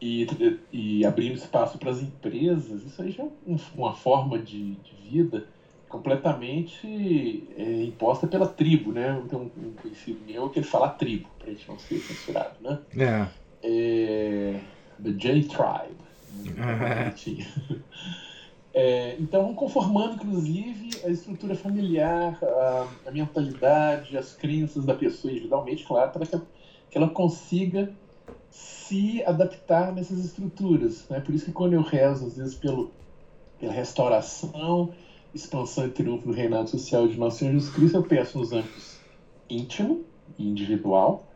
e, 0.00 0.26
e 0.72 1.06
abrindo 1.06 1.36
espaço 1.36 1.78
para 1.78 1.90
as 1.90 2.02
empresas, 2.02 2.84
isso 2.84 3.00
aí 3.00 3.10
já 3.10 3.24
é 3.24 3.28
uma 3.74 3.94
forma 3.94 4.38
de, 4.38 4.74
de 4.74 4.94
vida 5.10 5.46
completamente 5.88 7.48
é, 7.56 7.84
imposta 7.84 8.26
pela 8.26 8.46
tribo, 8.46 8.92
né? 8.92 9.20
Então, 9.24 9.50
um 9.56 9.72
conhecido 9.72 10.20
meu 10.26 10.50
que 10.50 10.58
ele 10.58 10.66
fala 10.66 10.88
tribo, 10.88 11.28
para 11.38 11.48
a 11.48 11.50
gente 11.50 11.68
não 11.68 11.78
ser 11.78 11.98
censurado, 11.98 12.56
né? 12.60 12.80
É. 12.96 13.26
é 13.62 14.60
the 15.02 15.10
J-Tribe. 15.12 15.96
Né? 16.54 17.14
É, 18.78 19.16
então, 19.18 19.54
conformando, 19.54 20.16
inclusive, 20.16 20.90
a 21.02 21.08
estrutura 21.08 21.54
familiar, 21.54 22.38
a, 22.42 22.86
a, 23.06 23.10
mentalidade, 23.10 24.18
as 24.18 24.34
crenças 24.34 24.84
da 24.84 24.92
pessoa 24.92 25.32
individualmente, 25.32 25.82
claro, 25.82 26.10
para 26.10 26.26
que, 26.26 26.38
que 26.90 26.98
ela 26.98 27.08
consiga 27.08 27.90
se 28.56 29.22
adaptar 29.24 29.92
nessas 29.92 30.24
estruturas. 30.24 31.06
Né? 31.10 31.20
Por 31.20 31.34
isso 31.34 31.44
que 31.44 31.52
quando 31.52 31.74
eu 31.74 31.82
rezo, 31.82 32.26
às 32.26 32.36
vezes, 32.36 32.54
pelo, 32.54 32.90
pela 33.60 33.72
restauração, 33.72 34.92
expansão 35.34 35.86
e 35.86 35.90
triunfo 35.90 36.26
do 36.26 36.32
reinado 36.32 36.70
social 36.70 37.06
de 37.06 37.18
Nosso 37.18 37.38
Senhor 37.38 37.52
Jesus 37.52 37.74
Cristo, 37.74 37.98
eu 37.98 38.02
peço 38.02 38.38
nos 38.38 38.52
âmbitos 38.52 38.98
íntimo 39.50 40.04
e 40.38 40.48
individual, 40.48 41.26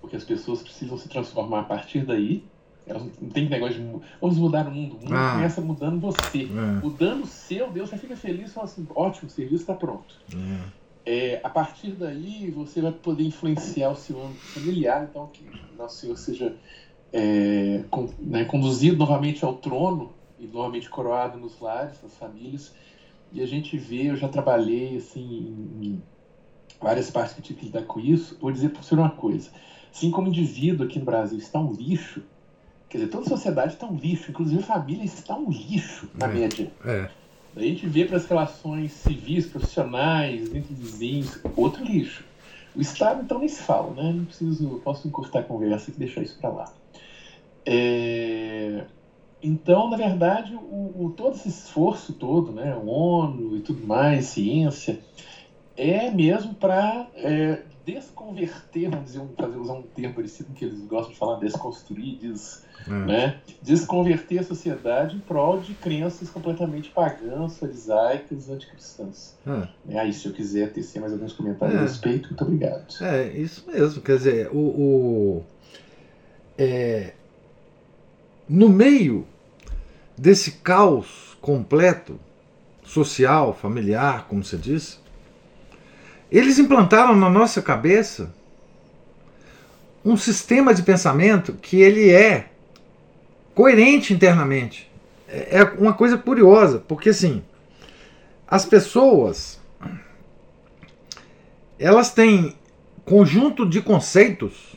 porque 0.00 0.16
as 0.16 0.24
pessoas 0.24 0.60
precisam 0.60 0.98
se 0.98 1.08
transformar 1.08 1.60
a 1.60 1.64
partir 1.64 2.04
daí, 2.04 2.44
elas 2.86 3.02
não 3.20 3.30
tem 3.30 3.48
negócio 3.48 3.76
de 3.76 4.00
vamos 4.20 4.38
mudar 4.38 4.66
o 4.68 4.70
mundo. 4.70 4.96
O 4.96 5.00
mundo 5.00 5.14
ah. 5.14 5.32
começa 5.32 5.60
mudando 5.60 6.00
você. 6.00 6.44
É. 6.44 6.80
Mudando 6.82 7.24
o 7.24 7.26
seu, 7.26 7.70
Deus 7.70 7.90
já 7.90 7.96
fica 7.96 8.16
feliz 8.16 8.50
e 8.50 8.54
fala 8.54 8.66
assim: 8.66 8.86
ótimo, 8.94 9.28
o 9.28 9.30
serviço 9.30 9.62
está 9.62 9.74
pronto. 9.74 10.14
É. 10.34 10.60
é. 11.08 11.40
a 11.42 11.48
partir 11.48 11.92
daí, 11.92 12.50
você 12.50 12.80
vai 12.80 12.92
poder 12.92 13.24
influenciar 13.24 13.90
o 13.90 13.96
seu 13.96 14.22
âmbito 14.22 14.44
familiar, 14.46 15.08
então 15.08 15.26
que 15.28 15.44
Nosso 15.76 15.96
Senhor 15.96 16.16
seja 16.16 16.56
é, 17.12 17.84
com, 17.90 18.08
né, 18.20 18.44
conduzido 18.44 18.96
novamente 18.96 19.44
ao 19.44 19.54
trono 19.54 20.12
e 20.38 20.46
novamente 20.46 20.88
coroado 20.88 21.38
nos 21.38 21.60
lares, 21.60 22.02
nas 22.02 22.16
famílias. 22.16 22.74
E 23.32 23.42
a 23.42 23.46
gente 23.46 23.76
vê, 23.76 24.10
eu 24.10 24.16
já 24.16 24.28
trabalhei 24.28 24.96
assim 24.96 25.20
em 25.80 26.02
várias 26.80 27.10
partes 27.10 27.34
que 27.34 27.42
tive 27.42 27.60
que 27.60 27.66
lidar 27.66 27.82
com 27.82 28.00
isso. 28.00 28.38
Vou 28.40 28.50
dizer 28.50 28.70
para 28.70 28.82
você 28.82 28.94
uma 28.94 29.10
coisa: 29.10 29.50
assim 29.92 30.10
como 30.10 30.28
indivíduo 30.28 30.86
aqui 30.86 30.98
no 30.98 31.04
Brasil 31.04 31.38
está 31.38 31.58
um 31.58 31.72
lixo, 31.72 32.22
Quer 32.88 32.98
dizer, 32.98 33.10
toda 33.10 33.26
a 33.26 33.28
sociedade 33.28 33.74
está 33.74 33.86
um 33.86 33.96
lixo, 33.96 34.30
inclusive 34.30 34.62
a 34.62 34.66
família 34.66 35.04
está 35.04 35.36
um 35.36 35.50
lixo, 35.50 36.08
na 36.14 36.26
é, 36.26 36.32
média. 36.32 36.72
É. 36.84 37.10
a 37.60 37.66
gente 37.66 37.86
vê 37.86 38.04
para 38.04 38.16
as 38.16 38.26
relações 38.26 38.92
civis, 38.92 39.46
profissionais, 39.46 40.54
entre 40.54 40.74
vizinhos, 40.74 41.40
outro 41.56 41.84
lixo. 41.84 42.24
O 42.74 42.80
Estado, 42.80 43.22
então, 43.22 43.38
nem 43.38 43.48
se 43.48 43.62
fala, 43.62 43.92
né? 43.94 44.12
Não 44.12 44.24
preciso, 44.24 44.80
posso 44.84 45.08
encurtar 45.08 45.40
a 45.40 45.42
conversa 45.42 45.90
e 45.90 45.94
deixar 45.94 46.22
isso 46.22 46.38
para 46.38 46.50
lá. 46.50 46.72
É... 47.66 48.84
Então, 49.42 49.88
na 49.88 49.96
verdade, 49.96 50.54
o, 50.54 51.04
o, 51.04 51.14
todo 51.16 51.36
esse 51.36 51.48
esforço 51.48 52.12
todo, 52.12 52.50
né, 52.50 52.74
o 52.74 52.88
ONU 52.88 53.56
e 53.56 53.60
tudo 53.60 53.86
mais, 53.86 54.26
ciência, 54.26 54.98
é 55.76 56.10
mesmo 56.10 56.54
para 56.54 57.06
é, 57.14 57.62
desconverter, 57.92 58.90
vamos 58.90 59.06
dizer, 59.06 59.22
fazer 59.36 59.56
usar 59.56 59.72
um 59.72 59.82
termo 59.82 60.14
parecido 60.14 60.52
que 60.52 60.64
eles 60.64 60.80
gostam 60.82 61.12
de 61.12 61.18
falar, 61.18 61.38
desconstruir, 61.40 62.18
des, 62.18 62.62
é. 62.86 62.90
né, 62.90 63.40
desconverter 63.62 64.40
a 64.40 64.42
sociedade 64.42 65.16
em 65.16 65.20
prol 65.20 65.60
de 65.60 65.72
crenças 65.74 66.28
completamente 66.28 66.90
pagãs, 66.90 67.58
farisaicas, 67.58 68.50
anticristãs. 68.50 69.34
É. 69.46 69.94
é. 69.94 69.98
Aí, 70.00 70.12
se 70.12 70.26
eu 70.26 70.34
quiser 70.34 70.70
tecer 70.72 71.00
mais 71.00 71.12
alguns 71.12 71.32
comentários 71.32 71.76
é. 71.76 71.78
a 71.78 71.82
respeito, 71.82 72.28
muito 72.28 72.44
obrigado. 72.44 73.02
É, 73.02 73.28
isso 73.28 73.64
mesmo. 73.66 74.02
Quer 74.02 74.18
dizer, 74.18 74.50
o, 74.52 74.58
o 74.58 75.44
é, 76.58 77.14
no 78.46 78.68
meio 78.68 79.26
desse 80.16 80.52
caos 80.52 81.38
completo, 81.40 82.20
social, 82.82 83.54
familiar, 83.54 84.26
como 84.26 84.44
você 84.44 84.56
disse, 84.56 84.98
eles 86.30 86.58
implantaram 86.58 87.16
na 87.16 87.30
nossa 87.30 87.62
cabeça 87.62 88.34
um 90.04 90.16
sistema 90.16 90.72
de 90.74 90.82
pensamento 90.82 91.54
que 91.54 91.80
ele 91.80 92.10
é 92.10 92.50
coerente 93.54 94.12
internamente. 94.12 94.90
É, 95.26 95.58
é 95.58 95.64
uma 95.64 95.92
coisa 95.92 96.16
curiosa, 96.16 96.78
porque 96.86 97.10
assim, 97.10 97.42
as 98.46 98.64
pessoas 98.64 99.58
elas 101.78 102.12
têm 102.12 102.56
conjunto 103.04 103.66
de 103.68 103.80
conceitos 103.80 104.76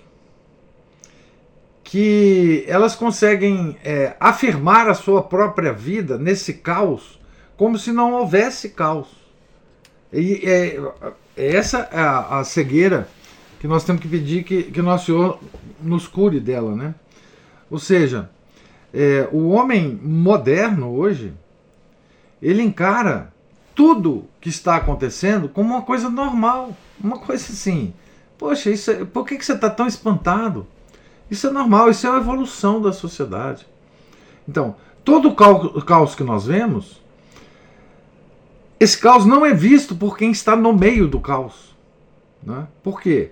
que 1.83 2.63
elas 2.67 2.95
conseguem 2.95 3.77
é, 3.83 4.15
afirmar 4.19 4.87
a 4.87 4.93
sua 4.93 5.21
própria 5.21 5.73
vida 5.73 6.17
nesse 6.17 6.53
caos 6.53 7.19
como 7.57 7.77
se 7.77 7.91
não 7.91 8.13
houvesse 8.13 8.69
caos. 8.69 9.07
E 10.11 10.41
é, 10.43 10.79
essa 11.35 11.89
é 11.91 11.99
a, 11.99 12.39
a, 12.39 12.43
cegueira 12.43 13.07
que 13.59 13.67
nós 13.67 13.83
temos 13.83 14.01
que 14.01 14.07
pedir 14.07 14.43
que, 14.43 14.63
que 14.63 14.81
Nosso 14.81 15.05
Senhor 15.05 15.39
nos 15.81 16.07
cure 16.07 16.39
dela, 16.39 16.75
né? 16.75 16.95
Ou 17.69 17.79
seja, 17.79 18.29
é, 18.93 19.27
o 19.31 19.49
homem 19.49 19.99
moderno 20.03 20.93
hoje, 20.93 21.33
ele 22.41 22.61
encara 22.61 23.31
tudo 23.73 24.25
que 24.39 24.49
está 24.49 24.75
acontecendo 24.75 25.47
como 25.47 25.73
uma 25.73 25.81
coisa 25.81 26.09
normal, 26.09 26.75
uma 27.01 27.17
coisa 27.17 27.51
assim. 27.51 27.93
Poxa, 28.37 28.69
isso 28.69 28.91
é, 28.91 29.05
por 29.05 29.25
que, 29.25 29.37
que 29.37 29.45
você 29.45 29.53
está 29.53 29.69
tão 29.69 29.87
espantado? 29.87 30.67
Isso 31.29 31.47
é 31.47 31.51
normal, 31.51 31.89
isso 31.89 32.05
é 32.05 32.09
a 32.09 32.17
evolução 32.17 32.81
da 32.81 32.91
sociedade. 32.91 33.65
Então, 34.47 34.75
todo 35.05 35.29
o 35.29 35.81
caos 35.83 36.13
que 36.13 36.23
nós 36.23 36.45
vemos 36.45 37.00
esse 38.81 38.97
caos 38.97 39.27
não 39.27 39.45
é 39.45 39.53
visto 39.53 39.95
por 39.95 40.17
quem 40.17 40.31
está 40.31 40.55
no 40.55 40.73
meio 40.73 41.07
do 41.07 41.19
caos. 41.19 41.75
Né? 42.41 42.67
Por 42.81 42.99
quê? 42.99 43.31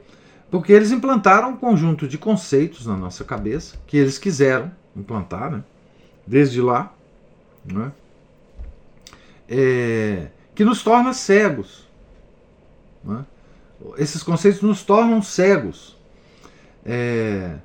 Porque 0.51 0.71
eles 0.71 0.91
implantaram 0.91 1.49
um 1.49 1.57
conjunto 1.57 2.07
de 2.07 2.19
conceitos 2.19 2.85
na 2.85 2.95
nossa 2.95 3.23
cabeça, 3.23 3.75
que 3.87 3.97
eles 3.97 4.19
quiseram 4.19 4.71
implantar, 4.95 5.49
né? 5.49 5.63
desde 6.27 6.61
lá, 6.61 6.93
né? 7.65 7.91
é, 9.49 10.27
que 10.53 10.63
nos 10.63 10.83
torna 10.83 11.13
cegos. 11.13 11.87
Né? 13.03 13.25
Esses 13.97 14.21
conceitos 14.21 14.61
nos 14.61 14.83
tornam 14.83 15.19
cegos 15.19 15.97
é, 16.85 17.55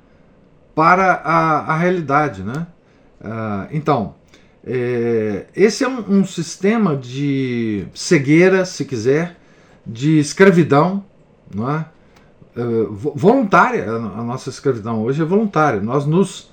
para 0.73 1.13
a, 1.13 1.73
a 1.73 1.77
realidade. 1.77 2.41
Né? 2.41 2.65
Ah, 3.23 3.67
então, 3.69 4.15
é, 4.67 5.45
esse 5.55 5.83
é 5.83 5.87
um, 5.87 6.19
um, 6.21 6.25
sistema 6.25 6.97
de 6.97 7.85
cegueira, 7.93 8.65
se 8.65 8.83
quiser, 8.83 9.37
de 9.85 10.17
escravidão, 10.17 11.05
não 11.53 11.69
é? 11.69 11.85
é 12.55 12.61
voluntária. 12.89 13.87
A 13.87 14.23
nossa 14.23 14.49
escravidão 14.49 15.03
hoje 15.03 15.21
é 15.21 15.25
voluntária. 15.25 15.79
Nós 15.79 16.07
nos, 16.07 16.51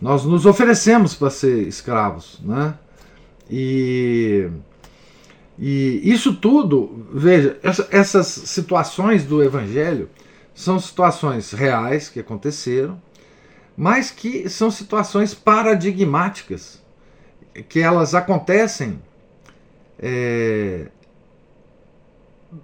nós 0.00 0.24
nos 0.24 0.46
oferecemos 0.46 1.14
para 1.14 1.28
ser 1.28 1.68
escravos. 1.68 2.40
Né? 2.42 2.72
E, 3.50 4.48
e 5.58 6.00
isso 6.02 6.34
tudo, 6.34 7.06
veja, 7.12 7.58
essa, 7.62 7.86
essas 7.90 8.26
situações 8.28 9.26
do 9.26 9.42
Evangelho 9.42 10.08
são 10.54 10.80
situações 10.80 11.52
reais 11.52 12.08
que 12.08 12.20
aconteceram, 12.20 13.00
mas 13.76 14.10
que 14.10 14.48
são 14.48 14.70
situações 14.70 15.34
paradigmáticas 15.34 16.79
que 17.68 17.80
elas 17.80 18.14
acontecem 18.14 19.00
é, 19.98 20.86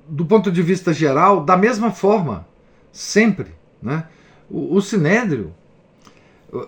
do 0.09 0.24
ponto 0.24 0.51
de 0.51 0.62
vista 0.62 0.93
geral 0.93 1.45
da 1.45 1.57
mesma 1.57 1.91
forma, 1.91 2.47
sempre. 2.93 3.55
Né? 3.80 4.05
O, 4.51 4.76
o 4.76 4.82
Sinédrio, 4.82 5.53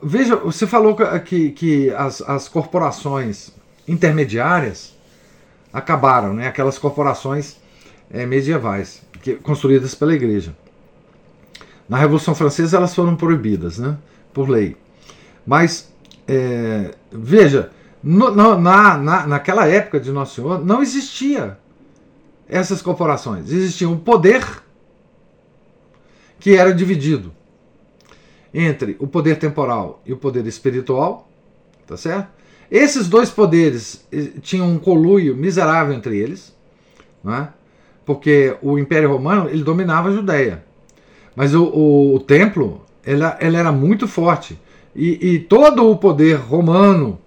veja, 0.03 0.37
você 0.37 0.67
falou 0.67 0.97
que, 1.25 1.51
que 1.51 1.91
as, 1.91 2.21
as 2.23 2.49
corporações 2.49 3.51
intermediárias 3.87 4.97
acabaram, 5.73 6.35
né? 6.35 6.47
aquelas 6.47 6.79
corporações 6.79 7.57
é, 8.11 8.27
medievais, 8.27 9.03
que, 9.23 9.35
construídas 9.35 9.95
pela 9.95 10.15
igreja. 10.15 10.55
Na 11.89 11.97
Revolução 11.97 12.35
Francesa 12.35 12.77
elas 12.77 12.95
foram 12.95 13.17
proibidas 13.17 13.79
né? 13.79 13.97
por 14.33 14.49
lei. 14.49 14.77
Mas, 15.47 15.91
é, 16.27 16.95
veja, 17.11 17.71
no, 18.03 18.31
no, 18.31 18.59
na, 18.59 18.97
na, 18.97 19.27
naquela 19.27 19.67
época 19.67 19.99
de 20.01 20.13
Nosso 20.13 20.37
Senhor, 20.37 20.65
não 20.65 20.83
existia 20.83 21.59
essas 22.49 22.81
corporações. 22.81 23.51
Existia 23.51 23.89
um 23.89 23.99
poder 23.99 24.45
que 26.39 26.57
era 26.57 26.73
dividido 26.73 27.33
entre 28.55 28.97
o 28.99 29.07
poder 29.07 29.39
temporal 29.39 30.01
e 30.07 30.13
o 30.13 30.17
poder 30.17 30.47
espiritual, 30.47 31.29
Tá 31.89 31.97
certo? 31.97 32.29
Esses 32.71 33.09
dois 33.09 33.31
poderes 33.31 34.07
eh, 34.13 34.29
tinham 34.43 34.71
um 34.71 34.79
coluio 34.79 35.35
miserável 35.35 35.95
entre 35.95 36.19
eles, 36.19 36.55
né? 37.25 37.49
porque 38.05 38.55
o 38.61 38.79
Império 38.79 39.11
Romano 39.11 39.49
ele 39.49 39.65
dominava 39.65 40.11
a 40.11 40.13
Judéia. 40.13 40.63
Mas 41.35 41.55
o, 41.55 41.65
o, 41.65 42.15
o 42.17 42.21
templo 42.21 42.83
ele, 43.07 43.23
ele, 43.41 43.57
era 43.57 43.73
muito 43.73 44.07
forte. 44.07 44.61
E, 44.95 45.35
e, 45.35 45.39
todo 45.39 45.91
o 45.91 45.97
poder 45.97 46.35
romano 46.35 47.19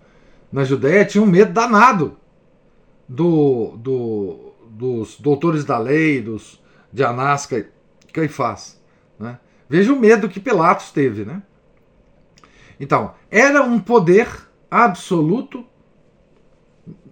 na 0.52 0.64
Judéia 0.64 1.06
tinha 1.06 1.24
um 1.24 1.28
medo 1.28 1.54
danado 1.54 2.18
do, 3.08 3.78
do, 3.78 4.54
dos 4.70 5.20
doutores 5.20 5.64
da 5.64 5.78
lei, 5.78 6.22
dos, 6.22 6.62
de 6.92 7.04
Anás 7.04 7.48
Caifás. 8.12 8.82
Né? 9.18 9.40
Veja 9.70 9.94
o 9.94 10.00
medo 10.00 10.28
que 10.28 10.40
Pilatos 10.40 10.92
teve. 10.92 11.24
Né? 11.24 11.42
Então, 12.80 13.14
era 13.30 13.64
um 13.64 13.80
poder 13.80 14.28
absoluto, 14.70 15.66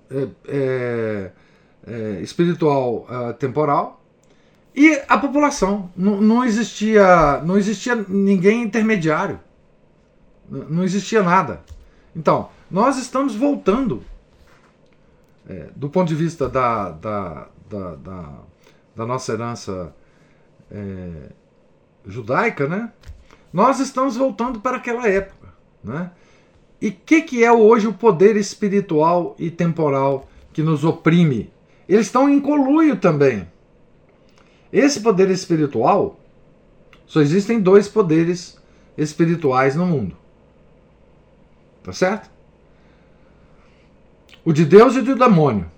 é, 0.09 0.27
é, 0.47 1.31
é, 1.87 2.21
espiritual, 2.21 3.07
é, 3.09 3.33
temporal, 3.33 4.03
e 4.75 5.01
a 5.07 5.17
população. 5.17 5.91
Não, 5.95 6.21
não, 6.21 6.43
existia, 6.43 7.41
não 7.43 7.57
existia 7.57 7.95
ninguém 7.95 8.63
intermediário. 8.63 9.39
Não 10.49 10.83
existia 10.83 11.21
nada. 11.21 11.61
Então, 12.15 12.49
nós 12.69 12.97
estamos 12.97 13.35
voltando, 13.35 14.03
é, 15.47 15.69
do 15.75 15.89
ponto 15.89 16.07
de 16.07 16.15
vista 16.15 16.47
da, 16.47 16.91
da, 16.91 17.47
da, 17.69 17.95
da, 17.95 18.39
da 18.95 19.05
nossa 19.05 19.33
herança 19.33 19.93
é, 20.71 21.31
judaica, 22.05 22.67
né? 22.67 22.91
nós 23.51 23.79
estamos 23.79 24.15
voltando 24.15 24.59
para 24.59 24.77
aquela 24.77 25.07
época. 25.07 25.53
Né? 25.83 26.11
E 26.81 26.89
o 26.89 26.91
que, 26.93 27.21
que 27.21 27.43
é 27.43 27.51
hoje 27.51 27.87
o 27.87 27.93
poder 27.93 28.35
espiritual 28.37 29.35
e 29.39 29.49
temporal 29.49 30.29
que 30.53 30.61
nos 30.61 30.83
oprime? 30.83 31.51
Eles 31.87 32.05
estão 32.05 32.29
em 32.29 32.39
coluio 32.39 32.97
também. 32.97 33.47
Esse 34.71 35.01
poder 35.01 35.31
espiritual, 35.31 36.19
só 37.07 37.21
existem 37.21 37.59
dois 37.59 37.87
poderes 37.87 38.59
espirituais 38.95 39.75
no 39.75 39.87
mundo. 39.87 40.15
Tá 41.81 41.91
certo? 41.91 42.29
O 44.49 44.51
de 44.51 44.65
Deus 44.65 44.95
e 44.95 44.99
o 45.01 45.03
do 45.03 45.15
demônio. 45.15 45.69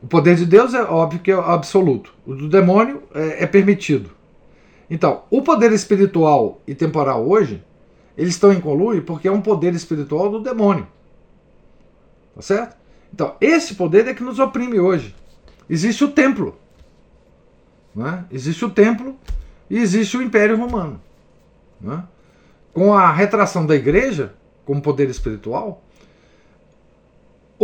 O 0.00 0.06
poder 0.06 0.36
de 0.36 0.46
Deus 0.46 0.72
é 0.72 0.80
óbvio 0.84 1.18
que 1.18 1.32
é 1.32 1.34
absoluto. 1.34 2.14
O 2.24 2.32
do 2.32 2.48
demônio 2.48 3.02
é, 3.12 3.42
é 3.42 3.46
permitido. 3.48 4.08
Então, 4.88 5.24
o 5.30 5.42
poder 5.42 5.72
espiritual 5.72 6.60
e 6.64 6.76
temporal 6.76 7.28
hoje 7.28 7.60
eles 8.16 8.34
estão 8.34 8.52
em 8.52 8.60
conluio 8.60 9.02
porque 9.02 9.26
é 9.26 9.32
um 9.32 9.40
poder 9.40 9.74
espiritual 9.74 10.30
do 10.30 10.38
demônio. 10.38 10.86
Tá 12.36 12.40
certo? 12.40 12.76
Então, 13.12 13.34
esse 13.40 13.74
poder 13.74 14.06
é 14.06 14.14
que 14.14 14.22
nos 14.22 14.38
oprime 14.38 14.78
hoje. 14.78 15.12
Existe 15.68 16.04
o 16.04 16.08
templo. 16.12 16.56
Né? 17.92 18.26
Existe 18.30 18.64
o 18.64 18.70
templo 18.70 19.16
e 19.68 19.76
existe 19.76 20.16
o 20.16 20.22
Império 20.22 20.56
Romano. 20.56 21.00
Né? 21.80 22.04
Com 22.72 22.94
a 22.94 23.10
retração 23.10 23.66
da 23.66 23.74
igreja, 23.74 24.34
como 24.64 24.80
poder 24.80 25.10
espiritual, 25.10 25.83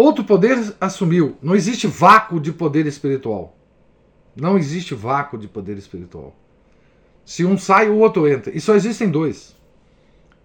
outro 0.00 0.24
poder 0.24 0.74
assumiu. 0.80 1.36
Não 1.42 1.54
existe 1.54 1.86
vácuo 1.86 2.40
de 2.40 2.52
poder 2.52 2.86
espiritual. 2.86 3.56
Não 4.36 4.56
existe 4.56 4.94
vácuo 4.94 5.36
de 5.36 5.48
poder 5.48 5.76
espiritual. 5.76 6.34
Se 7.24 7.44
um 7.44 7.58
sai, 7.58 7.88
o 7.88 7.98
outro 7.98 8.28
entra. 8.28 8.56
E 8.56 8.60
só 8.60 8.74
existem 8.74 9.08
dois. 9.08 9.56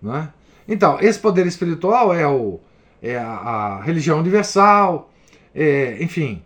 Né? 0.01 0.31
Então, 0.67 0.99
esse 0.99 1.19
poder 1.19 1.45
espiritual 1.47 2.13
é, 2.13 2.27
o, 2.27 2.59
é 3.01 3.17
a, 3.17 3.29
a 3.29 3.81
religião 3.81 4.19
universal, 4.19 5.11
é, 5.53 6.01
enfim, 6.03 6.43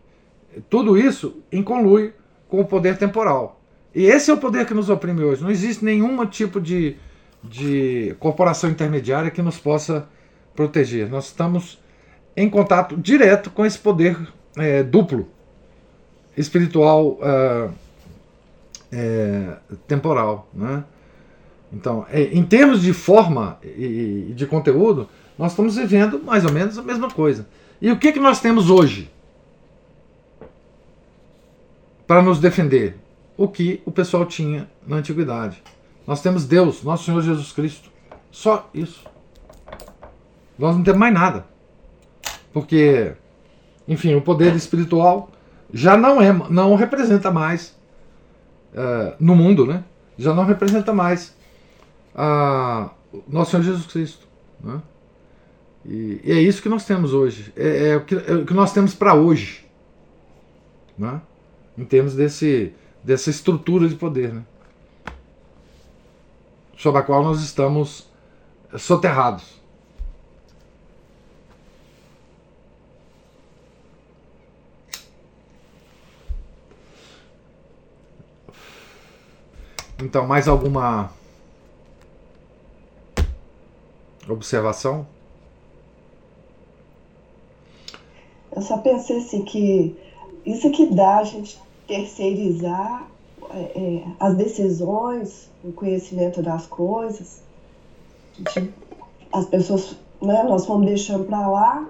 tudo 0.70 0.97
isso 0.97 1.41
incolui 1.51 2.14
com 2.47 2.60
o 2.60 2.66
poder 2.66 2.97
temporal. 2.97 3.62
E 3.93 4.05
esse 4.05 4.30
é 4.30 4.34
o 4.34 4.38
poder 4.38 4.66
que 4.66 4.74
nos 4.74 4.89
oprime 4.89 5.24
hoje. 5.24 5.41
Não 5.41 5.49
existe 5.49 5.84
nenhum 5.84 6.26
tipo 6.26 6.62
de, 6.62 6.95
de 7.43 8.16
corporação 8.20 8.70
intermediária 8.70 9.32
que 9.32 9.41
nos 9.41 9.57
possa 9.57 10.07
proteger. 10.55 11.10
Nós 11.10 11.26
estamos 11.28 11.80
em 12.36 12.49
contato 12.49 12.95
direto 12.97 13.49
com 13.49 13.65
esse 13.65 13.77
poder 13.77 14.17
é, 14.57 14.84
duplo, 14.84 15.27
espiritual, 16.38 17.17
é, 17.21 17.69
é, 18.91 19.57
temporal. 19.88 20.47
Né? 20.53 20.84
Então, 21.71 22.05
é, 22.09 22.23
em 22.23 22.43
termos 22.43 22.82
de 22.82 22.93
forma 22.93 23.59
e 23.63 24.34
de 24.36 24.45
conteúdo, 24.45 25.09
nós 25.38 25.51
estamos 25.51 25.75
vivendo 25.75 26.21
mais 26.23 26.45
ou 26.45 26.51
menos 26.51 26.77
a 26.77 26.82
mesma 26.82 27.09
coisa. 27.09 27.47
E 27.82 27.91
o 27.91 27.97
que, 27.97 28.11
que 28.11 28.19
nós 28.19 28.41
temos 28.41 28.69
hoje 28.69 29.09
para 32.05 32.21
nos 32.21 32.39
defender? 32.39 32.97
O 33.38 33.47
que 33.47 33.82
o 33.86 33.91
pessoal 33.91 34.25
tinha 34.25 34.69
na 34.86 34.97
antiguidade. 34.97 35.63
Nós 36.05 36.21
temos 36.21 36.45
Deus, 36.45 36.84
nosso 36.84 37.05
Senhor 37.05 37.21
Jesus 37.21 37.53
Cristo. 37.53 37.89
Só 38.32 38.69
isso. 38.73 39.05
Nós 40.57 40.75
não 40.75 40.84
temos 40.84 40.99
mais 40.99 41.13
nada. 41.13 41.45
Porque, 42.54 43.14
enfim, 43.88 44.16
o 44.16 44.22
poder 44.22 44.56
espiritual 44.56 45.30
já 45.74 45.95
não 45.95 46.22
é, 46.22 46.34
não 46.50 46.76
representa 46.76 47.32
mais 47.32 47.78
uh, 48.74 49.16
no 49.20 49.36
mundo, 49.36 49.66
né? 49.66 49.84
Já 50.18 50.34
não 50.34 50.45
representa 50.45 50.93
mais 50.93 51.36
a 52.14 52.89
nosso 53.28 53.52
Senhor 53.52 53.64
Jesus 53.64 53.88
Cristo. 53.88 54.28
Né? 54.64 54.82
E, 55.86 56.22
e, 56.24 56.32
é 56.32 56.41
isso 56.41 56.62
que 56.62 56.70
nós 56.70 56.86
temos 56.86 57.14
hoje. 57.14 57.54
É, 57.56 57.89
é, 57.89 57.97
o, 57.97 58.04
que, 58.04 58.16
é 58.16 58.34
o, 58.34 58.45
que, 58.45 58.54
nós 58.54 58.74
temos 58.74 58.93
para 58.93 59.14
hoje. 59.14 59.66
Né? 60.97 61.22
Em 61.78 61.86
termos 61.86 62.14
desse, 62.14 62.74
dessa 63.04 63.30
estrutura 63.30 63.88
de 63.88 63.95
poder. 63.95 64.34
Né? 64.34 64.43
Sobre 66.78 67.02
a 67.02 67.04
qual 67.04 67.24
nós 67.24 67.41
estamos 67.41 68.08
soterrados. 68.78 69.59
Então, 80.02 80.26
mais 80.26 80.47
alguma 80.47 81.12
observação? 84.28 85.06
Eu 88.56 88.62
só 88.62 88.78
pensei 88.78 89.18
assim 89.18 89.43
que 89.43 89.95
isso 90.45 90.72
que 90.72 90.88
dá 90.88 91.18
a 91.18 91.24
gente 91.24 91.60
terceirizar 91.88 93.08
é, 93.52 93.60
é, 93.60 94.04
as 94.20 94.36
decisões, 94.36 95.50
o 95.64 95.72
conhecimento 95.72 96.41
das 96.41 96.66
coisas. 96.66 97.41
As 99.34 99.45
pessoas, 99.47 99.97
né, 100.22 100.43
nós 100.43 100.66
vamos 100.66 100.88
deixando 100.88 101.26
para 101.26 101.47
lá 101.47 101.89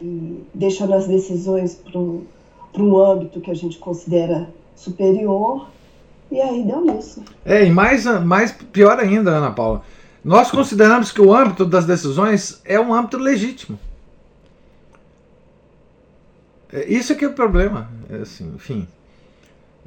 e 0.00 0.44
deixando 0.52 0.92
as 0.92 1.06
decisões 1.06 1.74
para 1.74 2.82
um 2.82 2.96
âmbito 2.98 3.40
que 3.40 3.50
a 3.50 3.54
gente 3.54 3.78
considera 3.78 4.52
superior. 4.74 5.68
E 6.30 6.40
aí 6.40 6.64
deu 6.64 6.80
nisso. 6.80 7.22
É, 7.44 7.64
e 7.64 7.70
mais, 7.70 8.04
mais 8.24 8.52
pior 8.52 8.98
ainda, 8.98 9.30
Ana 9.30 9.50
Paula 9.50 9.82
nós 10.26 10.50
consideramos 10.50 11.12
que 11.12 11.20
o 11.20 11.32
âmbito 11.32 11.64
das 11.64 11.86
decisões 11.86 12.60
é 12.64 12.80
um 12.80 12.92
âmbito 12.92 13.16
legítimo. 13.16 13.78
É, 16.72 16.84
isso 16.92 17.12
é 17.12 17.14
que 17.14 17.24
é 17.24 17.28
o 17.28 17.32
problema. 17.32 17.88
É 18.10 18.16
assim, 18.16 18.52
enfim, 18.56 18.88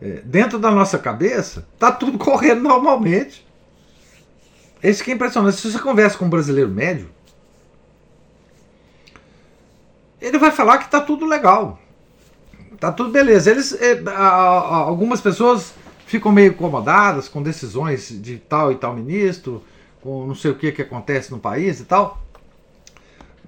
é, 0.01 0.21
dentro 0.23 0.57
da 0.57 0.71
nossa 0.71 0.97
cabeça, 0.97 1.67
está 1.73 1.91
tudo 1.91 2.15
correndo 2.23 2.61
normalmente. 2.61 3.45
Esse 4.81 5.03
que 5.03 5.11
é 5.11 5.13
impressionante. 5.13 5.57
Se 5.57 5.69
você 5.69 5.77
conversa 5.77 6.17
com 6.17 6.23
um 6.23 6.29
brasileiro 6.29 6.69
médio, 6.69 7.09
ele 10.21 10.37
vai 10.37 10.51
falar 10.51 10.77
que 10.77 10.85
está 10.85 11.01
tudo 11.01 11.25
legal. 11.25 11.77
Está 12.71 12.93
tudo 12.93 13.11
beleza. 13.11 13.51
Eles, 13.51 13.73
é, 13.73 14.01
algumas 14.09 15.19
pessoas 15.19 15.73
ficam 16.09 16.31
meio 16.31 16.49
incomodadas 16.49 17.29
com 17.29 17.43
decisões 17.43 18.09
de 18.19 18.37
tal 18.37 18.71
e 18.71 18.75
tal 18.75 18.95
ministro 18.95 19.63
com 20.01 20.25
não 20.25 20.33
sei 20.33 20.49
o 20.49 20.55
que 20.55 20.71
que 20.71 20.81
acontece 20.81 21.29
no 21.29 21.37
país 21.37 21.79
e 21.79 21.85
tal. 21.85 22.19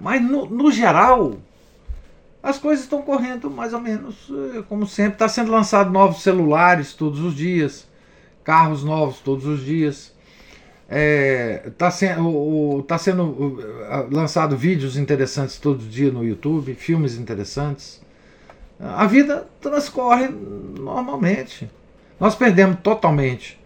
Mas 0.00 0.22
no, 0.22 0.46
no 0.46 0.70
geral, 0.70 1.38
as 2.40 2.58
coisas 2.58 2.84
estão 2.84 3.02
correndo 3.02 3.50
mais 3.50 3.72
ou 3.72 3.80
menos 3.80 4.30
eh, 4.30 4.62
como 4.68 4.86
sempre. 4.86 5.14
Está 5.14 5.28
sendo 5.28 5.50
lançado 5.50 5.90
novos 5.90 6.22
celulares 6.22 6.94
todos 6.94 7.18
os 7.18 7.34
dias, 7.34 7.88
carros 8.44 8.84
novos 8.84 9.18
todos 9.18 9.44
os 9.44 9.64
dias. 9.64 10.12
Está 10.88 10.96
é, 10.96 11.72
tá 11.76 11.90
sendo, 11.90 12.84
tá 12.86 12.98
sendo 12.98 13.58
lançado 14.10 14.56
vídeos 14.56 14.96
interessantes 14.96 15.58
todo 15.58 15.78
dia 15.78 16.12
no 16.12 16.22
YouTube, 16.22 16.74
filmes 16.74 17.16
interessantes. 17.16 18.00
A 18.78 19.06
vida 19.06 19.48
transcorre 19.60 20.28
normalmente. 20.28 21.68
Nós 22.22 22.36
perdemos 22.36 22.78
totalmente 22.84 23.60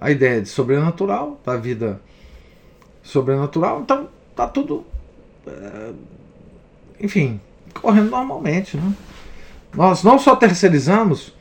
a 0.00 0.10
ideia 0.10 0.40
de 0.40 0.48
sobrenatural, 0.48 1.38
da 1.44 1.58
vida 1.58 2.00
sobrenatural, 3.02 3.82
então 3.82 4.08
tá 4.34 4.48
tudo 4.48 4.86
é, 5.46 5.92
enfim, 6.98 7.38
correndo 7.82 8.08
normalmente. 8.08 8.78
Né? 8.78 8.94
Nós 9.74 10.02
não 10.02 10.18
só 10.18 10.34
terceirizamos, 10.34 11.34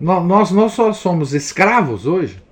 nós 0.00 0.50
não 0.50 0.68
só 0.68 0.92
somos 0.92 1.34
escravos 1.34 2.04
hoje, 2.04 2.42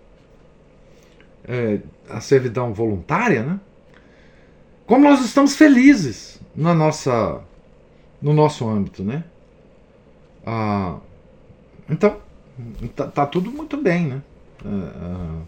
é, 1.43 1.81
a 2.09 2.21
servidão 2.21 2.73
voluntária, 2.73 3.43
né? 3.43 3.59
como 4.87 5.09
nós 5.09 5.25
estamos 5.25 5.57
felizes 5.57 6.41
na 6.55 6.73
nossa, 6.73 7.41
no 8.23 8.33
nosso 8.33 8.69
âmbito. 8.69 9.03
Né? 9.03 9.25
Ah, 10.47 10.99
então, 11.89 12.30
tá, 12.95 13.07
tá, 13.07 13.27
tudo 13.27 13.51
muito 13.51 13.77
bem. 13.77 14.07
Né? 14.07 14.23
Ah, 14.65 15.41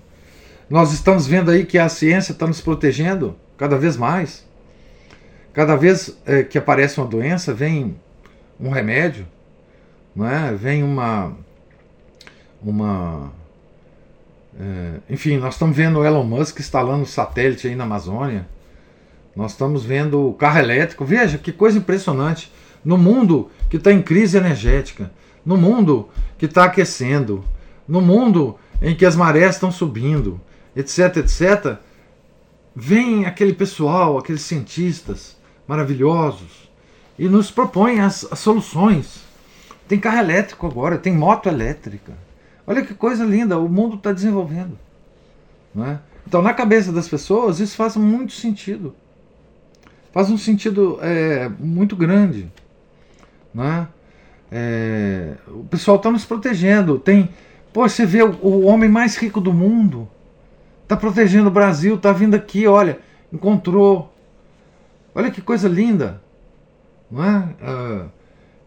nós 0.69 0.93
estamos 0.93 1.27
vendo 1.27 1.51
aí 1.51 1.67
que 1.67 1.79
a 1.79 1.89
ciência 1.89 2.33
está 2.33 2.47
nos 2.47 2.61
protegendo 2.61 3.37
cada 3.57 3.77
vez 3.77 3.97
mais. 3.97 4.47
Cada 5.53 5.77
vez 5.77 6.17
é, 6.25 6.43
que 6.43 6.57
aparece 6.57 6.99
uma 6.99 7.07
doença, 7.07 7.53
vem 7.53 7.97
um 8.59 8.71
remédio, 8.71 9.27
não 10.15 10.27
é? 10.27 10.55
vem 10.55 10.83
uma. 10.83 11.37
uma 12.63 13.33
é, 14.59 15.01
enfim, 15.11 15.37
nós 15.37 15.55
estamos 15.55 15.77
vendo 15.77 15.99
o 15.99 16.05
Elon 16.05 16.25
Musk 16.25 16.61
instalando 16.61 17.05
satélite 17.05 17.69
aí 17.69 17.75
na 17.75 17.85
Amazônia. 17.85 18.47
Nós 19.35 19.53
estamos 19.53 19.85
vendo 19.85 20.29
o 20.29 20.35
carro 20.35 20.59
elétrico. 20.59 21.05
Veja 21.05 21.39
que 21.39 21.53
coisa 21.53 21.79
impressionante. 21.79 22.53
No 22.85 22.99
mundo 22.99 23.51
que 23.71 23.77
está 23.77 23.93
em 23.93 24.03
crise 24.03 24.37
energética, 24.37 25.11
no 25.45 25.57
mundo 25.57 26.09
que 26.39 26.47
está 26.47 26.65
aquecendo, 26.65 27.45
no 27.87 28.01
mundo 28.01 28.57
em 28.81 28.95
que 28.95 29.07
as 29.07 29.17
marés 29.17 29.55
estão 29.55 29.71
subindo, 29.71 30.41
etc, 30.75 31.19
etc, 31.19 31.79
vem 32.75 33.27
aquele 33.27 33.53
pessoal, 33.53 34.19
aqueles 34.19 34.43
cientistas 34.43 35.37
maravilhosos 35.67 36.71
e 37.19 37.29
nos 37.29 37.51
propõem 37.51 38.01
as, 38.01 38.27
as 38.31 38.39
soluções. 38.39 39.23
Tem 39.87 39.99
carro 39.99 40.19
elétrico 40.19 40.67
agora, 40.67 40.99
tem 40.99 41.15
moto 41.15 41.49
elétrica. 41.49 42.13
Olha 42.67 42.85
que 42.85 42.95
coisa 42.95 43.25
linda, 43.25 43.59
o 43.59 43.69
mundo 43.69 43.97
está 43.97 44.13
desenvolvendo. 44.13 44.79
Não 45.75 45.85
é? 45.87 46.01
Então, 46.27 46.41
na 46.41 46.55
cabeça 46.55 46.93
das 46.93 47.09
pessoas, 47.09 47.61
isso 47.61 47.77
faz 47.77 47.97
muito 47.97 48.33
sentido. 48.33 48.95
Faz 50.13 50.31
um 50.31 50.39
sentido 50.39 50.99
é, 51.03 51.49
muito 51.59 51.97
grande. 51.97 52.51
Não 53.53 53.65
é? 54.53 55.35
O 55.49 55.65
pessoal 55.65 55.97
está 55.97 56.11
nos 56.11 56.25
protegendo. 56.25 56.99
Tem, 56.99 57.31
pô, 57.73 57.89
você 57.89 58.07
vê 58.07 58.23
o, 58.23 58.33
o 58.43 58.67
homem 58.67 58.89
mais 58.89 59.17
rico 59.17 59.41
do 59.41 59.53
mundo 59.53 60.09
Está 60.93 61.01
protegendo 61.01 61.49
o 61.49 61.51
Brasil, 61.51 61.95
está 61.95 62.13
vindo 62.13 62.35
aqui, 62.35 62.67
olha, 62.67 62.99
encontrou. 63.33 64.13
Olha 65.15 65.31
que 65.31 65.41
coisa 65.41 65.67
linda. 65.67 66.21
Não 67.11 67.25
é? 67.25 67.49
Ah, 67.63 68.07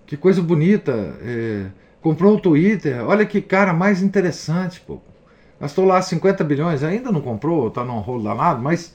que 0.07 0.17
coisa 0.17 0.41
bonita. 0.41 0.91
É, 1.21 1.67
comprou 2.01 2.35
o 2.35 2.39
Twitter. 2.39 3.05
Olha 3.07 3.27
que 3.27 3.39
cara 3.41 3.73
mais 3.73 4.01
interessante, 4.01 4.81
pô. 4.81 4.99
Gastou 5.61 5.85
lá 5.85 6.01
50 6.01 6.43
bilhões, 6.43 6.83
ainda 6.83 7.11
não 7.11 7.21
comprou, 7.21 7.67
está 7.67 7.83
num 7.83 7.99
rolo 7.99 8.23
danado, 8.23 8.59
mas 8.59 8.93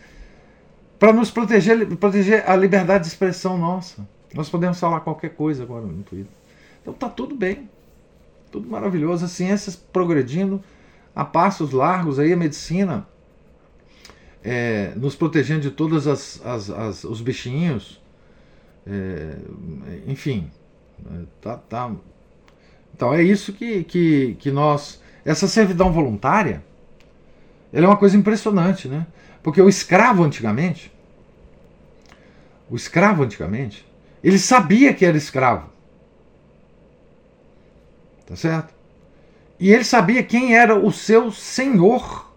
para 0.98 1.12
nos 1.12 1.30
proteger, 1.30 1.86
proteger 1.96 2.44
a 2.50 2.56
liberdade 2.56 3.04
de 3.04 3.10
expressão 3.10 3.56
nossa. 3.56 4.04
Nós 4.34 4.50
podemos 4.50 4.80
falar 4.80 5.00
qualquer 5.00 5.30
coisa 5.30 5.62
agora 5.62 5.86
no 5.86 6.02
Twitter. 6.02 6.39
Então 6.90 7.08
tá 7.08 7.08
tudo 7.08 7.34
bem. 7.34 7.68
Tudo 8.50 8.68
maravilhoso. 8.68 9.24
As 9.24 9.30
ciências 9.30 9.76
progredindo 9.76 10.62
a 11.14 11.24
passos 11.24 11.72
largos 11.72 12.18
aí, 12.18 12.32
a 12.32 12.36
medicina 12.36 13.06
é, 14.42 14.92
nos 14.96 15.14
protegendo 15.14 15.60
de 15.60 15.70
todos 15.70 16.06
as, 16.06 16.44
as, 16.44 16.70
as, 16.70 17.04
os 17.04 17.20
bichinhos. 17.20 18.00
É, 18.86 19.36
enfim, 20.06 20.50
tá, 21.40 21.56
tá. 21.56 21.92
Então 22.94 23.14
é 23.14 23.22
isso 23.22 23.52
que, 23.52 23.84
que, 23.84 24.36
que 24.38 24.50
nós. 24.50 25.00
Essa 25.24 25.46
servidão 25.46 25.92
voluntária 25.92 26.64
ela 27.72 27.86
é 27.86 27.88
uma 27.88 27.96
coisa 27.96 28.16
impressionante, 28.16 28.88
né? 28.88 29.06
Porque 29.42 29.60
o 29.62 29.68
escravo 29.68 30.24
antigamente, 30.24 30.92
o 32.68 32.74
escravo 32.74 33.22
antigamente, 33.22 33.86
ele 34.24 34.38
sabia 34.38 34.92
que 34.92 35.04
era 35.04 35.16
escravo. 35.16 35.70
Tá 38.30 38.36
certo? 38.36 38.72
E 39.58 39.72
ele 39.72 39.82
sabia 39.82 40.22
quem 40.22 40.54
era 40.54 40.78
o 40.78 40.92
seu 40.92 41.32
senhor. 41.32 42.32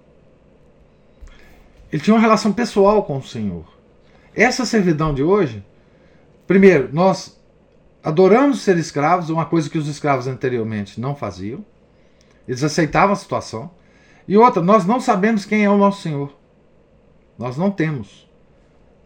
Ele 1.91 2.01
tinha 2.01 2.15
uma 2.15 2.19
relação 2.19 2.51
pessoal 2.51 3.03
com 3.03 3.19
o 3.19 3.23
Senhor. 3.23 3.63
Essa 4.35 4.65
servidão 4.65 5.13
de 5.13 5.21
hoje, 5.21 5.63
primeiro, 6.47 6.89
nós 6.91 7.39
adoramos 8.03 8.61
ser 8.61 8.75
escravos, 8.79 9.29
uma 9.29 9.45
coisa 9.45 9.69
que 9.69 9.77
os 9.77 9.87
escravos 9.87 10.25
anteriormente 10.25 10.99
não 10.99 11.15
faziam. 11.15 11.63
Eles 12.47 12.63
aceitavam 12.63 13.13
a 13.13 13.15
situação. 13.15 13.69
E 14.27 14.35
outra, 14.35 14.63
nós 14.63 14.83
não 14.83 14.99
sabemos 14.99 15.45
quem 15.45 15.63
é 15.63 15.69
o 15.69 15.77
nosso 15.77 16.01
Senhor. 16.01 16.35
Nós 17.37 17.55
não 17.55 17.69
temos 17.69 18.27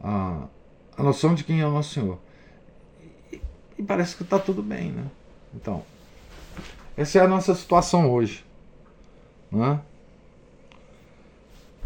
a, 0.02 0.48
a 0.98 1.04
noção 1.04 1.36
de 1.36 1.44
quem 1.44 1.60
é 1.60 1.68
o 1.68 1.72
nosso 1.72 1.94
Senhor. 1.94 2.18
E, 3.34 3.42
e 3.78 3.84
parece 3.84 4.16
que 4.16 4.24
está 4.24 4.40
tudo 4.40 4.64
bem, 4.64 4.92
né? 4.92 5.04
Então, 5.54 5.84
essa 6.98 7.20
é 7.20 7.22
a 7.22 7.28
nossa 7.28 7.54
situação 7.54 8.12
hoje. 8.12 8.44
Não 9.52 9.64
é? 9.64 9.80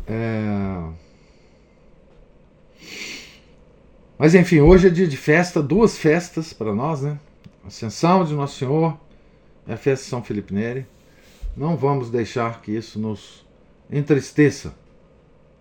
É... 0.08 1.02
Mas 4.18 4.34
enfim, 4.34 4.62
hoje 4.62 4.88
é 4.88 4.90
dia 4.90 5.08
de 5.08 5.18
festa, 5.18 5.62
duas 5.62 5.98
festas 5.98 6.54
para 6.54 6.74
nós, 6.74 7.02
né? 7.02 7.20
Ascensão 7.66 8.24
de 8.24 8.34
Nosso 8.34 8.58
Senhor 8.58 8.98
e 9.68 9.74
a 9.74 9.78
festa 9.78 10.06
de 10.06 10.10
São 10.10 10.24
Felipe 10.24 10.54
Neri. 10.54 10.86
Não 11.58 11.76
vamos 11.76 12.10
deixar 12.10 12.62
que 12.62 12.72
isso 12.72 12.98
nos 12.98 13.46
entristeça, 13.92 14.70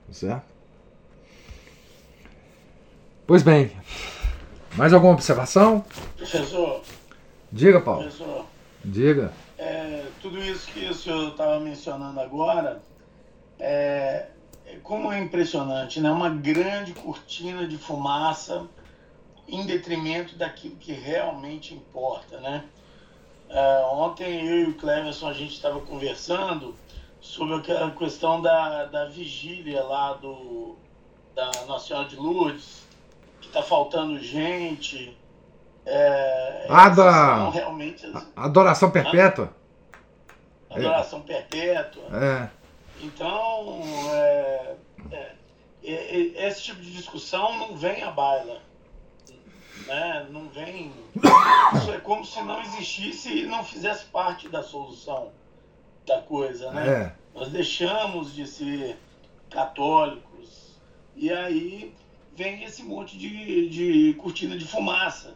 tá 0.07 0.13
certo? 0.13 0.45
Pois 3.27 3.43
bem, 3.43 3.73
mais 4.77 4.93
alguma 4.93 5.15
observação? 5.15 5.85
Professor. 6.17 6.83
Diga, 7.51 7.81
Paulo. 7.81 8.03
Professor. 8.03 8.50
Diga. 8.85 9.33
É, 9.59 10.07
tudo 10.23 10.43
isso 10.43 10.67
que 10.73 10.87
o 10.87 10.95
senhor 10.95 11.29
estava 11.29 11.61
mencionando 11.61 12.19
agora 12.19 12.83
é, 13.59 14.29
como 14.83 15.13
é 15.13 15.21
impressionante, 15.21 16.01
né? 16.01 16.11
Uma 16.11 16.31
grande 16.31 16.95
cortina 16.95 17.67
de 17.67 17.77
fumaça 17.77 18.67
em 19.47 19.67
detrimento 19.67 20.37
daquilo 20.37 20.77
que 20.77 20.93
realmente 20.93 21.75
importa, 21.75 22.41
né? 22.41 22.65
É, 23.49 23.85
ontem 23.93 24.47
eu 24.47 24.61
e 24.61 24.65
o 24.65 24.75
Cleverson 24.75 25.29
a 25.29 25.33
gente 25.33 25.55
estava 25.55 25.81
conversando 25.81 26.75
sobre 27.21 27.57
aquela 27.57 27.91
questão 27.91 28.41
da, 28.41 28.85
da 28.85 29.05
vigília 29.07 29.83
lá 29.83 30.15
do 30.15 30.77
da 31.35 31.51
Nossa 31.67 31.89
Senhora 31.89 32.09
de 32.09 32.17
Lourdes, 32.17 32.83
que 33.41 33.49
está 33.49 33.63
faltando 33.63 34.19
gente. 34.19 35.17
É, 35.87 36.67
ah, 36.69 36.89
da 36.91 37.51
realmente, 37.51 38.11
adoração 38.37 38.91
perpétua. 38.91 39.55
Adoração 40.71 41.23
perpétua. 41.23 42.05
É. 42.13 42.49
Então, 43.03 43.81
é, 44.13 44.77
é, 45.11 45.27
é, 45.83 46.49
esse 46.49 46.63
tipo 46.63 46.81
de 46.81 46.93
discussão 46.93 47.57
não 47.59 47.77
vem 47.77 48.03
à 48.03 48.11
baila. 48.11 48.61
Né? 49.87 50.27
Não 50.31 50.49
vem. 50.49 50.93
Isso 51.75 51.91
é 51.91 51.99
como 51.99 52.25
se 52.25 52.41
não 52.43 52.61
existisse 52.61 53.33
e 53.33 53.47
não 53.47 53.65
fizesse 53.65 54.05
parte 54.07 54.49
da 54.49 54.63
solução 54.63 55.33
da 56.07 56.21
coisa. 56.23 56.71
Né? 56.73 56.89
É. 56.89 57.15
Nós 57.35 57.49
deixamos 57.49 58.35
de 58.35 58.47
ser 58.47 58.99
católicos 59.49 60.79
e 61.17 61.33
aí 61.33 61.95
vem 62.37 62.63
esse 62.65 62.83
monte 62.83 63.19
de, 63.19 63.69
de 63.69 64.15
cortina 64.15 64.57
de 64.57 64.65
fumaça. 64.65 65.35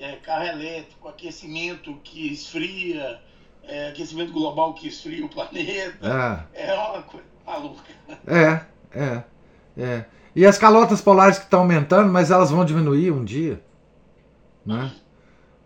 É, 0.00 0.12
carro 0.16 0.44
elétrico, 0.44 1.08
aquecimento 1.08 1.94
que 2.04 2.32
esfria, 2.32 3.20
é, 3.64 3.88
aquecimento 3.88 4.32
global 4.32 4.74
que 4.74 4.88
esfria 4.88 5.24
o 5.24 5.28
planeta. 5.28 6.46
É, 6.54 6.70
é 6.70 6.74
uma 6.74 7.02
coisa 7.02 7.26
maluca. 7.46 7.82
É, 8.26 8.60
é, 8.92 9.22
é. 9.76 10.04
E 10.34 10.46
as 10.46 10.56
calotas 10.56 11.00
polares 11.00 11.38
que 11.38 11.44
estão 11.44 11.60
aumentando, 11.60 12.12
mas 12.12 12.30
elas 12.30 12.50
vão 12.50 12.64
diminuir 12.64 13.10
um 13.10 13.24
dia. 13.24 13.60
Né? 14.64 14.92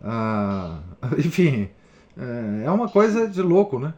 Ah, 0.02 0.78
enfim, 1.18 1.68
é, 2.16 2.66
é 2.66 2.70
uma 2.70 2.88
coisa 2.88 3.28
de 3.28 3.42
louco, 3.42 3.78
né? 3.78 3.94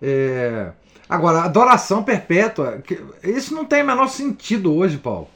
É, 0.00 0.72
agora, 1.08 1.42
adoração 1.42 2.04
perpétua, 2.04 2.82
isso 3.22 3.54
não 3.54 3.64
tem 3.64 3.82
o 3.82 3.86
menor 3.86 4.08
sentido 4.08 4.74
hoje, 4.74 4.98
Paulo. 4.98 5.28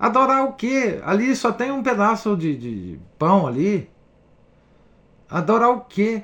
Adorar 0.00 0.46
o 0.46 0.54
quê? 0.54 0.98
Ali 1.04 1.36
só 1.36 1.52
tem 1.52 1.70
um 1.70 1.82
pedaço 1.82 2.34
de, 2.34 2.56
de 2.56 3.00
pão 3.18 3.46
ali. 3.46 3.90
Adorar 5.28 5.68
o 5.68 5.82
quê? 5.82 6.22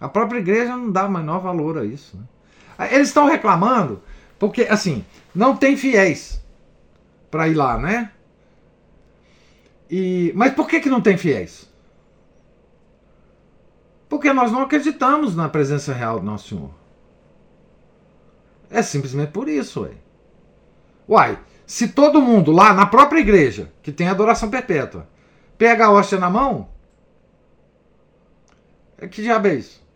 A 0.00 0.08
própria 0.08 0.38
igreja 0.38 0.76
não 0.76 0.92
dá 0.92 1.08
menor 1.08 1.40
valor 1.40 1.76
a 1.76 1.84
isso. 1.84 2.16
Né? 2.16 2.88
Eles 2.92 3.08
estão 3.08 3.26
reclamando 3.26 4.00
porque, 4.38 4.62
assim, 4.62 5.04
não 5.34 5.56
tem 5.56 5.76
fiéis 5.76 6.40
para 7.28 7.48
ir 7.48 7.54
lá, 7.54 7.76
né? 7.76 8.12
E, 9.90 10.32
mas 10.36 10.54
por 10.54 10.68
que, 10.68 10.78
que 10.78 10.88
não 10.88 11.00
tem 11.00 11.16
fiéis? 11.18 11.68
Porque 14.08 14.32
nós 14.32 14.52
não 14.52 14.62
acreditamos 14.62 15.34
na 15.34 15.48
presença 15.48 15.92
real 15.92 16.20
do 16.20 16.26
Nosso 16.26 16.50
Senhor. 16.50 16.70
É 18.70 18.82
simplesmente 18.82 19.32
por 19.32 19.48
isso, 19.48 19.82
ué. 19.82 19.94
Uai, 21.08 21.38
se 21.68 21.88
todo 21.88 22.22
mundo 22.22 22.50
lá 22.50 22.72
na 22.72 22.86
própria 22.86 23.20
igreja, 23.20 23.70
que 23.82 23.92
tem 23.92 24.08
adoração 24.08 24.48
perpétua, 24.48 25.06
pega 25.58 25.84
a 25.84 25.90
hóstia 25.92 26.18
na 26.18 26.30
mão, 26.30 26.70
é 28.96 29.06
que 29.06 29.20
diabo 29.20 29.48
é 29.48 29.56
isso? 29.56 29.86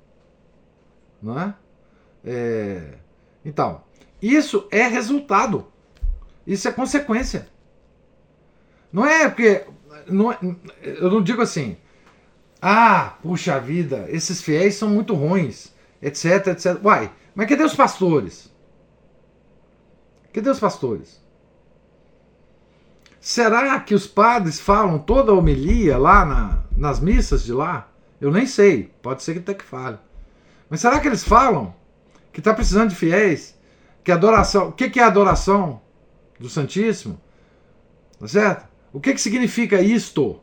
Não 1.22 1.40
é? 1.40 1.54
é? 2.26 2.98
Então, 3.42 3.82
isso 4.20 4.68
é 4.70 4.86
resultado. 4.86 5.66
Isso 6.46 6.68
é 6.68 6.72
consequência. 6.72 7.48
Não 8.92 9.06
é 9.06 9.30
porque. 9.30 9.64
Não, 10.06 10.30
é, 10.30 10.38
eu 10.82 11.10
não 11.10 11.22
digo 11.22 11.40
assim. 11.40 11.78
Ah, 12.60 13.16
puxa 13.22 13.58
vida, 13.58 14.04
esses 14.10 14.42
fiéis 14.42 14.74
são 14.74 14.90
muito 14.90 15.14
ruins, 15.14 15.72
etc, 16.02 16.48
etc. 16.48 16.84
Uai, 16.84 17.10
mas 17.34 17.48
cadê 17.48 17.64
os 17.64 17.74
pastores? 17.74 18.52
Cadê 20.34 20.50
os 20.50 20.60
pastores? 20.60 21.21
Será 23.22 23.78
que 23.78 23.94
os 23.94 24.04
padres 24.04 24.58
falam 24.58 24.98
toda 24.98 25.30
a 25.30 25.34
homilia 25.36 25.96
lá 25.96 26.24
na, 26.24 26.58
nas 26.76 26.98
missas 26.98 27.44
de 27.44 27.52
lá? 27.52 27.88
Eu 28.20 28.32
nem 28.32 28.46
sei, 28.46 28.92
pode 29.00 29.22
ser 29.22 29.34
que 29.34 29.38
até 29.38 29.54
que 29.54 29.64
fale. 29.64 29.96
Mas 30.68 30.80
será 30.80 30.98
que 30.98 31.06
eles 31.06 31.22
falam 31.22 31.72
que 32.32 32.40
está 32.40 32.52
precisando 32.52 32.90
de 32.90 32.96
fiéis? 32.96 33.56
Que 34.02 34.10
adoração, 34.10 34.70
o 34.70 34.72
que, 34.72 34.90
que 34.90 34.98
é 34.98 35.04
adoração 35.04 35.80
do 36.36 36.48
Santíssimo? 36.48 37.20
Tá 38.18 38.26
certo? 38.26 38.66
O 38.92 39.00
que, 39.00 39.14
que 39.14 39.20
significa 39.20 39.80
isto? 39.80 40.40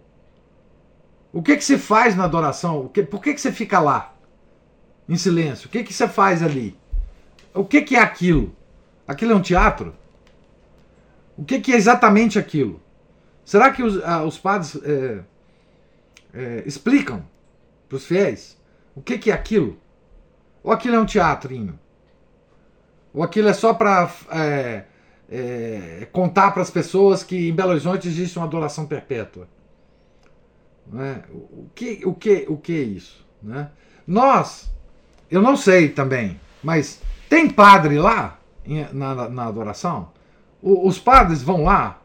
O 1.34 1.44
que, 1.44 1.58
que 1.58 1.64
se 1.66 1.78
faz 1.78 2.16
na 2.16 2.24
adoração? 2.24 2.88
Que, 2.88 3.04
por 3.04 3.22
que, 3.22 3.34
que 3.34 3.42
você 3.42 3.52
fica 3.52 3.82
lá? 3.82 4.16
Em 5.08 5.18
silêncio? 5.18 5.68
O 5.68 5.70
que, 5.70 5.84
que 5.84 5.94
você 5.94 6.08
faz 6.08 6.42
ali? 6.42 6.80
O 7.54 7.66
que, 7.66 7.82
que 7.82 7.98
é 7.98 8.00
aquilo? 8.00 8.56
Aquilo 9.06 9.34
é 9.34 9.36
um 9.36 9.42
teatro? 9.42 9.94
O 11.40 11.46
que, 11.46 11.62
que 11.62 11.72
é 11.72 11.78
exatamente 11.78 12.38
aquilo? 12.38 12.82
Será 13.46 13.72
que 13.72 13.82
os, 13.82 14.04
ah, 14.04 14.26
os 14.26 14.38
padres 14.38 14.78
é, 14.84 15.20
é, 16.34 16.64
explicam 16.66 17.26
para 17.88 17.96
os 17.96 18.06
fiéis 18.06 18.60
o 18.94 19.02
que, 19.02 19.18
que 19.18 19.32
é 19.32 19.34
aquilo? 19.34 19.80
Ou 20.62 20.74
aquilo 20.74 20.98
é 20.98 21.00
um 21.00 21.06
teatrinho? 21.06 21.80
Ou 23.14 23.24
aquilo 23.24 23.48
é 23.48 23.54
só 23.54 23.74
para 23.74 24.12
é, 24.32 24.84
é, 25.30 26.08
contar 26.12 26.52
para 26.52 26.62
as 26.62 26.70
pessoas 26.70 27.24
que 27.24 27.48
em 27.48 27.56
Belo 27.56 27.70
Horizonte 27.70 28.10
existe 28.10 28.38
uma 28.38 28.46
adoração 28.46 28.86
perpétua? 28.86 29.48
Né? 30.86 31.24
O, 31.32 31.70
que, 31.74 32.02
o, 32.04 32.14
que, 32.14 32.46
o 32.50 32.58
que 32.58 32.74
é 32.74 32.84
isso? 32.84 33.26
Né? 33.42 33.70
Nós, 34.06 34.70
eu 35.32 35.42
não 35.42 35.56
sei 35.56 35.88
também, 35.88 36.38
mas 36.62 37.02
tem 37.30 37.50
padre 37.50 37.98
lá? 37.98 38.38
na, 38.94 39.30
na 39.30 39.46
adoração? 39.46 40.12
O, 40.62 40.88
os 40.88 41.00
padres 41.00 41.42
vão 41.42 41.64
lá? 41.64 42.02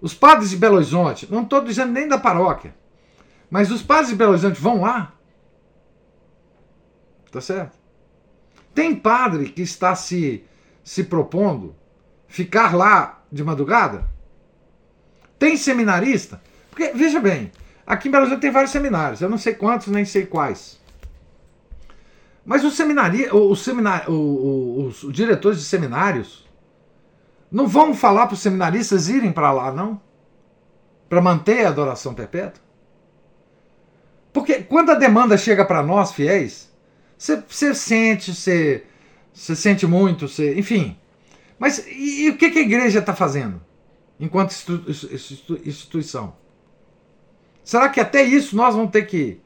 Os 0.00 0.14
padres 0.14 0.50
de 0.50 0.56
Belo 0.56 0.76
Horizonte, 0.76 1.30
não 1.30 1.42
estou 1.42 1.62
dizendo 1.62 1.92
nem 1.92 2.08
da 2.08 2.18
paróquia, 2.18 2.74
mas 3.48 3.70
os 3.70 3.82
padres 3.82 4.08
de 4.08 4.16
Belo 4.16 4.32
Horizonte 4.32 4.60
vão 4.60 4.80
lá? 4.80 5.12
Tá 7.30 7.40
certo? 7.40 7.78
Tem 8.74 8.94
padre 8.94 9.50
que 9.50 9.62
está 9.62 9.94
se, 9.94 10.44
se 10.82 11.04
propondo 11.04 11.74
ficar 12.26 12.74
lá 12.74 13.22
de 13.30 13.44
madrugada? 13.44 14.10
Tem 15.38 15.56
seminarista? 15.56 16.42
Porque, 16.68 16.92
veja 16.92 17.20
bem, 17.20 17.52
aqui 17.86 18.08
em 18.08 18.10
Belo 18.10 18.24
Horizonte 18.24 18.42
tem 18.42 18.50
vários 18.50 18.72
seminários, 18.72 19.20
eu 19.20 19.28
não 19.28 19.38
sei 19.38 19.54
quantos, 19.54 19.88
nem 19.88 20.04
sei 20.04 20.26
quais. 20.26 20.80
Mas 22.44 22.64
os 22.64 22.74
seminários, 22.74 23.62
seminar, 23.62 24.10
o, 24.10 24.86
os 24.86 25.12
diretores 25.12 25.58
de 25.58 25.64
seminários 25.64 26.48
não 27.52 27.68
vão 27.68 27.94
falar 27.94 28.26
para 28.26 28.34
os 28.34 28.40
seminaristas 28.40 29.10
irem 29.10 29.30
para 29.30 29.52
lá, 29.52 29.70
não? 29.70 30.00
Para 31.08 31.20
manter 31.20 31.66
a 31.66 31.68
adoração 31.68 32.14
perpétua? 32.14 32.62
Porque 34.32 34.62
quando 34.62 34.90
a 34.90 34.94
demanda 34.94 35.36
chega 35.36 35.62
para 35.62 35.82
nós, 35.82 36.12
fiéis, 36.12 36.72
você 37.18 37.74
sente, 37.74 38.34
você 38.34 38.82
sente 39.34 39.86
muito, 39.86 40.26
cê, 40.26 40.58
enfim. 40.58 40.96
Mas 41.58 41.86
e, 41.86 42.24
e, 42.24 42.30
o 42.30 42.38
que, 42.38 42.50
que 42.50 42.58
a 42.58 42.62
igreja 42.62 43.00
está 43.00 43.14
fazendo 43.14 43.60
enquanto 44.18 44.52
institu, 44.52 45.60
instituição? 45.64 46.34
Será 47.62 47.90
que 47.90 48.00
até 48.00 48.22
isso 48.22 48.56
nós 48.56 48.74
vamos 48.74 48.90
ter 48.90 49.02
que 49.02 49.38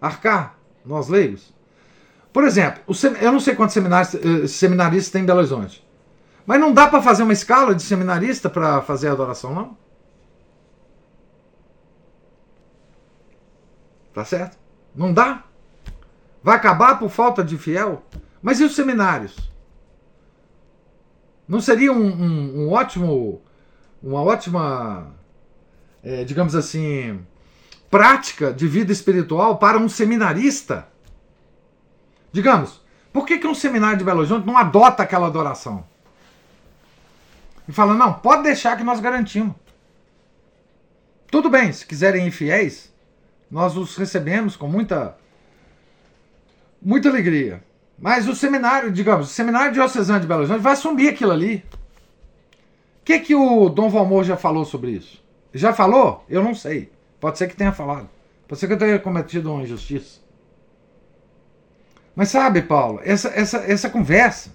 arcar, 0.00 0.56
nós 0.84 1.08
leigos? 1.08 1.52
Por 2.32 2.44
exemplo, 2.44 2.82
eu 3.20 3.32
não 3.32 3.40
sei 3.40 3.56
quantos 3.56 3.76
eh, 3.76 4.46
seminaristas 4.46 5.10
tem 5.10 5.22
em 5.22 5.26
Belo 5.26 5.40
Horizonte. 5.40 5.87
Mas 6.48 6.58
não 6.58 6.72
dá 6.72 6.88
para 6.88 7.02
fazer 7.02 7.24
uma 7.24 7.34
escala 7.34 7.74
de 7.74 7.82
seminarista 7.82 8.48
para 8.48 8.80
fazer 8.80 9.08
a 9.08 9.12
adoração, 9.12 9.54
não? 9.54 9.76
Tá 14.14 14.24
certo? 14.24 14.56
Não 14.94 15.12
dá? 15.12 15.44
Vai 16.42 16.56
acabar 16.56 16.98
por 16.98 17.10
falta 17.10 17.44
de 17.44 17.58
fiel? 17.58 18.02
Mas 18.40 18.60
e 18.60 18.64
os 18.64 18.74
seminários? 18.74 19.52
Não 21.46 21.60
seria 21.60 21.92
um, 21.92 22.06
um, 22.06 22.60
um 22.62 22.72
ótimo, 22.72 23.42
uma 24.02 24.22
ótima, 24.22 25.14
é, 26.02 26.24
digamos 26.24 26.54
assim, 26.54 27.20
prática 27.90 28.54
de 28.54 28.66
vida 28.66 28.90
espiritual 28.90 29.58
para 29.58 29.76
um 29.76 29.86
seminarista? 29.86 30.88
Digamos, 32.32 32.80
por 33.12 33.26
que, 33.26 33.36
que 33.36 33.46
um 33.46 33.54
seminário 33.54 33.98
de 33.98 34.04
Belo 34.04 34.20
Horizonte 34.20 34.46
não 34.46 34.56
adota 34.56 35.02
aquela 35.02 35.26
adoração? 35.26 35.84
E 37.68 37.72
fala, 37.72 37.94
não, 37.94 38.14
pode 38.14 38.44
deixar 38.44 38.76
que 38.76 38.82
nós 38.82 38.98
garantimos. 38.98 39.54
Tudo 41.30 41.50
bem, 41.50 41.70
se 41.70 41.84
quiserem 41.84 42.26
ir 42.26 42.30
fiéis, 42.30 42.90
nós 43.50 43.76
os 43.76 43.94
recebemos 43.96 44.56
com 44.56 44.66
muita 44.66 45.16
muita 46.80 47.08
alegria. 47.10 47.62
Mas 47.98 48.26
o 48.26 48.34
seminário, 48.34 48.90
digamos, 48.90 49.30
o 49.30 49.32
seminário 49.32 49.72
diocesano 49.72 50.20
de 50.20 50.26
Belo 50.26 50.40
Horizonte 50.40 50.62
vai 50.62 50.72
assumir 50.72 51.08
aquilo 51.08 51.32
ali. 51.32 51.64
O 53.00 53.04
que, 53.04 53.18
que 53.18 53.34
o 53.34 53.68
Dom 53.68 53.90
Valmor 53.90 54.24
já 54.24 54.36
falou 54.36 54.64
sobre 54.64 54.92
isso? 54.92 55.22
Já 55.52 55.72
falou? 55.72 56.24
Eu 56.28 56.42
não 56.42 56.54
sei. 56.54 56.90
Pode 57.20 57.36
ser 57.36 57.48
que 57.48 57.56
tenha 57.56 57.72
falado. 57.72 58.08
Pode 58.46 58.60
ser 58.60 58.66
que 58.66 58.74
eu 58.74 58.78
tenha 58.78 58.98
cometido 58.98 59.52
uma 59.52 59.62
injustiça. 59.62 60.20
Mas 62.14 62.28
sabe, 62.30 62.62
Paulo, 62.62 63.00
essa, 63.02 63.28
essa, 63.28 63.58
essa 63.58 63.90
conversa, 63.90 64.52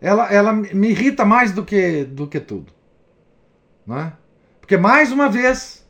ela, 0.00 0.32
ela 0.32 0.52
me 0.52 0.90
irrita 0.90 1.24
mais 1.24 1.52
do 1.52 1.64
que, 1.64 2.04
do 2.04 2.26
que 2.26 2.40
tudo. 2.40 2.72
Não 3.86 3.98
é? 3.98 4.12
Porque, 4.60 4.76
mais 4.76 5.12
uma 5.12 5.28
vez, 5.28 5.86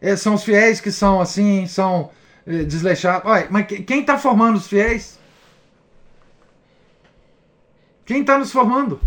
é, 0.00 0.16
são 0.16 0.34
os 0.34 0.44
fiéis 0.44 0.80
que 0.80 0.92
são 0.92 1.20
assim, 1.20 1.66
são 1.66 2.10
é, 2.46 2.62
desleixados. 2.64 3.28
Olha, 3.28 3.48
mas 3.50 3.66
quem 3.66 4.00
está 4.00 4.16
formando 4.16 4.56
os 4.56 4.66
fiéis? 4.66 5.18
Quem 8.06 8.20
está 8.20 8.38
nos 8.38 8.50
formando? 8.50 9.00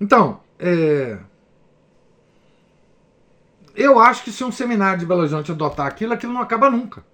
Então, 0.00 0.40
é, 0.58 1.18
eu 3.74 3.98
acho 3.98 4.24
que 4.24 4.32
se 4.32 4.44
um 4.44 4.52
seminário 4.52 5.00
de 5.00 5.06
Belo 5.06 5.20
Horizonte 5.20 5.52
adotar 5.52 5.86
aquilo, 5.86 6.12
aquilo 6.12 6.32
não 6.32 6.42
acaba 6.42 6.68
nunca. 6.68 7.04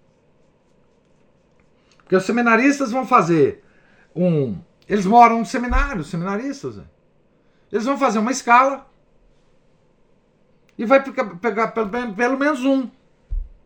Porque 1.98 2.16
os 2.16 2.24
seminaristas 2.24 2.90
vão 2.90 3.06
fazer 3.06 3.62
um. 4.18 4.58
Eles 4.88 5.06
moram 5.06 5.40
no 5.40 5.46
seminário, 5.46 6.02
seminaristas. 6.02 6.76
Né? 6.76 6.84
Eles 7.70 7.84
vão 7.84 7.98
fazer 7.98 8.18
uma 8.18 8.30
escala 8.30 8.88
e 10.76 10.84
vai 10.84 11.02
pegar, 11.02 11.68
pelo, 11.68 12.38
menos 12.38 12.64
um 12.64 12.90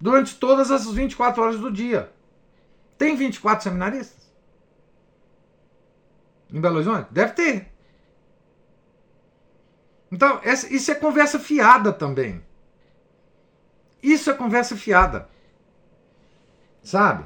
durante 0.00 0.36
todas 0.36 0.70
as 0.70 0.90
24 0.90 1.42
horas 1.42 1.58
do 1.58 1.70
dia. 1.70 2.12
Tem 2.98 3.14
24 3.16 3.62
seminaristas? 3.62 4.30
Em 6.52 6.60
Belo 6.60 6.76
Horizonte? 6.76 7.08
Deve 7.10 7.32
ter. 7.32 7.72
Então, 10.10 10.40
essa, 10.42 10.72
isso 10.72 10.90
é 10.90 10.94
conversa 10.94 11.38
fiada 11.38 11.92
também. 11.92 12.42
Isso 14.02 14.30
é 14.30 14.34
conversa 14.34 14.76
fiada. 14.76 15.28
Sabe? 16.82 17.24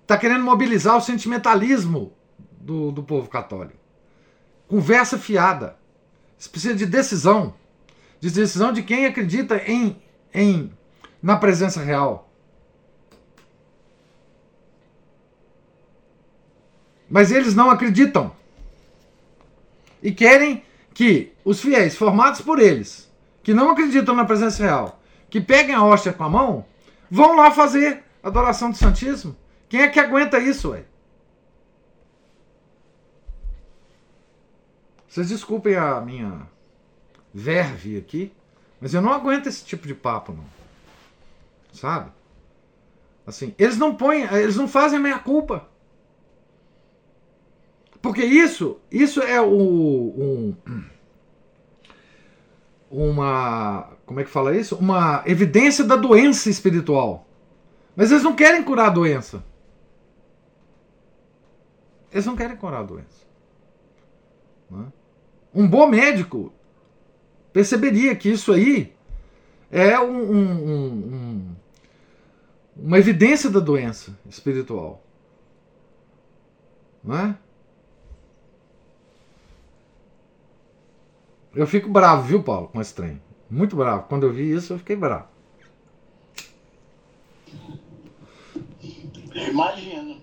Está 0.00 0.16
querendo 0.16 0.42
mobilizar 0.42 0.96
o 0.96 1.00
sentimentalismo 1.00 2.12
do, 2.62 2.92
do 2.92 3.02
povo 3.02 3.28
católico. 3.28 3.76
Conversa 4.68 5.18
fiada. 5.18 5.76
Você 6.38 6.48
precisa 6.48 6.74
de 6.74 6.86
decisão. 6.86 7.54
De 8.20 8.30
decisão 8.30 8.72
de 8.72 8.82
quem 8.82 9.04
acredita 9.04 9.56
em, 9.66 10.00
em 10.32 10.72
na 11.22 11.36
presença 11.36 11.82
real. 11.82 12.30
Mas 17.10 17.30
eles 17.30 17.54
não 17.54 17.70
acreditam. 17.70 18.32
E 20.02 20.10
querem 20.12 20.64
que 20.94 21.32
os 21.44 21.60
fiéis 21.60 21.96
formados 21.96 22.40
por 22.40 22.58
eles, 22.58 23.10
que 23.42 23.52
não 23.52 23.70
acreditam 23.70 24.14
na 24.14 24.24
presença 24.24 24.62
real, 24.62 25.00
que 25.28 25.40
peguem 25.40 25.74
a 25.74 25.84
hóstia 25.84 26.12
com 26.12 26.24
a 26.24 26.30
mão, 26.30 26.64
vão 27.10 27.36
lá 27.36 27.50
fazer 27.50 28.02
adoração 28.22 28.70
do 28.70 28.76
Santíssimo. 28.76 29.36
Quem 29.68 29.82
é 29.82 29.88
que 29.88 30.00
aguenta 30.00 30.38
isso, 30.38 30.70
ué? 30.70 30.84
Vocês 35.12 35.28
desculpem 35.28 35.76
a 35.76 36.00
minha 36.00 36.48
verve 37.34 37.98
aqui, 37.98 38.32
mas 38.80 38.94
eu 38.94 39.02
não 39.02 39.12
aguento 39.12 39.46
esse 39.46 39.62
tipo 39.62 39.86
de 39.86 39.94
papo, 39.94 40.32
não. 40.32 40.44
Sabe? 41.70 42.10
Assim, 43.26 43.54
eles 43.58 43.76
não 43.76 43.94
põem, 43.94 44.22
eles 44.22 44.56
não 44.56 44.66
fazem 44.66 44.98
a 44.98 45.02
minha 45.02 45.18
culpa. 45.18 45.68
Porque 48.00 48.24
isso, 48.24 48.80
isso 48.90 49.20
é 49.20 49.38
o, 49.38 49.52
um, 49.54 50.56
uma, 52.90 53.90
como 54.06 54.20
é 54.20 54.24
que 54.24 54.30
fala 54.30 54.56
isso? 54.56 54.76
Uma 54.76 55.22
evidência 55.26 55.84
da 55.84 55.94
doença 55.94 56.48
espiritual. 56.48 57.28
Mas 57.94 58.10
eles 58.10 58.22
não 58.22 58.34
querem 58.34 58.64
curar 58.64 58.86
a 58.86 58.94
doença. 58.94 59.44
Eles 62.10 62.24
não 62.24 62.34
querem 62.34 62.56
curar 62.56 62.80
a 62.80 62.84
doença. 62.84 63.26
Não 64.70 64.84
é? 64.84 65.01
Um 65.54 65.68
bom 65.68 65.86
médico 65.86 66.52
perceberia 67.52 68.16
que 68.16 68.30
isso 68.30 68.52
aí 68.52 68.92
é 69.70 69.98
um, 69.98 70.32
um, 70.32 70.72
um, 70.72 71.56
uma 72.76 72.98
evidência 72.98 73.50
da 73.50 73.60
doença 73.60 74.16
espiritual. 74.28 75.02
Não 77.04 77.18
é? 77.18 77.36
Eu 81.54 81.66
fico 81.66 81.88
bravo, 81.88 82.22
viu, 82.22 82.42
Paulo, 82.42 82.68
com 82.68 82.80
esse 82.80 82.94
trem. 82.94 83.20
Muito 83.50 83.76
bravo. 83.76 84.06
Quando 84.08 84.24
eu 84.24 84.32
vi 84.32 84.50
isso, 84.50 84.72
eu 84.72 84.78
fiquei 84.78 84.96
bravo. 84.96 85.28
Imagino. 89.34 90.20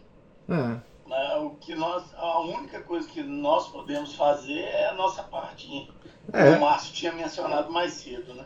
É. 0.49 0.88
Né? 1.09 1.35
O 1.37 1.49
que 1.59 1.73
nós, 1.73 2.03
a 2.15 2.39
única 2.41 2.79
coisa 2.81 3.09
que 3.09 3.23
nós 3.23 3.67
podemos 3.69 4.13
fazer 4.13 4.59
é 4.59 4.89
a 4.89 4.93
nossa 4.93 5.23
parte. 5.23 5.89
É. 6.31 6.51
O 6.51 6.61
Márcio 6.61 6.93
tinha 6.93 7.11
mencionado 7.11 7.71
mais 7.71 7.93
cedo, 7.93 8.35
né? 8.35 8.45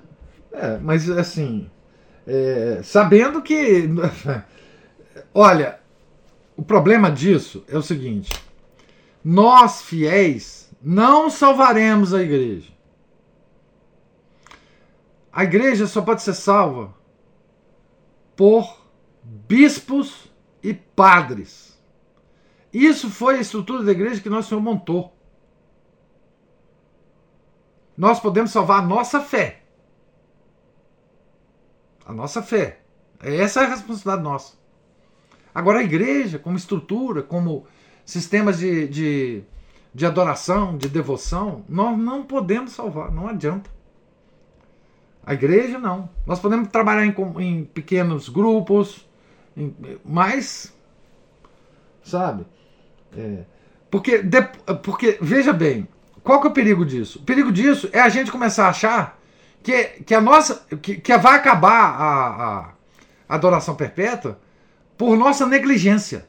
É, 0.54 0.78
mas 0.78 1.10
assim, 1.10 1.70
é, 2.26 2.80
sabendo 2.82 3.42
que. 3.42 3.90
Olha, 5.34 5.80
o 6.56 6.64
problema 6.64 7.12
disso 7.12 7.66
é 7.68 7.78
o 7.78 7.82
seguinte: 7.82 8.32
nós 9.24 9.82
fiéis 9.82 10.72
não 10.82 11.30
salvaremos 11.30 12.14
a 12.14 12.22
igreja. 12.22 12.72
A 15.34 15.44
igreja 15.44 15.86
só 15.86 16.02
pode 16.02 16.22
ser 16.22 16.34
salva 16.34 16.94
por 18.38 18.88
bispos 19.22 20.32
e 20.62 20.74
padres. 20.74 21.73
Isso 22.74 23.10
foi 23.10 23.38
a 23.38 23.42
estrutura 23.42 23.84
da 23.84 23.92
igreja 23.92 24.20
que 24.20 24.30
nosso 24.30 24.50
Senhor 24.50 24.62
montou. 24.62 25.16
Nós 27.96 28.20
podemos 28.20 28.52
salvar 28.52 28.80
a 28.80 28.86
nossa 28.86 29.22
fé. 29.22 29.62
A 32.06 32.12
nossa 32.12 32.42
fé. 32.42 32.80
Essa 33.22 33.62
é 33.62 33.66
a 33.66 33.70
responsabilidade 33.70 34.24
nossa. 34.24 34.58
Agora, 35.54 35.80
a 35.80 35.84
igreja, 35.84 36.40
como 36.40 36.58
estrutura, 36.58 37.22
como 37.22 37.68
sistemas 38.04 38.58
de, 38.58 38.88
de, 38.88 39.44
de 39.94 40.06
adoração, 40.06 40.76
de 40.76 40.90
devoção, 40.90 41.64
nós 41.70 41.98
não 41.98 42.24
podemos 42.24 42.72
salvar, 42.72 43.12
não 43.12 43.28
adianta. 43.28 43.70
A 45.24 45.34
igreja, 45.34 45.78
não. 45.78 46.10
Nós 46.26 46.40
podemos 46.40 46.68
trabalhar 46.70 47.06
em, 47.06 47.16
em 47.40 47.64
pequenos 47.64 48.28
grupos, 48.28 49.08
em, 49.56 49.74
mas, 50.04 50.74
sabe, 52.04 52.46
é, 53.18 53.44
porque, 53.90 54.24
de, 54.24 54.42
porque, 54.84 55.18
veja 55.22 55.54
bem, 55.54 55.88
qual 56.24 56.42
que 56.42 56.48
é 56.48 56.50
o 56.50 56.54
perigo 56.54 56.86
disso? 56.86 57.20
O 57.20 57.24
perigo 57.24 57.52
disso 57.52 57.90
é 57.92 58.00
a 58.00 58.10
gente 58.10 58.32
começar 58.32 58.66
a 58.66 58.70
achar 58.70 59.20
que, 59.62 59.84
que 60.04 60.16
a 60.16 60.22
nossa. 60.22 60.66
que, 60.82 60.98
que 60.98 61.18
vai 61.18 61.36
acabar 61.38 61.72
a, 61.72 62.74
a, 63.30 63.36
adoração 63.36 63.76
perpétua 63.76 64.40
por 64.98 65.18
nossa 65.18 65.46
negligência. 65.46 66.28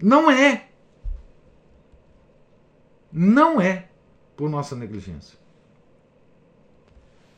Não 0.00 0.30
é. 0.30 0.68
Não 3.12 3.60
é 3.60 3.88
por 4.36 4.48
nossa 4.48 4.76
negligência. 4.76 5.38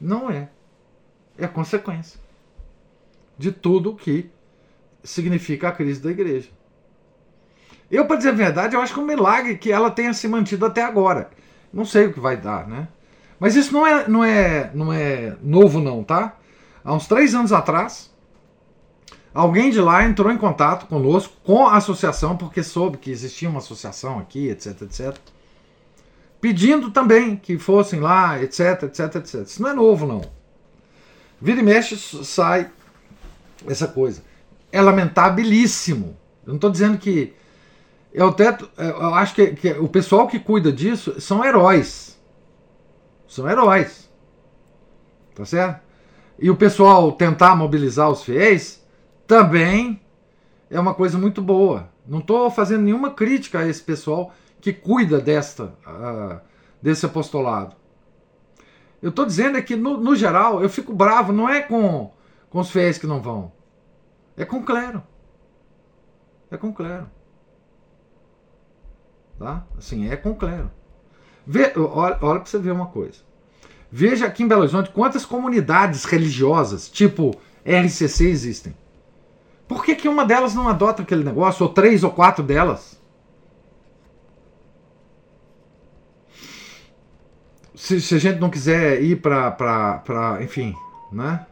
Não 0.01 0.31
é. 0.31 0.51
É 1.39 1.47
consequência 1.49 2.21
de 3.39 3.51
tudo 3.51 3.97
que 3.97 4.31
significa 5.03 5.69
a 5.69 5.73
crise 5.73 6.01
da 6.01 6.11
igreja. 6.11 6.51
Eu, 7.93 8.07
para 8.07 8.17
dizer 8.17 8.31
a 8.31 8.33
verdade, 8.33 8.75
eu 8.75 8.81
acho 8.81 8.95
que 8.95 8.99
é 8.99 9.03
um 9.03 9.07
milagre 9.07 9.59
que 9.59 9.71
ela 9.71 9.91
tenha 9.91 10.15
se 10.15 10.27
mantido 10.27 10.65
até 10.65 10.83
agora. 10.83 11.29
Não 11.71 11.85
sei 11.85 12.07
o 12.07 12.13
que 12.15 12.19
vai 12.19 12.39
dar, 12.39 12.67
né? 12.67 12.89
Mas 13.39 13.55
isso 13.55 13.71
não 13.71 13.87
é, 13.87 14.09
não 14.09 14.25
é, 14.25 14.71
não 14.73 14.91
é 14.91 15.37
novo, 15.43 15.79
não, 15.79 16.03
tá? 16.03 16.39
Há 16.83 16.95
uns 16.95 17.07
três 17.07 17.35
anos 17.35 17.53
atrás, 17.53 18.11
alguém 19.35 19.71
de 19.71 19.79
lá 19.79 20.05
entrou 20.05 20.33
em 20.33 20.39
contato 20.39 20.87
conosco, 20.87 21.35
com 21.45 21.67
a 21.67 21.77
associação, 21.77 22.35
porque 22.35 22.63
soube 22.63 22.97
que 22.97 23.11
existia 23.11 23.49
uma 23.51 23.59
associação 23.59 24.19
aqui, 24.19 24.49
etc, 24.49 24.83
etc. 24.83 25.15
Pedindo 26.41 26.91
também 26.91 27.37
que 27.37 27.59
fossem 27.59 28.01
lá, 28.01 28.43
etc, 28.43 28.85
etc, 28.85 29.17
etc. 29.17 29.35
Isso 29.43 29.61
não 29.61 29.69
é 29.69 29.75
novo, 29.75 30.07
não. 30.07 30.23
Vira 31.39 31.61
e 31.61 31.63
mexe, 31.63 31.97
sai 32.25 32.71
essa 33.69 33.87
coisa. 33.87 34.23
É 34.73 34.81
lamentabilíssimo. 34.81 36.17
Eu 36.47 36.49
não 36.49 36.55
estou 36.55 36.71
dizendo 36.71 36.97
que 36.97 37.35
eu 38.13 38.29
até 38.29 38.57
eu 38.77 39.15
acho 39.15 39.35
que, 39.35 39.55
que, 39.55 39.71
o 39.73 39.89
pessoal 39.89 40.27
que 40.27 40.39
cuida 40.39 40.71
disso 40.71 41.21
são 41.21 41.45
heróis. 41.45 42.21
São 43.27 43.49
heróis. 43.49 44.11
Tá 45.35 45.45
certo? 45.45 45.81
E 46.39 46.51
o 46.51 46.57
pessoal 46.57 47.13
tentar 47.13 47.57
mobilizar 47.57 48.11
os 48.11 48.23
fiéis 48.23 48.87
também 49.27 50.01
é 50.69 50.79
uma 50.79 50.95
coisa 50.95 51.17
muito 51.17 51.41
boa. 51.41 51.89
Não 52.07 52.19
estou 52.19 52.51
fazendo 52.51 52.83
nenhuma 52.83 53.11
crítica 53.13 53.61
a 53.61 53.69
esse 53.69 53.83
pessoal 53.83 54.33
que 54.61 54.73
cuida 54.73 55.21
desta, 55.21 55.75
uh, 55.87 56.41
desse 56.81 57.07
apostolado. 57.07 57.77
Eu 59.01 59.11
estou 59.11 59.25
dizendo 59.25 59.59
é 59.59 59.63
que, 59.63 59.75
no, 59.75 59.97
no, 59.97 60.15
geral, 60.15 60.63
eu 60.63 60.69
fico 60.69 60.93
bravo, 60.93 61.33
não 61.33 61.49
é 61.49 61.61
com, 61.61 62.13
com 62.51 62.61
os 62.61 62.71
fiéis 62.71 62.99
que 62.99 63.07
não 63.07 63.21
vão. 63.21 63.53
É 64.37 64.45
com 64.45 64.59
o 64.59 64.65
clero. 64.65 65.03
É 66.51 66.57
com 66.57 66.69
o 66.69 66.75
clero. 66.75 67.11
Tá? 69.43 69.65
Assim, 69.77 70.09
é 70.09 70.15
com 70.15 70.37
clero. 70.37 70.71
Vê, 71.45 71.73
olha 71.77 72.17
olha 72.23 72.39
para 72.39 72.45
você 72.45 72.59
ver 72.61 72.71
uma 72.71 72.87
coisa. 72.87 73.19
Veja 73.91 74.27
aqui 74.27 74.45
em 74.45 74.47
Belo 74.47 74.61
Horizonte 74.61 74.91
quantas 74.91 75.27
comunidades 75.27 76.05
religiosas, 76.05 76.89
tipo 76.89 77.35
RCC, 77.67 78.29
existem. 78.29 78.73
Por 79.67 79.85
que, 79.85 79.97
que 79.97 80.09
uma 80.09 80.25
delas 80.25 80.55
não 80.55 80.69
adota 80.69 81.03
aquele 81.03 81.25
negócio, 81.25 81.67
ou 81.67 81.73
três 81.73 82.05
ou 82.05 82.13
quatro 82.13 82.45
delas? 82.45 83.01
Se, 87.75 88.01
se 88.01 88.15
a 88.15 88.19
gente 88.19 88.39
não 88.39 88.49
quiser 88.49 89.03
ir 89.03 89.21
para. 89.21 90.39
Enfim, 90.41 90.73
né? 91.11 91.47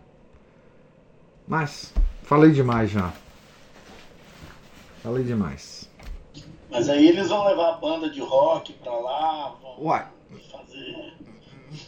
Mas, 1.48 1.92
falei 2.22 2.52
demais 2.52 2.88
já. 2.88 3.12
Falei 5.02 5.24
demais. 5.24 5.79
Mas 6.70 6.88
aí 6.88 7.08
eles 7.08 7.28
vão 7.28 7.44
levar 7.46 7.70
a 7.70 7.78
banda 7.78 8.08
de 8.08 8.20
rock 8.20 8.72
pra 8.74 8.92
lá, 8.92 9.56
vão 9.60 9.86
Uai. 9.86 10.06
fazer. 10.50 11.14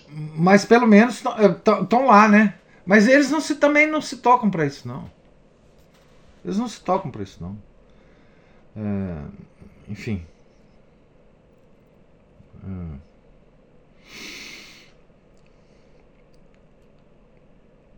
Mas 0.09 0.65
pelo 0.65 0.87
menos 0.87 1.23
estão 1.23 2.07
lá, 2.07 2.29
né? 2.29 2.59
Mas 2.85 3.07
eles 3.07 3.31
não 3.31 3.41
se, 3.41 3.55
também 3.57 3.87
não 3.87 4.01
se 4.01 4.17
tocam 4.17 4.51
para 4.51 4.67
isso, 4.67 4.87
não. 4.87 5.09
Eles 6.45 6.59
não 6.59 6.69
se 6.69 6.81
tocam 6.81 7.11
para 7.11 7.23
isso, 7.23 7.39
não. 7.41 7.57
É, 8.77 9.23
enfim. 9.89 10.27
É. 12.65 13.13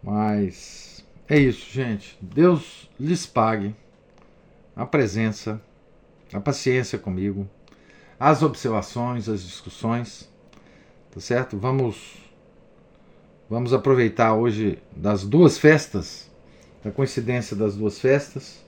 Mas 0.02 1.02
é 1.26 1.38
isso, 1.38 1.70
gente. 1.72 2.18
Deus 2.20 2.90
lhes 3.00 3.24
pague 3.24 3.74
a 4.76 4.84
presença 4.84 5.60
a 6.34 6.40
paciência 6.40 6.98
comigo, 6.98 7.48
as 8.18 8.42
observações, 8.42 9.28
as 9.28 9.42
discussões, 9.42 10.28
tá 11.12 11.20
certo? 11.20 11.56
Vamos 11.56 12.16
vamos 13.48 13.72
aproveitar 13.72 14.34
hoje 14.34 14.78
das 14.96 15.24
duas 15.24 15.56
festas, 15.56 16.28
da 16.82 16.90
coincidência 16.90 17.56
das 17.56 17.76
duas 17.76 18.00
festas, 18.00 18.64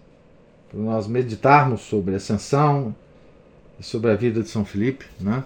para 0.69 0.79
nós 0.79 1.09
meditarmos 1.09 1.81
sobre 1.81 2.15
a 2.15 2.19
ascensão 2.19 2.95
e 3.81 3.83
sobre 3.83 4.13
a 4.13 4.15
vida 4.15 4.43
de 4.43 4.49
São 4.49 4.65
Felipe, 4.65 5.07
né? 5.19 5.43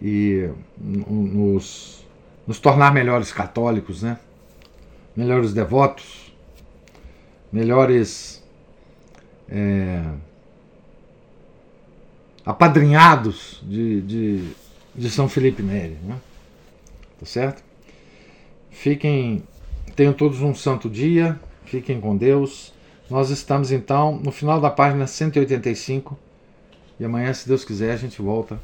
e 0.00 0.48
nos, 0.78 2.06
nos 2.46 2.58
tornar 2.58 2.94
melhores 2.94 3.32
católicos, 3.32 4.02
né? 4.02 4.18
melhores 5.14 5.52
devotos, 5.52 6.32
melhores 7.52 8.42
é, 9.48 10.04
apadrinhados 12.48 13.60
de, 13.62 14.00
de, 14.00 14.50
de, 14.94 15.10
São 15.10 15.28
Felipe 15.28 15.62
Neri. 15.62 15.98
Né? 16.02 16.18
Tá 17.20 17.26
certo? 17.26 17.62
Fiquem, 18.70 19.42
tenham 19.94 20.14
todos 20.14 20.40
um 20.40 20.54
santo 20.54 20.88
dia, 20.88 21.38
fiquem 21.66 22.00
com 22.00 22.16
Deus. 22.16 22.72
Nós 23.10 23.28
estamos 23.28 23.70
então 23.70 24.18
no 24.24 24.32
final 24.32 24.62
da 24.62 24.70
página 24.70 25.06
185 25.06 26.18
e 26.98 27.04
amanhã, 27.04 27.34
se 27.34 27.46
Deus 27.46 27.66
quiser, 27.66 27.92
a 27.92 27.96
gente 27.96 28.22
volta 28.22 28.58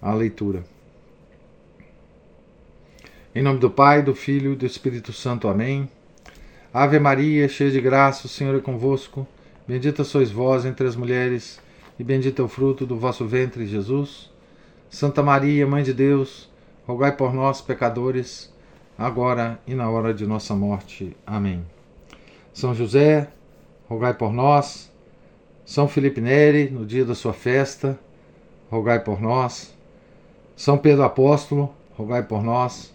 à 0.00 0.12
leitura. 0.12 0.64
Em 3.32 3.42
nome 3.42 3.60
do 3.60 3.70
Pai, 3.70 4.02
do 4.02 4.12
Filho 4.12 4.54
e 4.54 4.56
do 4.56 4.66
Espírito 4.66 5.12
Santo. 5.12 5.46
Amém. 5.46 5.88
Ave 6.74 6.98
Maria, 6.98 7.48
cheia 7.48 7.70
de 7.70 7.80
graça, 7.80 8.26
o 8.26 8.28
Senhor 8.28 8.56
é 8.56 8.60
convosco. 8.60 9.24
Bendita 9.68 10.02
sois 10.02 10.32
vós 10.32 10.64
entre 10.64 10.84
as 10.84 10.96
mulheres, 10.96 11.60
e 12.02 12.04
bendito 12.04 12.42
é 12.42 12.44
o 12.44 12.48
fruto 12.48 12.84
do 12.84 12.98
vosso 12.98 13.24
ventre, 13.28 13.64
Jesus. 13.64 14.28
Santa 14.90 15.22
Maria, 15.22 15.68
Mãe 15.68 15.84
de 15.84 15.94
Deus, 15.94 16.50
rogai 16.84 17.16
por 17.16 17.32
nós, 17.32 17.60
pecadores, 17.60 18.52
agora 18.98 19.60
e 19.68 19.72
na 19.72 19.88
hora 19.88 20.12
de 20.12 20.26
nossa 20.26 20.52
morte. 20.52 21.16
Amém. 21.24 21.64
São 22.52 22.74
José, 22.74 23.28
rogai 23.88 24.14
por 24.14 24.32
nós. 24.32 24.90
São 25.64 25.86
Felipe 25.86 26.20
Neri, 26.20 26.68
no 26.68 26.84
dia 26.84 27.04
da 27.04 27.14
sua 27.14 27.32
festa, 27.32 27.96
rogai 28.68 28.98
por 28.98 29.22
nós. 29.22 29.72
São 30.56 30.76
Pedro 30.76 31.04
Apóstolo, 31.04 31.72
rogai 31.96 32.24
por 32.24 32.42
nós. 32.42 32.92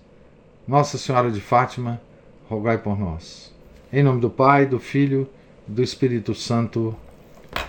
Nossa 0.67 0.97
Senhora 0.97 1.31
de 1.31 1.39
Fátima, 1.39 2.01
rogai 2.49 2.77
por 2.77 2.99
nós. 2.99 3.55
Em 3.93 4.03
nome 4.03 4.19
do 4.19 4.29
Pai, 4.29 4.65
do 4.65 4.81
Filho 4.81 5.29
e 5.65 5.71
do 5.71 5.81
Espírito 5.81 6.35
Santo. 6.35 6.93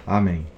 Amém. 0.04 0.57